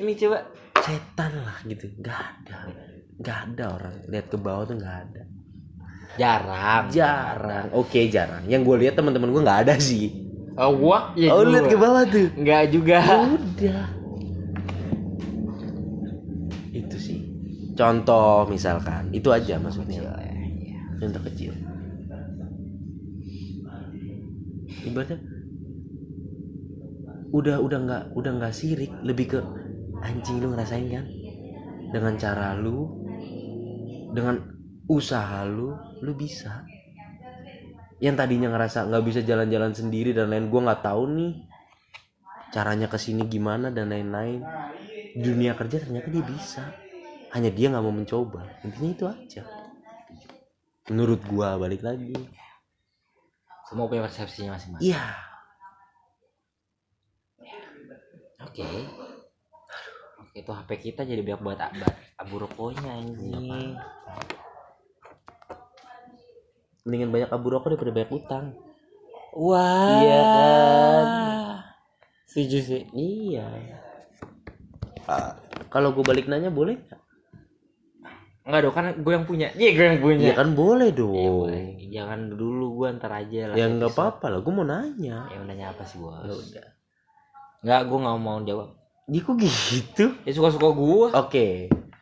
Ini 0.00 0.12
coba. 0.16 0.38
Setan 0.80 1.32
lah 1.44 1.58
gitu. 1.68 1.84
Nggak 2.00 2.18
ada. 2.24 2.58
Nggak 3.20 3.38
ada 3.52 3.64
orang. 3.68 3.94
Lihat 4.08 4.26
ke 4.32 4.36
bawah 4.40 4.64
tuh 4.64 4.76
nggak 4.80 4.96
ada. 5.04 5.22
Jarang. 6.16 6.84
Jarang. 6.88 7.66
Oke 7.76 8.08
jarang. 8.08 8.48
Yang 8.48 8.72
gue 8.72 8.76
lihat 8.88 8.94
teman-teman 8.96 9.28
gue 9.28 9.42
nggak 9.44 9.60
ada 9.68 9.76
sih. 9.76 10.08
Oh 10.56 10.72
gua? 10.72 11.12
Ya 11.16 11.36
oh 11.36 11.44
lihat 11.44 11.68
ke 11.68 11.76
bawah 11.76 12.08
tuh. 12.08 12.32
Nggak 12.32 12.72
juga. 12.72 13.28
Udah. 13.28 13.84
Itu 16.72 16.96
sih. 16.96 17.28
Contoh 17.76 18.48
misalkan. 18.48 19.12
Itu 19.12 19.28
aja 19.28 19.60
maksudnya 19.60 20.31
Iya. 21.02 21.10
contoh 21.10 21.22
kecil 21.26 21.52
ibaratnya 24.86 25.18
udah 27.32 27.56
udah 27.64 27.78
nggak 27.88 28.02
udah 28.12 28.30
nggak 28.38 28.54
sirik. 28.54 28.92
Lebih 29.02 29.26
ke 29.32 29.40
anjing 30.04 30.44
lu 30.44 30.52
ngerasain 30.52 30.86
kan? 30.92 31.04
Dengan 31.92 32.14
cara 32.20 32.52
lu 32.54 33.02
dengan 34.12 34.36
usaha 34.86 35.42
lu 35.48 35.72
lu 36.04 36.12
bisa. 36.12 36.68
Yang 38.04 38.16
tadinya 38.20 38.48
ngerasa 38.52 38.84
nggak 38.86 39.04
bisa 39.08 39.20
jalan-jalan 39.24 39.72
sendiri 39.72 40.12
dan 40.12 40.28
lain 40.28 40.52
gua 40.52 40.70
nggak 40.70 40.82
tahu 40.84 41.02
nih 41.08 41.32
caranya 42.52 42.86
ke 42.92 43.00
sini 43.00 43.24
gimana 43.24 43.72
dan 43.72 43.88
lain-lain. 43.88 44.44
Dunia 45.16 45.56
kerja 45.56 45.80
ternyata 45.80 46.12
dia 46.12 46.24
bisa. 46.24 46.64
Hanya 47.32 47.48
dia 47.48 47.72
nggak 47.72 47.84
mau 47.84 47.96
mencoba. 47.96 48.44
Intinya 48.60 48.90
itu 48.92 49.04
aja 49.08 49.71
menurut 50.90 51.20
gua 51.28 51.58
balik 51.60 51.84
lagi. 51.84 52.14
Semua 53.68 53.86
punya 53.86 54.06
persepsinya 54.06 54.56
masing-masing. 54.56 54.88
Iya. 54.90 55.04
Oke. 58.42 58.68
Oke 60.18 60.36
itu 60.40 60.50
HP 60.50 60.70
kita 60.80 61.04
jadi 61.04 61.20
banyak 61.20 61.44
buat 61.44 61.60
buat 61.60 61.96
abu 62.16 62.34
rokoknya 62.40 62.88
anjing. 62.88 63.76
Mendingan 66.88 67.10
banyak 67.12 67.30
abu 67.30 67.46
rokok 67.52 67.76
daripada 67.76 67.92
banyak 67.92 68.12
utang. 68.16 68.44
Wah. 69.36 70.00
Iya 70.00 70.20
kan? 70.24 71.04
setuju 72.32 72.58
sih. 72.64 72.82
Iya. 72.96 73.44
Kalau 75.68 75.92
gue 75.92 76.04
balik 76.04 76.32
nanya 76.32 76.48
boleh 76.48 76.80
nggak? 76.80 77.01
Enggak 78.42 78.60
dong, 78.60 78.74
kan 78.74 78.86
gue 78.92 79.12
yang 79.12 79.22
punya. 79.22 79.48
Iya, 79.52 79.70
gue 79.72 79.86
yang 79.86 80.00
punya. 80.00 80.24
Iya 80.24 80.32
kan 80.34 80.48
boleh 80.52 80.88
Iya, 80.88 80.98
dong 80.98 81.14
boleh. 81.14 81.64
Jangan 81.88 82.20
dulu 82.28 82.66
gue 82.74 82.86
ntar 82.96 83.12
aja 83.12 83.40
lah. 83.46 83.54
ya 83.54 83.66
nggak 83.68 83.90
apa-apa 83.90 84.26
lah 84.28 84.38
gue 84.40 84.50
mau 84.50 84.64
nanya 84.64 85.16
Ya 85.24 85.36
nanya 85.40 85.66
apa 85.70 85.82
sih 85.82 85.96
bos? 85.96 86.18
ya 86.20 86.32
udah 86.32 86.66
Enggak, 87.62 87.80
gue 87.84 87.98
nggak 88.00 88.16
mau 88.18 88.38
jawab. 88.40 88.68
ya 89.04 89.20
kok 89.20 89.34
gitu 89.36 90.04
Ya 90.22 90.32
suka-suka 90.32 90.68
gue. 90.70 91.06
oke 91.12 91.46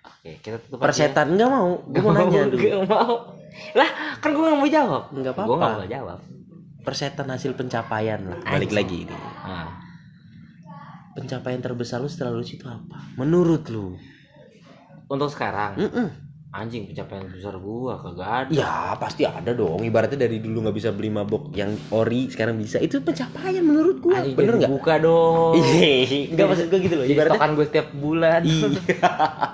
Oke, 0.00 0.30
kita 0.38 0.56
tutup 0.58 0.78
persetan 0.78 1.32
nggak 1.32 1.48
mau 1.48 1.80
gue 1.82 1.98
mau 1.98 2.12
nanya 2.12 2.40
dulu 2.46 2.56
Gak 2.58 2.84
mau. 2.86 3.14
Lah, 3.74 3.90
kan 4.16 4.30
gue 4.30 4.40
nggak 4.42 4.58
mau 4.58 4.68
jawab. 4.70 5.02
nggak 5.10 5.32
Gue 5.34 5.44
nggak 5.50 5.58
apa-apa 5.58 5.66
mau 5.76 5.86
jawab. 5.86 6.18
persetan 6.80 7.26
hasil 7.26 7.52
pencapaian 7.52 8.20
lah 8.22 8.40
balik 8.42 8.70
lagi 8.70 9.04
ini 9.04 9.16
Nah, 9.42 9.68
pencapaian 11.12 11.58
terbesar 11.58 11.98
lu 11.98 12.06
setelah 12.06 12.32
lulus 12.32 12.48
itu 12.50 12.64
apa 12.64 12.96
menurut 13.14 13.68
lu 13.68 13.98
untuk 15.04 15.26
sekarang, 15.26 15.74
Mm-mm. 15.76 16.08
Anjing 16.50 16.90
pencapaian 16.90 17.30
besar 17.30 17.54
gue 17.62 17.92
kagak 17.94 18.26
ada. 18.26 18.50
ya 18.50 18.98
pasti 18.98 19.22
ada 19.22 19.54
dong 19.54 19.86
ibaratnya 19.86 20.26
dari 20.26 20.42
dulu 20.42 20.66
nggak 20.66 20.76
bisa 20.82 20.90
beli 20.90 21.06
mabok 21.06 21.54
yang 21.54 21.78
ori 21.94 22.26
sekarang 22.26 22.58
bisa 22.58 22.82
itu 22.82 22.98
pencapaian 22.98 23.62
menurut 23.62 24.02
gua 24.02 24.18
Anjing 24.18 24.34
bener 24.34 24.54
nggak 24.58 24.70
Buka 24.80 24.94
dong. 24.96 25.54
Iya, 25.60 26.32
nggak 26.32 26.46
maksud 26.48 26.66
gua 26.72 26.80
gitu 26.80 26.94
loh. 26.96 27.04
Ibaratnya 27.04 27.36
stokan 27.36 27.50
gue 27.52 27.66
setiap 27.68 27.86
bulan. 27.92 28.40
iya. 28.46 29.10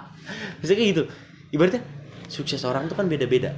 Bisa 0.63 0.73
kayak 0.79 0.89
gitu. 0.95 1.03
Ibaratnya 1.51 1.83
sukses 2.31 2.61
orang 2.63 2.87
tuh 2.87 2.97
kan 2.99 3.11
beda-beda. 3.11 3.57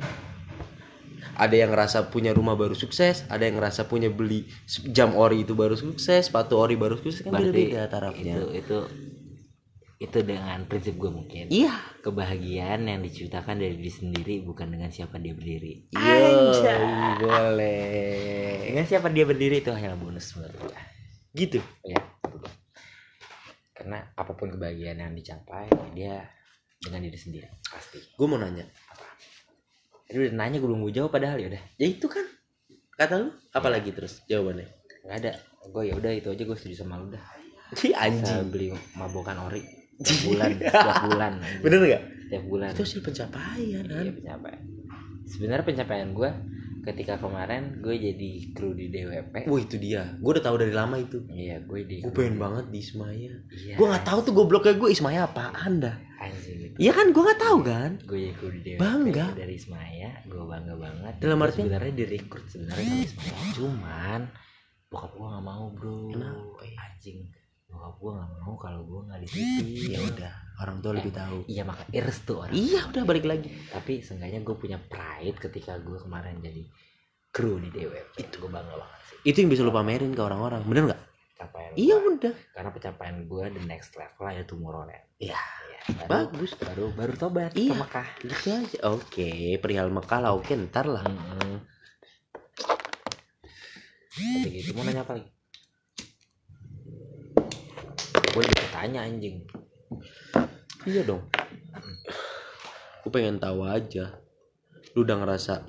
Ada 1.38 1.54
yang 1.54 1.70
ngerasa 1.70 2.10
punya 2.10 2.34
rumah 2.34 2.58
baru 2.58 2.74
sukses, 2.74 3.22
ada 3.30 3.46
yang 3.46 3.62
ngerasa 3.62 3.86
punya 3.86 4.10
beli 4.10 4.50
jam 4.90 5.14
ori 5.14 5.46
itu 5.46 5.54
baru 5.54 5.78
sukses, 5.78 6.26
sepatu 6.26 6.58
ori 6.58 6.74
baru 6.74 6.98
sukses 6.98 7.22
kan 7.22 7.30
beda-beda 7.30 7.86
tarafnya. 7.86 8.42
itu 8.42 8.46
itu 8.58 8.78
itu 9.98 10.22
dengan 10.22 10.62
prinsip 10.70 10.94
gue 10.94 11.10
mungkin. 11.10 11.50
Iya. 11.50 11.74
kebahagiaan 12.06 12.86
yang 12.86 13.02
diciptakan 13.02 13.58
dari 13.58 13.74
diri 13.74 13.92
sendiri 13.92 14.34
bukan 14.46 14.70
dengan 14.70 14.88
siapa 14.94 15.18
dia 15.18 15.34
berdiri. 15.34 15.90
Iya, 15.90 16.78
boleh. 17.18 18.70
Dengan 18.70 18.86
siapa 18.86 19.10
dia 19.10 19.26
berdiri 19.26 19.58
itu 19.58 19.74
hanya 19.74 19.98
bonus 19.98 20.38
menurut 20.38 20.70
gue. 20.70 20.78
Gitu. 21.34 21.58
Ya. 21.82 21.98
Karena 23.74 24.06
apa 24.14 24.32
pun 24.38 24.54
kebahagiaan 24.54 25.02
yang 25.02 25.12
dicapai 25.18 25.66
dia 25.92 26.30
dengan 26.78 27.02
diri 27.02 27.18
sendiri 27.18 27.50
pasti. 27.66 27.98
Gue 28.14 28.26
mau 28.30 28.38
nanya. 28.38 28.64
Tadi 30.06 30.16
udah 30.16 30.34
nanya 30.38 30.62
gue 30.62 30.68
belum 30.70 30.86
gue 30.86 30.94
jawab 30.94 31.10
padahal 31.10 31.42
ya 31.42 31.50
udah. 31.50 31.62
Ya 31.74 31.86
itu 31.90 32.06
kan. 32.06 32.22
Kata 32.94 33.18
lu 33.18 33.34
apa 33.50 33.68
lagi 33.68 33.90
terus 33.90 34.22
jawabannya? 34.30 34.70
Gak 35.10 35.16
ada. 35.26 35.32
Gue 35.68 35.90
ya 35.90 35.98
udah 35.98 36.14
itu 36.14 36.30
aja 36.30 36.42
gue 36.46 36.56
setuju 36.56 36.86
sama 36.86 37.02
lu 37.02 37.10
dah. 37.10 37.22
Bisa 37.74 37.92
anjing. 38.00 38.48
beli 38.48 38.72
mabokan 38.96 39.36
ori 39.44 39.77
setiap 39.98 40.20
bulan, 40.24 40.50
setiap 40.62 41.02
bulan. 41.04 41.32
Bener 41.60 41.78
nggak? 41.80 42.02
Setiap 42.22 42.44
bulan. 42.44 42.70
Itu 42.70 42.82
hasil 42.82 43.00
pencapaian 43.02 43.56
Iya 43.58 43.80
kan. 43.84 44.04
pencapaian. 44.14 44.62
Sebenarnya 45.24 45.64
pencapaian 45.64 46.08
gue 46.10 46.30
ketika 46.80 47.20
kemarin 47.20 47.62
gue 47.78 47.94
jadi 47.94 48.30
kru 48.50 48.72
di 48.72 48.88
DWP. 48.88 49.44
Wah 49.44 49.60
itu 49.60 49.76
dia. 49.76 50.16
Gue 50.16 50.30
udah 50.32 50.44
tahu 50.44 50.56
dari 50.56 50.72
lama 50.72 50.96
itu. 50.96 51.20
Iya 51.26 51.60
gue 51.60 51.84
di. 51.84 52.00
Gue 52.00 52.10
pengen 52.10 52.38
banget 52.38 52.70
di 52.70 52.78
Ismaya. 52.78 53.32
Iya. 53.46 53.74
Gue 53.76 53.86
nggak 53.86 54.04
tahu 54.04 54.18
tuh 54.22 54.32
gobloknya 54.32 54.74
gue 54.74 54.88
Ismaya 54.88 55.26
apaan 55.26 55.72
dah. 55.78 55.96
Anjing. 56.18 56.74
Iya 56.74 56.90
kan 56.90 57.12
gue 57.12 57.22
nggak 57.22 57.38
tahu 57.38 57.58
kan. 57.60 57.90
Gue 58.02 58.18
jadi 58.22 58.34
kru 58.34 58.48
di 58.48 58.60
DWP 58.64 58.80
Bangga. 58.80 59.26
dari 59.36 59.54
Ismaya. 59.54 60.10
Gue 60.24 60.42
bangga 60.42 60.74
banget. 60.74 61.12
Dalam 61.20 61.38
artian? 61.38 61.64
sebenarnya 61.66 61.92
direkrut 61.92 62.44
sebenarnya 62.48 62.84
sama 62.86 63.04
Ismaya. 63.04 63.36
Cuman 63.52 64.20
bokap 64.88 65.10
gue 65.12 65.26
nggak 65.28 65.44
mau 65.44 65.64
bro. 65.68 65.98
Kenapa 66.08 66.60
ya? 66.62 66.76
Anjing. 66.78 67.18
Bokap 67.68 67.94
gue 67.94 68.12
nggak 68.16 68.30
mau 68.40 68.54
kalau 68.56 68.80
gue 68.82 69.00
nggak 69.04 69.20
di 69.20 69.28
TV. 69.28 69.92
Ya 69.92 70.00
udah. 70.00 70.32
Orang 70.58 70.80
tua 70.80 70.92
lebih 70.96 71.12
tahu. 71.12 71.44
Iya 71.46 71.62
maka 71.62 71.84
iris 71.92 72.18
tuh 72.24 72.42
orang. 72.42 72.54
Iya 72.56 72.80
udah 72.88 73.02
balik 73.04 73.28
lagi. 73.28 73.52
Tapi 73.68 74.00
seenggaknya 74.00 74.40
gue 74.40 74.56
punya 74.56 74.78
pride 74.80 75.36
ketika 75.38 75.76
gue 75.78 75.98
kemarin 76.00 76.40
jadi 76.40 76.64
kru 77.28 77.60
di 77.60 77.68
DWP. 77.68 78.16
Itu 78.18 78.34
gue 78.40 78.50
bangga 78.50 78.74
banget 78.74 79.00
sih. 79.04 79.16
Itu 79.22 79.36
yang 79.38 79.50
bisa 79.52 79.62
lu 79.62 79.70
pamerin 79.70 80.10
ke 80.10 80.22
orang-orang. 80.24 80.64
Bener 80.64 80.82
nggak? 80.90 81.00
Pencapaian 81.36 81.72
Iya 81.76 81.96
gua. 81.96 82.10
udah. 82.10 82.34
karena 82.50 82.70
pencapaian 82.72 83.16
gue 83.22 83.44
the 83.52 83.62
next 83.62 83.90
level 83.94 84.26
ya 84.26 84.42
Tomorrowland 84.42 85.06
Iya. 85.22 85.38
ya, 85.38 85.80
baru, 85.94 86.10
Bagus. 86.10 86.50
baru 86.58 86.84
baru 86.90 87.12
tobat 87.14 87.52
Iya. 87.54 87.70
ke 87.70 87.78
Mekah 87.78 88.08
Gitu 88.18 88.34
aja. 88.50 88.78
Oke. 88.90 89.30
Perihal 89.62 89.92
Mekah 89.92 90.18
lah. 90.18 90.32
Oke 90.34 90.58
ntar 90.58 90.88
lah. 90.88 91.04
Mm-mm. 91.06 91.62
Tapi 94.18 94.48
gitu 94.50 94.74
mau 94.74 94.82
nanya 94.82 95.06
apa 95.06 95.14
lagi 95.14 95.30
gue 98.28 98.40
lebih 98.40 98.58
bertanya 98.58 99.00
anjing 99.02 99.36
Iya 100.80 101.04
dong. 101.04 101.20
Gue 103.00 103.10
pengen 103.10 103.36
tahu 103.36 103.60
aja. 103.62 104.16
Lu 104.92 105.02
udah 105.02 105.16
ngerasa 105.18 105.60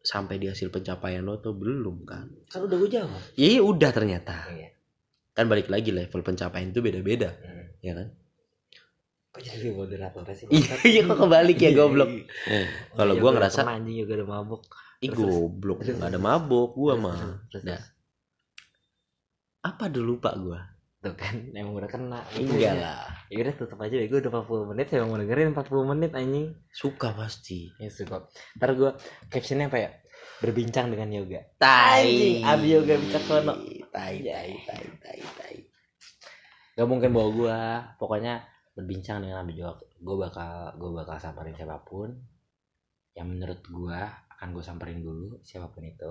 sampai 0.00 0.36
di 0.36 0.46
hasil 0.46 0.70
pencapaian 0.70 1.20
lo 1.20 1.34
atau 1.34 1.50
belum 1.50 2.02
kan? 2.02 2.30
kan 2.46 2.60
udah 2.62 2.76
gue 2.76 2.90
jawab 2.92 3.22
Iya 3.34 3.58
udah 3.60 3.90
ternyata. 3.90 4.46
iya 4.48 4.70
kan 5.32 5.46
balik 5.46 5.66
lagi 5.66 5.90
level 5.90 6.22
pencapaian 6.22 6.70
itu 6.70 6.78
beda-beda 6.78 7.34
Hmm. 7.34 7.66
ya 7.80 7.92
kan 7.92 8.08
Kok 9.28 9.42
jadi 9.42 9.68
moderator 9.68 10.22
sih? 10.30 10.46
iya 10.48 10.72
iya 10.92 11.00
kok 11.04 11.18
kebalik 11.18 11.58
ya 11.58 11.70
goblok 11.72 12.08
kalau 12.92 13.12
Iya, 13.12 13.18
gua 13.18 13.28
udah 13.28 13.36
ngerasa 13.42 13.60
anjing 13.66 13.96
juga 13.98 14.12
udah 14.16 14.28
mabuk. 14.30 14.62
ih 14.96 15.10
goblok 15.10 15.78
nggak 15.82 16.06
ada 16.06 16.16
mabok 16.16 16.70
gua 16.72 16.94
Terus, 16.94 17.02
mah 17.02 17.18
terus. 17.50 17.64
apa 19.60 19.84
dulu 19.88 20.12
pak 20.16 20.34
gua 20.38 20.60
Tuh 21.06 21.14
kan 21.14 21.38
emang 21.54 21.78
udah 21.78 21.86
kena. 21.86 22.18
enggak 22.34 22.74
lah 22.82 23.06
Ya 23.30 23.46
udah 23.46 23.54
tutup 23.54 23.78
aja 23.78 23.94
gue 23.94 24.18
udah 24.18 24.42
40 24.42 24.70
menit 24.74 24.86
saya 24.90 25.06
mau 25.06 25.14
dengerin 25.14 25.54
40 25.54 25.90
menit 25.94 26.10
anjing. 26.18 26.50
suka 26.74 27.14
pasti 27.14 27.70
Ya 27.78 27.86
suka. 27.86 28.26
Ntar 28.58 28.74
gue 28.74 28.90
captionnya 29.30 29.70
apa 29.70 29.78
ya? 29.78 29.90
Berbincang 30.42 30.90
dengan 30.90 31.14
yoga. 31.14 31.46
tai 31.62 32.42
Abi 32.42 32.74
Yoga 32.74 32.98
Wicaksono. 32.98 33.54
tai 33.94 34.18
tai 34.26 34.50
tai 34.66 34.84
tai 34.98 35.20
tai 35.38 35.56
Gak 36.74 36.88
mungkin 36.90 37.14
bawa 37.14 37.28
gue. 37.30 37.58
Pokoknya 38.02 38.42
berbincang 38.74 39.22
dengan 39.22 39.46
Abi 39.46 39.62
Yoga. 39.62 39.86
Gue 40.02 40.16
bakal 40.18 40.74
gue 40.74 40.90
bakal 40.90 41.22
samperin 41.22 41.54
siapa 41.54 41.86
pun 41.86 42.10
yang 43.14 43.30
menurut 43.30 43.62
gue 43.62 44.00
akan 44.36 44.48
gue 44.52 44.64
samperin 44.66 45.00
dulu 45.06 45.38
siapa 45.46 45.70
pun 45.70 45.86
itu. 45.86 46.10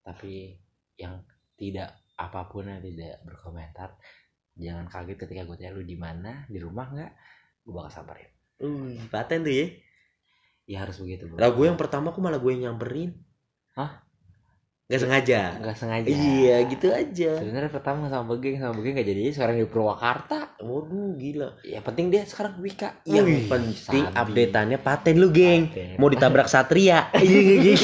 Tapi 0.00 0.56
yang 0.96 1.20
tidak 1.60 1.92
apa 2.20 2.44
pun 2.52 2.68
yang 2.68 2.84
tidak 2.84 3.24
berkomentar 3.24 3.96
jangan 4.60 4.84
kaget 4.92 5.16
ketika 5.16 5.48
gue 5.48 5.56
tanya 5.56 5.72
lu 5.72 5.82
di 5.82 5.96
mana? 5.96 6.44
Di 6.44 6.60
rumah 6.60 6.92
nggak? 6.92 7.12
Gue 7.64 7.72
bakal 7.72 7.90
samperin. 7.90 8.28
Hmm, 8.60 9.08
paten 9.08 9.40
tuh 9.40 9.54
ya. 9.56 9.66
Ya 10.68 10.76
harus 10.84 11.00
begitu 11.00 11.26
bro. 11.26 11.40
Lah 11.40 11.50
gue 11.50 11.64
yang 11.64 11.80
pertama 11.80 12.12
kok 12.12 12.20
malah 12.20 12.36
gue 12.36 12.50
yang 12.52 12.76
nyamperin. 12.76 13.16
Hah? 13.74 14.04
nggak 14.90 15.06
sengaja? 15.06 15.40
Nggak 15.62 15.76
sengaja. 15.78 16.08
Iya 16.10 16.56
gitu 16.66 16.90
aja. 16.90 17.30
Sebenarnya 17.38 17.70
pertama 17.70 18.10
sama 18.10 18.26
Begeng 18.34 18.58
sama 18.58 18.74
Begeng 18.74 18.98
gak 18.98 19.06
jadi 19.06 19.30
sekarang 19.30 19.62
di 19.62 19.70
Purwakarta. 19.70 20.58
Waduh 20.58 21.14
gila. 21.14 21.62
Ya 21.62 21.78
penting 21.78 22.10
dia 22.10 22.26
sekarang 22.26 22.58
Wika. 22.58 22.98
Yang 23.06 23.26
Wih, 23.30 23.42
penting 23.46 24.02
sabi. 24.10 24.18
updateannya 24.18 24.82
paten 24.82 25.14
lu 25.22 25.30
geng. 25.30 25.70
Paten. 25.70 25.94
mau 25.94 26.10
ditabrak 26.10 26.50
satria. 26.52 27.06
Iya 27.22 27.78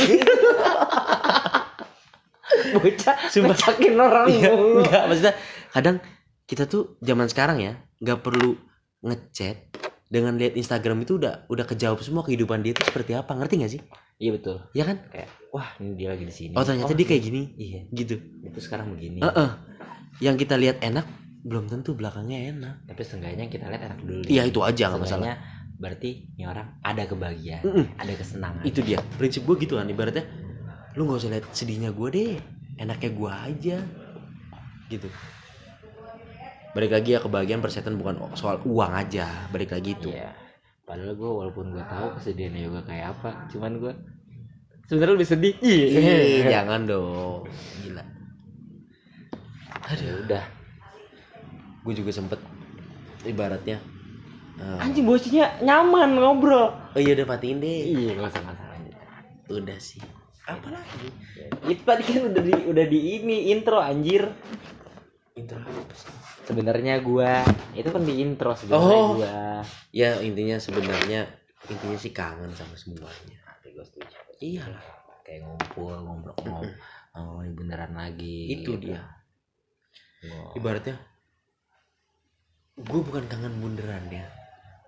bocah 2.78 3.16
Sumpah. 3.28 3.54
ngecakin 3.54 3.94
orang 3.96 4.26
Iya, 4.28 4.50
mulu. 4.50 4.80
enggak 4.82 5.02
maksudnya 5.06 5.34
kadang 5.70 5.96
kita 6.44 6.64
tuh 6.64 6.96
zaman 7.00 7.26
sekarang 7.26 7.58
ya 7.58 7.72
nggak 7.98 8.18
perlu 8.20 8.54
ngechat 9.02 9.72
dengan 10.06 10.38
lihat 10.38 10.54
Instagram 10.54 11.02
itu 11.02 11.18
udah 11.18 11.46
udah 11.46 11.64
kejawab 11.64 11.98
semua 11.98 12.22
kehidupan 12.22 12.62
dia 12.62 12.70
itu 12.70 12.82
seperti 12.82 13.12
apa. 13.12 13.34
Ngerti 13.34 13.54
gak 13.58 13.72
sih? 13.74 13.82
Iya 14.16 14.38
betul. 14.38 14.62
Ya 14.70 14.86
kan? 14.86 15.02
Kayak 15.10 15.28
wah 15.50 15.66
ini 15.76 15.98
dia 15.98 16.08
lagi 16.08 16.22
di 16.22 16.30
sini. 16.30 16.54
Oh 16.54 16.62
ternyata 16.62 16.94
dia 16.94 17.02
kayak 17.04 17.22
gini. 17.22 17.42
Iya. 17.58 17.80
Gitu. 17.90 18.14
Itu 18.40 18.58
sekarang 18.62 18.94
begini. 18.94 19.18
Heeh. 19.18 19.50
yang 20.16 20.38
kita 20.38 20.56
lihat 20.56 20.80
enak 20.80 21.04
belum 21.42 21.68
tentu 21.68 21.92
belakangnya 21.92 22.48
enak. 22.48 22.74
Tapi 22.86 23.02
seenggaknya 23.02 23.50
kita 23.50 23.68
lihat 23.68 23.82
enak 23.84 23.98
dulu 24.00 24.22
iya 24.24 24.46
itu 24.46 24.62
aja 24.62 24.88
nggak 24.88 25.02
masalah. 25.02 25.36
Berarti 25.76 26.32
ini 26.32 26.44
orang 26.46 26.80
ada 26.80 27.02
kebahagiaan 27.04 27.60
Mm-mm. 27.60 27.84
ada 27.98 28.12
kesenangan. 28.14 28.62
Itu 28.62 28.80
dia. 28.80 28.96
Prinsip 29.20 29.44
gue 29.44 29.56
gitu 29.60 29.76
kan 29.76 29.84
ibaratnya 29.84 30.24
lu 30.94 31.04
nggak 31.04 31.18
usah 31.20 31.30
lihat 31.30 31.44
sedihnya 31.52 31.92
gue 31.92 32.08
deh 32.08 32.30
enaknya 32.76 33.10
gue 33.10 33.32
aja 33.32 33.76
gitu 34.86 35.08
balik 36.70 36.92
lagi 36.92 37.10
ya 37.12 37.20
kebahagiaan 37.20 37.58
persetan 37.58 37.96
bukan 37.96 38.16
soal 38.34 38.60
uang 38.62 38.92
aja 38.92 39.48
balik 39.48 39.70
lagi 39.70 39.92
itu 39.92 40.10
Iya. 40.10 40.32
Padahal 40.82 41.12
gue 41.12 41.26
walaupun 41.26 41.74
gue 41.74 41.82
tahu 41.82 42.14
kesedihannya 42.14 42.62
yoga 42.62 42.78
kayak 42.80 43.10
apa, 43.10 43.50
cuman 43.50 43.74
gue 43.76 43.90
sebenarnya 44.86 45.14
lebih 45.14 45.26
sedih. 45.26 45.54
Ih, 45.58 46.46
jangan 46.46 46.86
dong 46.86 47.42
gila 47.82 48.06
Aduh, 49.86 50.22
udah. 50.22 50.44
gue 51.82 51.94
juga 51.94 52.10
sempet 52.12 52.38
ibaratnya 53.22 53.82
eh, 54.56 54.78
Anjing 54.78 55.02
bosnya 55.02 55.58
nyaman 55.58 56.14
ngobrol. 56.14 56.70
oh 56.70 56.98
iya 56.98 57.14
udah 57.14 57.26
matiin 57.28 57.58
deh 57.58 57.82
Iya, 57.82 58.10
gak 58.16 58.30
usah 58.30 58.40
nggak 58.42 58.54
usah. 58.54 59.58
udah 59.58 59.78
sih 59.78 60.02
apa 60.46 60.68
lagi 60.70 61.08
Itu 61.66 61.82
tadi 61.82 62.02
kan 62.02 62.22
udah 62.24 62.38
di 62.40 62.52
udah 62.64 62.86
di 62.86 62.98
ini 63.16 63.50
intro 63.50 63.78
anjir. 63.78 64.30
intro 65.34 65.58
apa 65.58 65.92
sih? 65.92 66.08
Sebenarnya 66.44 66.98
gua 67.00 67.42
itu 67.72 67.86
kan 67.86 68.00
di 68.00 68.14
intro 68.16 68.54
sebenarnya 68.54 68.96
Oh. 68.96 69.14
gua. 69.16 69.60
ya 69.90 70.16
intinya 70.20 70.56
sebenarnya 70.56 71.26
intinya 71.66 71.98
sih 71.98 72.10
kangen 72.10 72.50
sama 72.52 72.72
semuanya 72.74 73.36
Tapi 73.44 73.72
gua 73.72 73.82
setuju. 73.82 74.16
iyalah 74.38 74.84
Kayak 75.20 75.42
ngumpul, 75.44 75.90
ngobrol, 75.98 76.34
ngobrol, 76.38 76.70
ngomongin 77.12 77.52
beneran 77.52 77.92
lagi. 77.92 78.54
itu 78.54 78.70
gitu. 78.72 78.86
dia 78.86 79.02
Gua- 80.22 80.54
ibaratnya 80.54 80.96
gue 82.76 83.00
bukan 83.02 83.24
kangen 83.24 83.56
bunderan 83.56 84.04
ya 84.06 84.28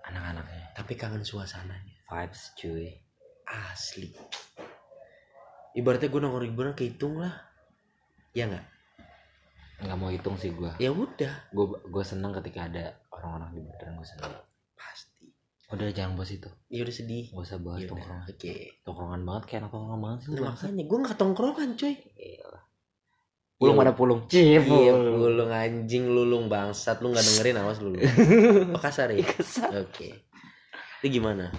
anak-anaknya 0.05 0.65
tapi 0.71 0.93
kangen 0.93 1.21
suasananya 1.21 1.97
vibes 2.05 2.53
cuy. 2.55 3.01
asli 3.45 4.13
ibaratnya 5.71 6.07
gue 6.07 6.19
nongkrong 6.19 6.43
di 6.43 6.51
bunderan 6.51 6.75
kehitung 6.75 7.17
lah 7.17 7.33
ya 8.31 8.45
nggak 8.45 8.65
Nggak 9.79 9.95
mau 9.95 10.11
hitung 10.11 10.35
sih 10.35 10.51
gua. 10.51 10.75
ya 10.75 10.91
udah 10.91 11.31
Gue 11.49 11.71
gue 11.79 12.03
seneng 12.03 12.35
ketika 12.35 12.67
ada 12.67 12.99
orang-orang 13.09 13.49
di 13.53 13.61
beneran 13.63 13.95
gue 13.95 14.03
seneng. 14.05 14.27
pasti 14.75 15.31
Udah 15.69 15.87
jangan 15.89 16.13
bahas 16.13 16.31
itu. 16.31 16.49
ya 16.67 16.81
udah 16.81 16.91
sedih 16.93 17.25
Gak 17.29 17.39
usah 17.41 17.57
bahas 17.57 17.79
ya 17.79 17.87
tongkrongan. 17.87 18.27
oke 18.27 18.53
Tongkrongan 18.83 19.21
banget 19.23 19.43
kayak 19.45 19.59
anak 19.59 19.71
tongkrongan 19.71 20.01
banget 20.01 20.19
sih. 20.19 20.29
Nah, 20.29 20.41
makanya 20.51 20.83
gue 20.83 20.97
nggak 20.99 21.17
tongkrongan 21.17 21.69
coy 21.75 21.93
Gila. 21.95 22.59
Pulung 23.55 23.71
Iya. 23.71 23.81
mana 23.81 23.91
pulung? 23.93 24.19
Cih, 24.27 24.43
Iya, 24.57 24.93
lulung 24.95 25.47
anjing 25.49 26.05
lulung 26.07 26.47
bangsat 26.47 26.99
lu 26.99 27.11
nggak 27.11 27.23
dengerin 27.25 27.57
awas 27.57 27.79
lu. 27.79 27.91
Oh 28.75 28.79
kasar 28.79 29.11
ya? 29.11 29.23
Oke. 29.77 30.27
Ini 30.99 31.07
gimana? 31.09 31.51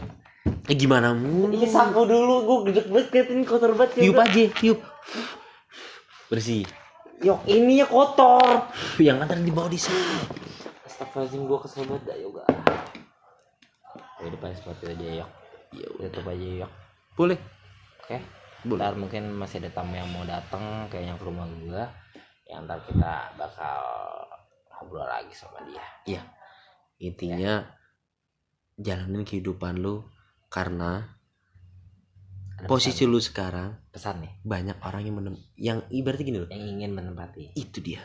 Eh 0.46 0.76
gimana 0.78 1.12
mulu? 1.12 1.52
Ini 1.52 1.68
sapu 1.68 2.08
dulu, 2.08 2.46
gue 2.46 2.72
gede 2.72 2.88
banget 2.88 3.28
ini 3.28 3.44
kotor 3.44 3.76
banget. 3.76 4.00
Tiup 4.00 4.16
aja, 4.16 4.42
tiup. 4.56 4.80
Bersih. 6.32 6.64
Yok, 7.20 7.44
ini 7.44 7.84
ya 7.84 7.86
kotor. 7.90 8.72
Yang 8.96 9.16
kan 9.20 9.26
tadi 9.36 9.42
dibawa 9.44 9.68
di 9.68 9.76
sana. 9.76 10.24
Astagfirullahaladzim, 10.88 11.42
gue 11.44 11.58
kesel 11.60 11.84
banget 11.84 12.04
dah 12.08 12.16
yoga. 12.16 12.44
Ya 14.20 14.28
seperti 14.56 14.80
itu 14.80 14.84
aja 14.92 15.06
yok. 15.24 15.30
Ya 15.76 15.86
udah 15.96 16.08
tutup 16.12 16.32
aja 16.32 16.48
yok. 16.64 16.72
Boleh. 17.16 17.38
Oke. 18.04 18.18
Boleh. 18.68 18.80
Ntar 18.80 18.94
mungkin 18.96 19.22
masih 19.32 19.64
ada 19.64 19.70
tamu 19.80 19.96
yang 19.96 20.08
mau 20.12 20.24
datang 20.28 20.88
kayaknya 20.92 21.16
ke 21.16 21.24
rumah 21.24 21.48
gua. 21.64 21.88
Yang 22.44 22.60
ntar 22.68 22.78
kita 22.84 23.12
bakal 23.40 23.80
ngobrol 24.76 25.08
lagi 25.08 25.32
sama 25.32 25.64
dia. 25.64 26.20
Intinya 27.00 27.64
jalanin 28.76 29.24
kehidupan 29.24 29.80
lu 29.80 30.04
karena 30.50 31.06
Ada 32.58 32.66
posisi 32.66 33.06
lu 33.06 33.22
sekarang 33.22 33.88
pesan, 33.94 34.20
pesan 34.20 34.26
nih 34.26 34.32
banyak 34.42 34.76
orang 34.84 35.02
yang 35.06 35.14
menem 35.16 35.34
yang 35.56 35.78
ibaratnya 35.88 36.24
gini 36.26 36.38
loh. 36.44 36.48
yang 36.50 36.64
ingin 36.76 36.90
menempati. 36.92 37.56
Itu 37.56 37.80
dia. 37.80 38.02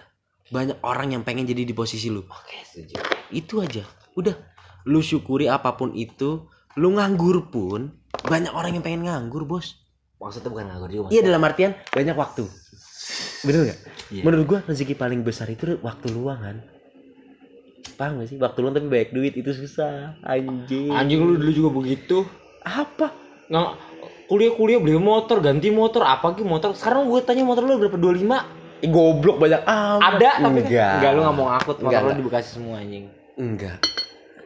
Banyak 0.53 0.85
orang 0.85 1.17
yang 1.17 1.25
pengen 1.25 1.49
jadi 1.49 1.65
di 1.65 1.73
posisi 1.73 2.07
lu. 2.13 2.21
Oke, 2.21 2.61
setuju. 2.63 3.01
Itu 3.33 3.65
aja. 3.65 3.81
Udah. 4.13 4.37
Lu 4.85 5.01
syukuri 5.01 5.49
apa 5.49 5.73
pun 5.73 5.97
itu. 5.97 6.45
Lu 6.77 6.93
nganggur 6.93 7.49
pun 7.49 7.97
banyak 8.29 8.53
orang 8.53 8.77
yang 8.77 8.85
pengen 8.85 9.09
nganggur, 9.09 9.49
Bos. 9.49 9.81
Maksudnya 10.21 10.53
bukan 10.53 10.65
nganggur 10.69 10.91
juga. 10.93 11.07
Iya 11.09 11.21
dalam 11.25 11.41
artian 11.41 11.73
banyak 11.89 12.13
waktu. 12.13 12.45
Bener 13.41 13.61
nggak? 13.73 13.79
Iya. 14.13 14.21
Menurut 14.21 14.45
gua 14.45 14.59
rezeki 14.69 14.93
paling 14.93 15.25
besar 15.25 15.49
itu 15.49 15.81
waktu 15.81 16.13
luang 16.13 16.39
kan. 16.45 16.57
Paham 17.95 18.19
gak 18.19 18.27
sih? 18.27 18.37
Waktu 18.37 18.57
luang 18.59 18.73
tapi 18.73 18.87
banyak 18.87 19.09
duit 19.09 19.33
itu 19.33 19.51
susah. 19.51 20.19
Anjing. 20.21 20.91
Anjing 20.91 21.19
lu 21.19 21.35
dulu 21.35 21.51
juga 21.51 21.69
begitu. 21.73 22.17
Apa? 22.61 23.11
Nggak 23.45 23.67
kuliah-kuliah 24.25 24.79
beli 24.79 24.97
motor, 24.97 25.37
ganti 25.37 25.69
motor, 25.69 26.01
apa 26.01 26.33
gitu 26.33 26.43
motor. 26.43 26.73
Sekarang 26.73 27.05
gue 27.05 27.21
tanya 27.21 27.41
motor 27.41 27.61
lu 27.61 27.77
berapa 27.77 27.93
25? 27.93 28.81
Eh, 28.81 28.89
goblok 28.89 29.37
banyak 29.37 29.61
amat. 29.61 30.01
Ada 30.13 30.29
tapi 30.35 30.43
kan- 30.43 30.55
enggak. 30.59 30.93
enggak 30.97 31.11
lu 31.11 31.19
nggak 31.21 31.35
mau 31.35 31.47
ngakut 31.47 31.75
motor 31.77 31.85
Enggak, 31.85 31.99
lu 31.99 32.05
enggak. 32.05 32.17
di 32.17 32.25
Bekasi 32.25 32.49
semua 32.51 32.75
anjing. 32.77 33.05
Enggak. 33.35 33.77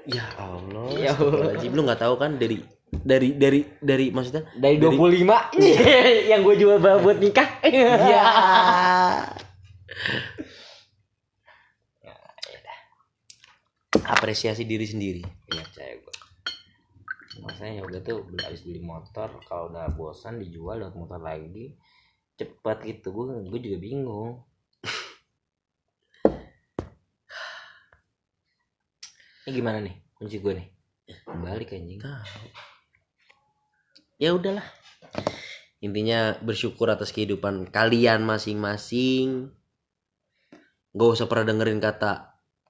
Ya 0.05 0.25
Allah. 0.35 0.87
Ya 0.93 1.11
Allah. 1.15 1.57
Lu 1.65 1.81
nggak 1.81 1.99
tahu 1.99 2.13
kan 2.15 2.35
dari 2.35 2.57
dari 2.89 3.29
dari 3.33 3.61
dari 3.79 4.09
maksudnya 4.09 4.49
Dari 4.51 4.75
25 4.75 5.53
yang 6.31 6.41
gue 6.41 6.55
jual 6.55 6.77
buat 6.77 7.17
nikah. 7.17 7.47
Iya. 7.63 8.21
Apresiasi 14.09 14.65
diri 14.65 14.89
sendiri. 14.89 15.21
Iya 15.21 15.61
percaya 15.69 15.93
gue. 16.01 16.15
Maksudnya 17.45 17.71
ya 17.77 17.83
udah 17.85 17.99
tuh 18.01 18.25
beli 18.25 18.41
habis 18.41 18.65
beli 18.65 18.81
motor 18.81 19.29
kalau 19.45 19.69
udah 19.69 19.93
bosan 19.93 20.41
dijual 20.41 20.81
dapat 20.81 20.97
motor 20.97 21.21
lagi 21.21 21.77
cepet 22.39 22.77
gitu 22.89 23.13
gue 23.13 23.25
gue 23.47 23.59
juga 23.69 23.77
bingung. 23.77 24.41
Ini 29.45 29.49
gimana 29.53 29.77
nih 29.81 29.95
kunci 30.17 30.41
gue 30.41 30.53
nih? 30.57 30.67
Balik 31.29 31.77
anjing. 31.77 32.01
Ya 34.19 34.33
udahlah. 34.33 34.65
Intinya 35.79 36.35
bersyukur 36.43 36.91
atas 36.91 37.15
kehidupan 37.15 37.71
kalian 37.71 38.25
masing-masing. 38.27 39.53
Gak 40.91 41.09
usah 41.13 41.29
pernah 41.29 41.53
dengerin 41.53 41.79
kata 41.79 42.28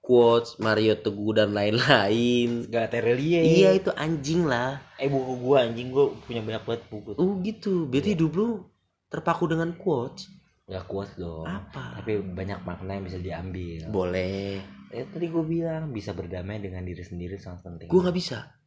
quotes 0.09 0.57
Mario 0.57 0.97
Teguh 0.97 1.37
dan 1.37 1.53
lain-lain. 1.53 2.65
Gak 2.65 2.97
terelie. 2.97 3.45
Iya 3.45 3.77
itu 3.77 3.93
anjing 3.93 4.49
lah. 4.49 4.81
Eh 4.97 5.05
buku 5.05 5.37
gua 5.37 5.69
anjing 5.69 5.93
gua 5.93 6.09
punya 6.25 6.41
banyak 6.41 6.65
banget 6.65 6.83
buku. 6.89 7.13
Oh 7.13 7.37
gitu. 7.45 7.85
Berarti 7.85 8.17
hidup 8.17 8.33
lu 8.33 8.65
terpaku 9.13 9.45
dengan 9.45 9.77
quotes. 9.77 10.25
Gak 10.65 10.89
kuat 10.89 11.13
dong. 11.13 11.45
Apa? 11.45 12.01
Tapi 12.01 12.25
banyak 12.25 12.65
makna 12.65 12.97
yang 12.97 13.05
bisa 13.05 13.21
diambil. 13.21 13.85
Boleh. 13.93 14.65
Ya 14.89 15.05
tadi 15.05 15.29
gue 15.29 15.45
bilang 15.45 15.93
bisa 15.93 16.17
berdamai 16.17 16.57
dengan 16.57 16.81
diri 16.81 17.05
sendiri 17.05 17.37
sangat 17.37 17.61
penting. 17.69 17.87
Gue 17.93 18.01
nggak 18.01 18.17
bisa. 18.17 18.57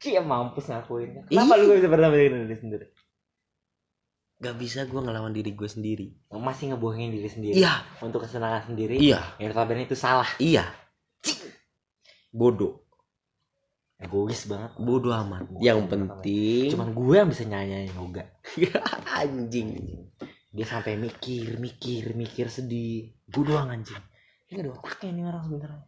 Cia 0.00 0.24
mampus 0.24 0.72
ngakuinnya. 0.72 1.28
Ih. 1.28 1.36
Kenapa 1.36 1.56
lu 1.60 1.72
gak 1.72 1.80
bisa 1.80 1.90
berdamai 1.92 2.28
dengan 2.28 2.48
diri 2.48 2.60
sendiri? 2.60 2.86
Gak 4.36 4.56
bisa 4.60 4.84
gue 4.84 5.00
ngelawan 5.00 5.32
diri 5.32 5.56
gue 5.56 5.68
sendiri. 5.68 6.12
Masih 6.28 6.76
ngebohongin 6.76 7.08
diri 7.08 7.28
sendiri. 7.28 7.56
Iya. 7.56 7.80
Untuk 8.04 8.28
kesenangan 8.28 8.68
sendiri. 8.68 9.00
Iya. 9.00 9.40
Yang 9.40 9.56
notabene 9.56 9.88
itu 9.88 9.96
salah. 9.96 10.28
Iya. 10.36 10.68
Bodoh. 12.28 12.84
Egois 13.96 14.44
banget. 14.44 14.76
Bodoh 14.76 15.16
amat. 15.24 15.48
Bodoh 15.48 15.64
Yang 15.64 15.80
penting. 15.88 16.68
Cuman 16.76 16.88
gue 16.92 17.14
yang 17.16 17.28
bisa 17.32 17.44
nyanyi 17.48 17.88
yoga. 17.96 18.24
anjing. 19.24 19.68
Dia 20.52 20.66
sampai 20.68 21.00
mikir, 21.00 21.56
mikir, 21.56 22.12
mikir 22.12 22.52
sedih. 22.52 23.16
Gue 23.24 23.44
doang 23.48 23.72
anjing. 23.72 24.00
Ini 24.52 24.62
ada 24.62 24.70
otaknya 24.76 25.10
nih 25.16 25.24
orang 25.24 25.42
sebenernya. 25.48 25.80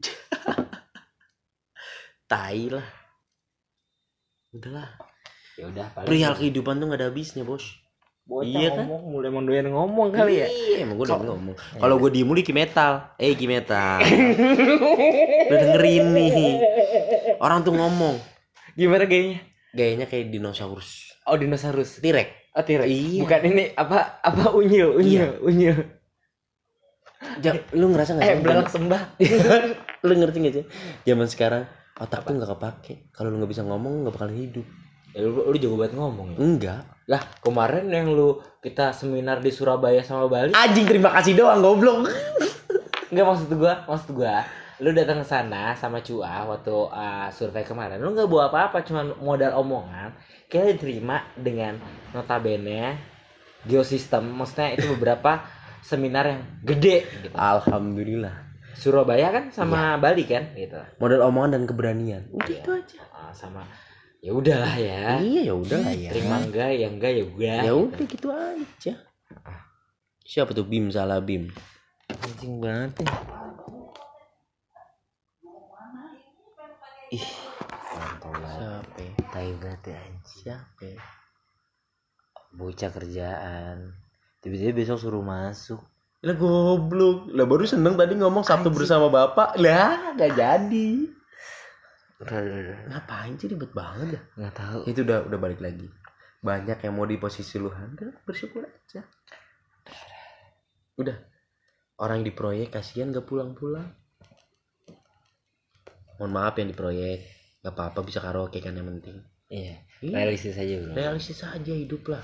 Tai 2.32 2.62
lah. 2.72 2.88
Udahlah. 4.57 4.90
Ya 5.61 5.64
udah. 5.68 5.86
Perihal 5.92 6.32
kehidupan 6.32 6.80
tuh 6.80 6.88
gak 6.88 7.01
ada 7.05 7.09
habisnya 7.12 7.44
bos. 7.44 7.88
Bocah 8.28 8.44
Iya 8.44 8.68
kan? 8.70 8.84
ngomong, 8.84 9.02
mulai 9.08 9.28
emang 9.32 9.44
doyan 9.48 9.66
ngomong 9.66 10.08
kali 10.12 10.34
ya. 10.36 10.46
Iya, 10.46 10.84
emang 10.84 11.00
gue 11.00 11.08
udah 11.08 11.16
Kalau- 11.16 11.32
ngomong. 11.32 11.54
Kalau 11.56 11.94
gue 11.96 12.10
diem 12.12 12.28
lu 12.28 12.36
di 12.36 12.52
metal. 12.52 12.92
Eh, 13.16 13.32
Ki 13.32 13.48
metal. 13.48 14.04
lu 15.48 15.54
dengerin 15.56 16.06
nih. 16.12 16.36
Orang 17.38 17.64
tuh 17.64 17.72
ngomong. 17.72 18.20
Gimana 18.74 19.08
gayanya? 19.08 19.40
Gayanya 19.72 20.04
kayak 20.04 20.28
dinosaurus. 20.28 21.16
Oh 21.24 21.34
dinosaurus. 21.34 21.98
Tirek. 21.98 22.52
Oh 22.52 22.60
T-Rex. 22.60 22.84
Iya. 22.84 23.20
Bukan 23.24 23.40
ini 23.46 23.64
apa 23.72 24.20
apa 24.20 24.52
unyil, 24.52 24.92
unyil, 24.92 25.40
unyil. 25.40 25.76
Ja, 27.40 27.50
lu 27.72 27.88
ngerasa 27.88 28.14
gak 28.14 28.22
Eh 28.22 28.30
sih? 28.30 28.42
belalak 28.44 28.68
sembah. 28.68 29.02
lu 30.06 30.12
ngerti 30.14 30.36
gak 30.38 30.54
sih? 30.54 30.64
Zaman 31.02 31.26
sekarang 31.26 31.64
otak 31.96 32.22
tuh 32.22 32.36
gak 32.36 32.50
kepake. 32.52 32.94
Kalau 33.10 33.32
lu 33.32 33.40
gak 33.40 33.50
bisa 33.50 33.64
ngomong 33.64 34.04
gak 34.04 34.14
bakal 34.14 34.30
hidup. 34.30 34.68
Ya, 35.16 35.24
lu, 35.24 35.48
lu 35.48 35.56
jago 35.56 35.76
banget 35.76 35.96
ngomong 35.96 36.36
ya. 36.36 36.38
Enggak. 36.38 36.82
Lah 37.09 37.24
kemarin 37.40 37.88
yang 37.88 38.12
lu 38.12 38.36
kita 38.61 38.92
seminar 38.92 39.40
di 39.40 39.48
Surabaya 39.48 40.04
sama 40.04 40.28
Bali. 40.28 40.52
Anjing 40.52 40.84
terima 40.84 41.09
kasih 41.16 41.34
doang 41.34 41.64
goblok. 41.64 42.04
Enggak 43.09 43.24
maksud 43.24 43.48
gua, 43.56 43.88
maksud 43.88 44.12
gua 44.12 44.44
lu 44.78 44.94
datang 44.94 45.18
ke 45.18 45.26
sana 45.26 45.74
sama 45.74 45.98
Cua 46.06 46.46
waktu 46.46 46.70
uh, 46.70 47.26
survei 47.34 47.66
kemarin 47.66 47.98
lu 47.98 48.14
nggak 48.14 48.30
bawa 48.30 48.46
apa-apa 48.46 48.86
cuman 48.86 49.11
modal 49.18 49.59
omongan 49.59 50.14
kita 50.46 50.70
diterima 50.70 51.26
dengan 51.34 51.82
notabene 52.14 52.94
geosistem 53.66 54.22
maksudnya 54.30 54.78
itu 54.78 54.86
beberapa 54.94 55.42
seminar 55.82 56.30
yang 56.30 56.42
gede 56.62 57.11
gitu. 57.26 57.34
Alhamdulillah. 57.34 58.46
Surabaya 58.78 59.34
kan 59.34 59.50
sama 59.50 59.98
Bali 59.98 60.22
kan 60.22 60.54
gitu 60.54 60.78
Modal 61.02 61.26
omongan 61.26 61.59
dan 61.59 61.62
keberanian. 61.66 62.22
Udah 62.30 62.46
Iya. 62.46 62.62
itu 62.62 62.70
aja. 62.70 63.00
Ah, 63.11 63.34
sama 63.34 63.66
ya 64.18 64.30
udahlah 64.32 64.74
ya 64.74 65.18
Iya 65.18 65.40
ya 65.46 65.54
udah 65.54 65.78
lah 65.78 65.94
ya. 65.94 66.10
terima 66.10 66.36
enggak 66.38 66.70
ya 66.74 66.86
enggak 66.86 67.12
ya 67.12 67.24
udah 67.24 67.58
Ya 67.62 67.72
udah 67.72 68.04
gitu 68.04 68.28
aja. 68.28 68.92
Siapa 70.22 70.50
tuh 70.52 70.66
Bim 70.66 70.90
salah 70.90 71.18
Bim? 71.18 71.48
anjing 72.08 72.58
banget 72.58 72.92
nih 72.98 73.08
ih 77.10 77.24
Siapa? 77.24 79.00
ya? 79.00 79.10
tai 79.28 79.50
banget 79.56 79.82
ya 79.88 80.00
Siapa? 80.22 80.82
ya? 80.82 80.98
bocah 82.50 82.90
kerjaan 82.90 83.76
tiba-tiba 84.40 84.72
besok 84.74 84.98
suruh 84.98 85.22
masuk 85.22 85.80
Lah 86.18 86.34
goblok. 86.34 87.30
Lah 87.30 87.46
baru 87.46 87.62
seneng 87.62 87.94
tadi 87.94 88.18
ngomong 88.18 88.42
Sabtu 88.42 88.74
bersama 88.74 89.06
Bapak. 89.06 89.54
Lah 89.54 90.18
gak 90.18 90.34
jadi. 90.34 91.06
Ngapain 92.18 93.34
sih 93.34 93.46
ribet 93.46 93.70
banget 93.70 94.18
dah. 94.18 94.24
nggak 94.36 94.54
tahu 94.54 94.80
Itu 94.84 95.06
udah 95.06 95.22
udah 95.24 95.38
balik 95.38 95.58
lagi. 95.58 95.86
Banyak 96.38 96.78
yang 96.80 96.94
mau 96.94 97.04
di 97.04 97.14
posisi 97.14 97.56
lu 97.56 97.70
Udah 97.70 98.14
bersyukur 98.22 98.62
aja. 98.62 99.06
Udah. 100.96 101.14
Orang 101.96 102.22
yang 102.22 102.26
di 102.26 102.34
proyek 102.34 102.68
kasihan 102.70 103.10
gak 103.10 103.22
pulang-pulang. 103.24 103.86
Mohon 106.16 106.32
maaf 106.32 106.54
yang 106.54 106.66
di 106.66 106.74
proyek. 106.74 107.18
Gak 107.60 107.74
apa-apa 107.74 108.02
bisa 108.02 108.18
karaoke 108.18 108.58
kan 108.58 108.74
yang 108.74 108.86
penting. 108.88 109.18
iya 109.48 109.82
Iya. 109.98 110.14
realistis 110.14 110.54
aja 110.54 110.74
bro 110.78 110.94
Realistis 110.94 111.40
aja 111.40 111.72
hidup 111.72 112.06
lah. 112.06 112.22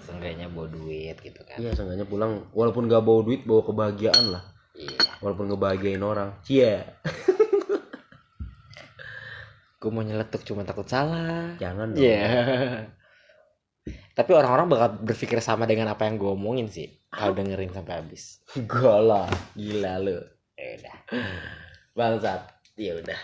seenggaknya 0.00 0.48
bawa 0.48 0.66
duit 0.66 1.14
gitu 1.16 1.40
kan 1.44 1.56
Iya, 1.56 1.70
seenggaknya 1.72 2.04
pulang 2.04 2.50
walaupun 2.50 2.86
gak 2.86 3.00
bawa 3.00 3.22
duit 3.22 3.42
bawa 3.42 3.62
kebahagiaan 3.62 4.30
lah. 4.30 4.42
iya 4.74 4.98
Walaupun 5.18 5.46
ngebahagiain 5.48 6.00
orang. 6.00 6.34
Cie. 6.40 6.82
gue 9.84 9.92
mau 9.92 10.00
nyeletuk 10.00 10.40
cuma 10.48 10.64
takut 10.64 10.88
salah 10.88 11.52
Jangan 11.60 11.92
dong. 11.92 12.00
Iya. 12.00 12.24
Tapi 14.16 14.30
orang-orang 14.32 14.66
bakal 14.72 14.88
berpikir 15.04 15.36
sama 15.44 15.68
dengan 15.68 15.92
apa 15.92 16.08
yang 16.08 16.16
gue 16.16 16.32
omongin 16.32 16.72
sih. 16.72 16.88
Kalau 17.12 17.36
dengerin 17.36 17.68
sampai 17.68 18.00
habis. 18.00 18.40
Gak 18.70 19.00
lah. 19.04 19.28
Gila 19.52 20.00
lu. 20.00 20.16
Ya 20.56 20.68
udah. 20.80 20.96
Bangsat. 21.92 22.40
Ya 22.80 22.96
udah. 22.96 23.18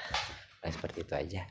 Nah, 0.60 0.68
seperti 0.68 1.08
itu 1.08 1.14
aja. 1.16 1.48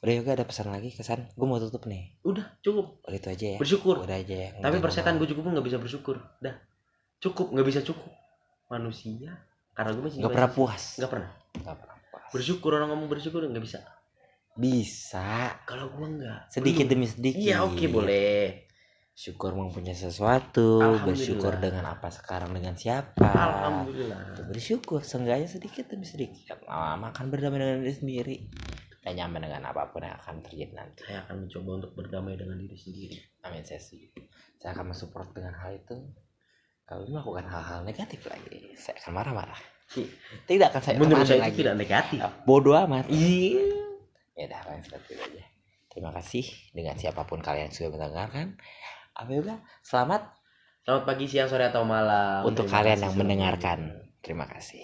Udah 0.00 0.14
juga 0.14 0.30
ada 0.38 0.46
pesan 0.46 0.70
lagi 0.70 0.94
kesan. 0.94 1.26
Gue 1.34 1.46
mau 1.50 1.58
tutup 1.58 1.90
nih. 1.90 2.14
Udah 2.22 2.46
cukup. 2.62 3.02
Udah 3.02 3.18
itu 3.18 3.28
aja 3.34 3.46
ya. 3.56 3.58
Bersyukur. 3.58 4.06
Udah 4.06 4.16
aja 4.22 4.36
ya. 4.46 4.48
Tapi 4.62 4.78
persetan 4.78 5.18
gue 5.18 5.26
cukup 5.26 5.50
pun 5.50 5.58
gak 5.58 5.66
bisa 5.66 5.82
bersyukur. 5.82 6.22
Dah. 6.38 6.54
Cukup 7.20 7.52
nggak 7.52 7.66
bisa 7.68 7.80
cukup. 7.84 8.08
Manusia. 8.70 9.42
Karena 9.74 9.90
gue 9.92 10.02
masih 10.06 10.24
nggak 10.24 10.32
pernah 10.32 10.52
puas. 10.54 10.96
Nggak 10.96 11.10
pernah. 11.12 11.30
Nggak 11.52 11.76
pernah 11.84 11.96
puas. 12.08 12.28
Bersyukur 12.32 12.70
orang 12.78 12.88
ngomong 12.94 13.08
bersyukur 13.12 13.44
nggak 13.44 13.64
bisa. 13.64 13.84
Bisa. 14.54 15.54
Kalau 15.64 15.90
gue 15.90 16.06
nggak. 16.18 16.50
Sedikit 16.50 16.86
Belum. 16.86 16.92
demi 16.96 17.06
sedikit. 17.06 17.40
Iya 17.40 17.62
oke 17.62 17.84
boleh. 17.86 18.66
Syukur 19.12 19.52
mempunyai 19.52 19.92
sesuatu. 19.92 20.80
Bersyukur 21.04 21.60
dengan 21.60 21.84
apa 21.86 22.08
sekarang 22.08 22.50
dengan 22.50 22.72
siapa. 22.74 23.28
Alhamdulillah. 23.28 24.32
bersyukur 24.48 25.04
seenggaknya 25.04 25.46
sedikit 25.46 25.86
demi 25.86 26.02
sedikit 26.02 26.56
lama 26.64 27.12
akan 27.12 27.24
berdamai 27.28 27.60
dengan 27.60 27.78
diri 27.80 27.94
sendiri 27.94 28.36
dan 29.00 29.16
nyaman 29.16 29.48
dengan 29.48 29.62
apa 29.64 29.88
pun 29.88 30.02
yang 30.02 30.12
akan 30.14 30.42
terjadi 30.42 30.72
nanti 30.74 31.00
Saya 31.06 31.24
akan 31.24 31.36
mencoba 31.44 31.70
untuk 31.78 31.92
berdamai 31.94 32.34
dengan 32.34 32.56
diri 32.56 32.76
sendiri. 32.76 33.16
amin 33.40 33.62
saya 33.62 33.80
setuju 33.80 34.12
saya 34.56 34.70
akan 34.74 34.92
mensupport 34.92 35.28
dengan 35.32 35.54
hal 35.56 35.72
itu 35.72 35.96
kalau 36.84 37.06
melakukan 37.06 37.46
hal-hal 37.46 37.80
negatif 37.80 38.20
lagi 38.26 38.74
saya 38.76 38.98
akan 38.98 39.12
marah-marah 39.14 39.60
tidak 40.44 40.66
akan 40.68 40.82
saya 40.82 40.96
Menurut 40.98 41.24
saya 41.24 41.40
lagi 41.40 41.54
itu 41.54 41.62
tidak 41.62 41.76
negatif. 41.78 42.18
bodoh 42.44 42.76
amat 42.76 43.04
Iya. 43.08 43.62
Ya 44.40 44.48
udah 44.48 44.60
paling 44.64 44.80
seperti 44.80 45.10
itu 45.12 45.22
aja. 45.36 45.44
Terima 45.92 46.10
kasih 46.16 46.44
dengan 46.72 46.96
siapa 46.96 47.28
pun 47.28 47.44
kalian 47.44 47.68
yang 47.68 47.74
sudah 47.76 47.90
mendengarkan. 47.92 48.56
Apa 49.12 49.30
juga 49.36 49.60
selamat 49.84 50.40
Selamat 50.80 51.04
pagi, 51.04 51.28
siang, 51.28 51.44
sore 51.44 51.68
atau 51.68 51.84
malam. 51.84 52.40
untuk 52.48 52.64
Terima 52.64 52.80
kalian 52.80 52.98
yang 53.04 53.14
mendengarkan. 53.20 53.78
terima 54.24 54.48
kasih 54.48 54.80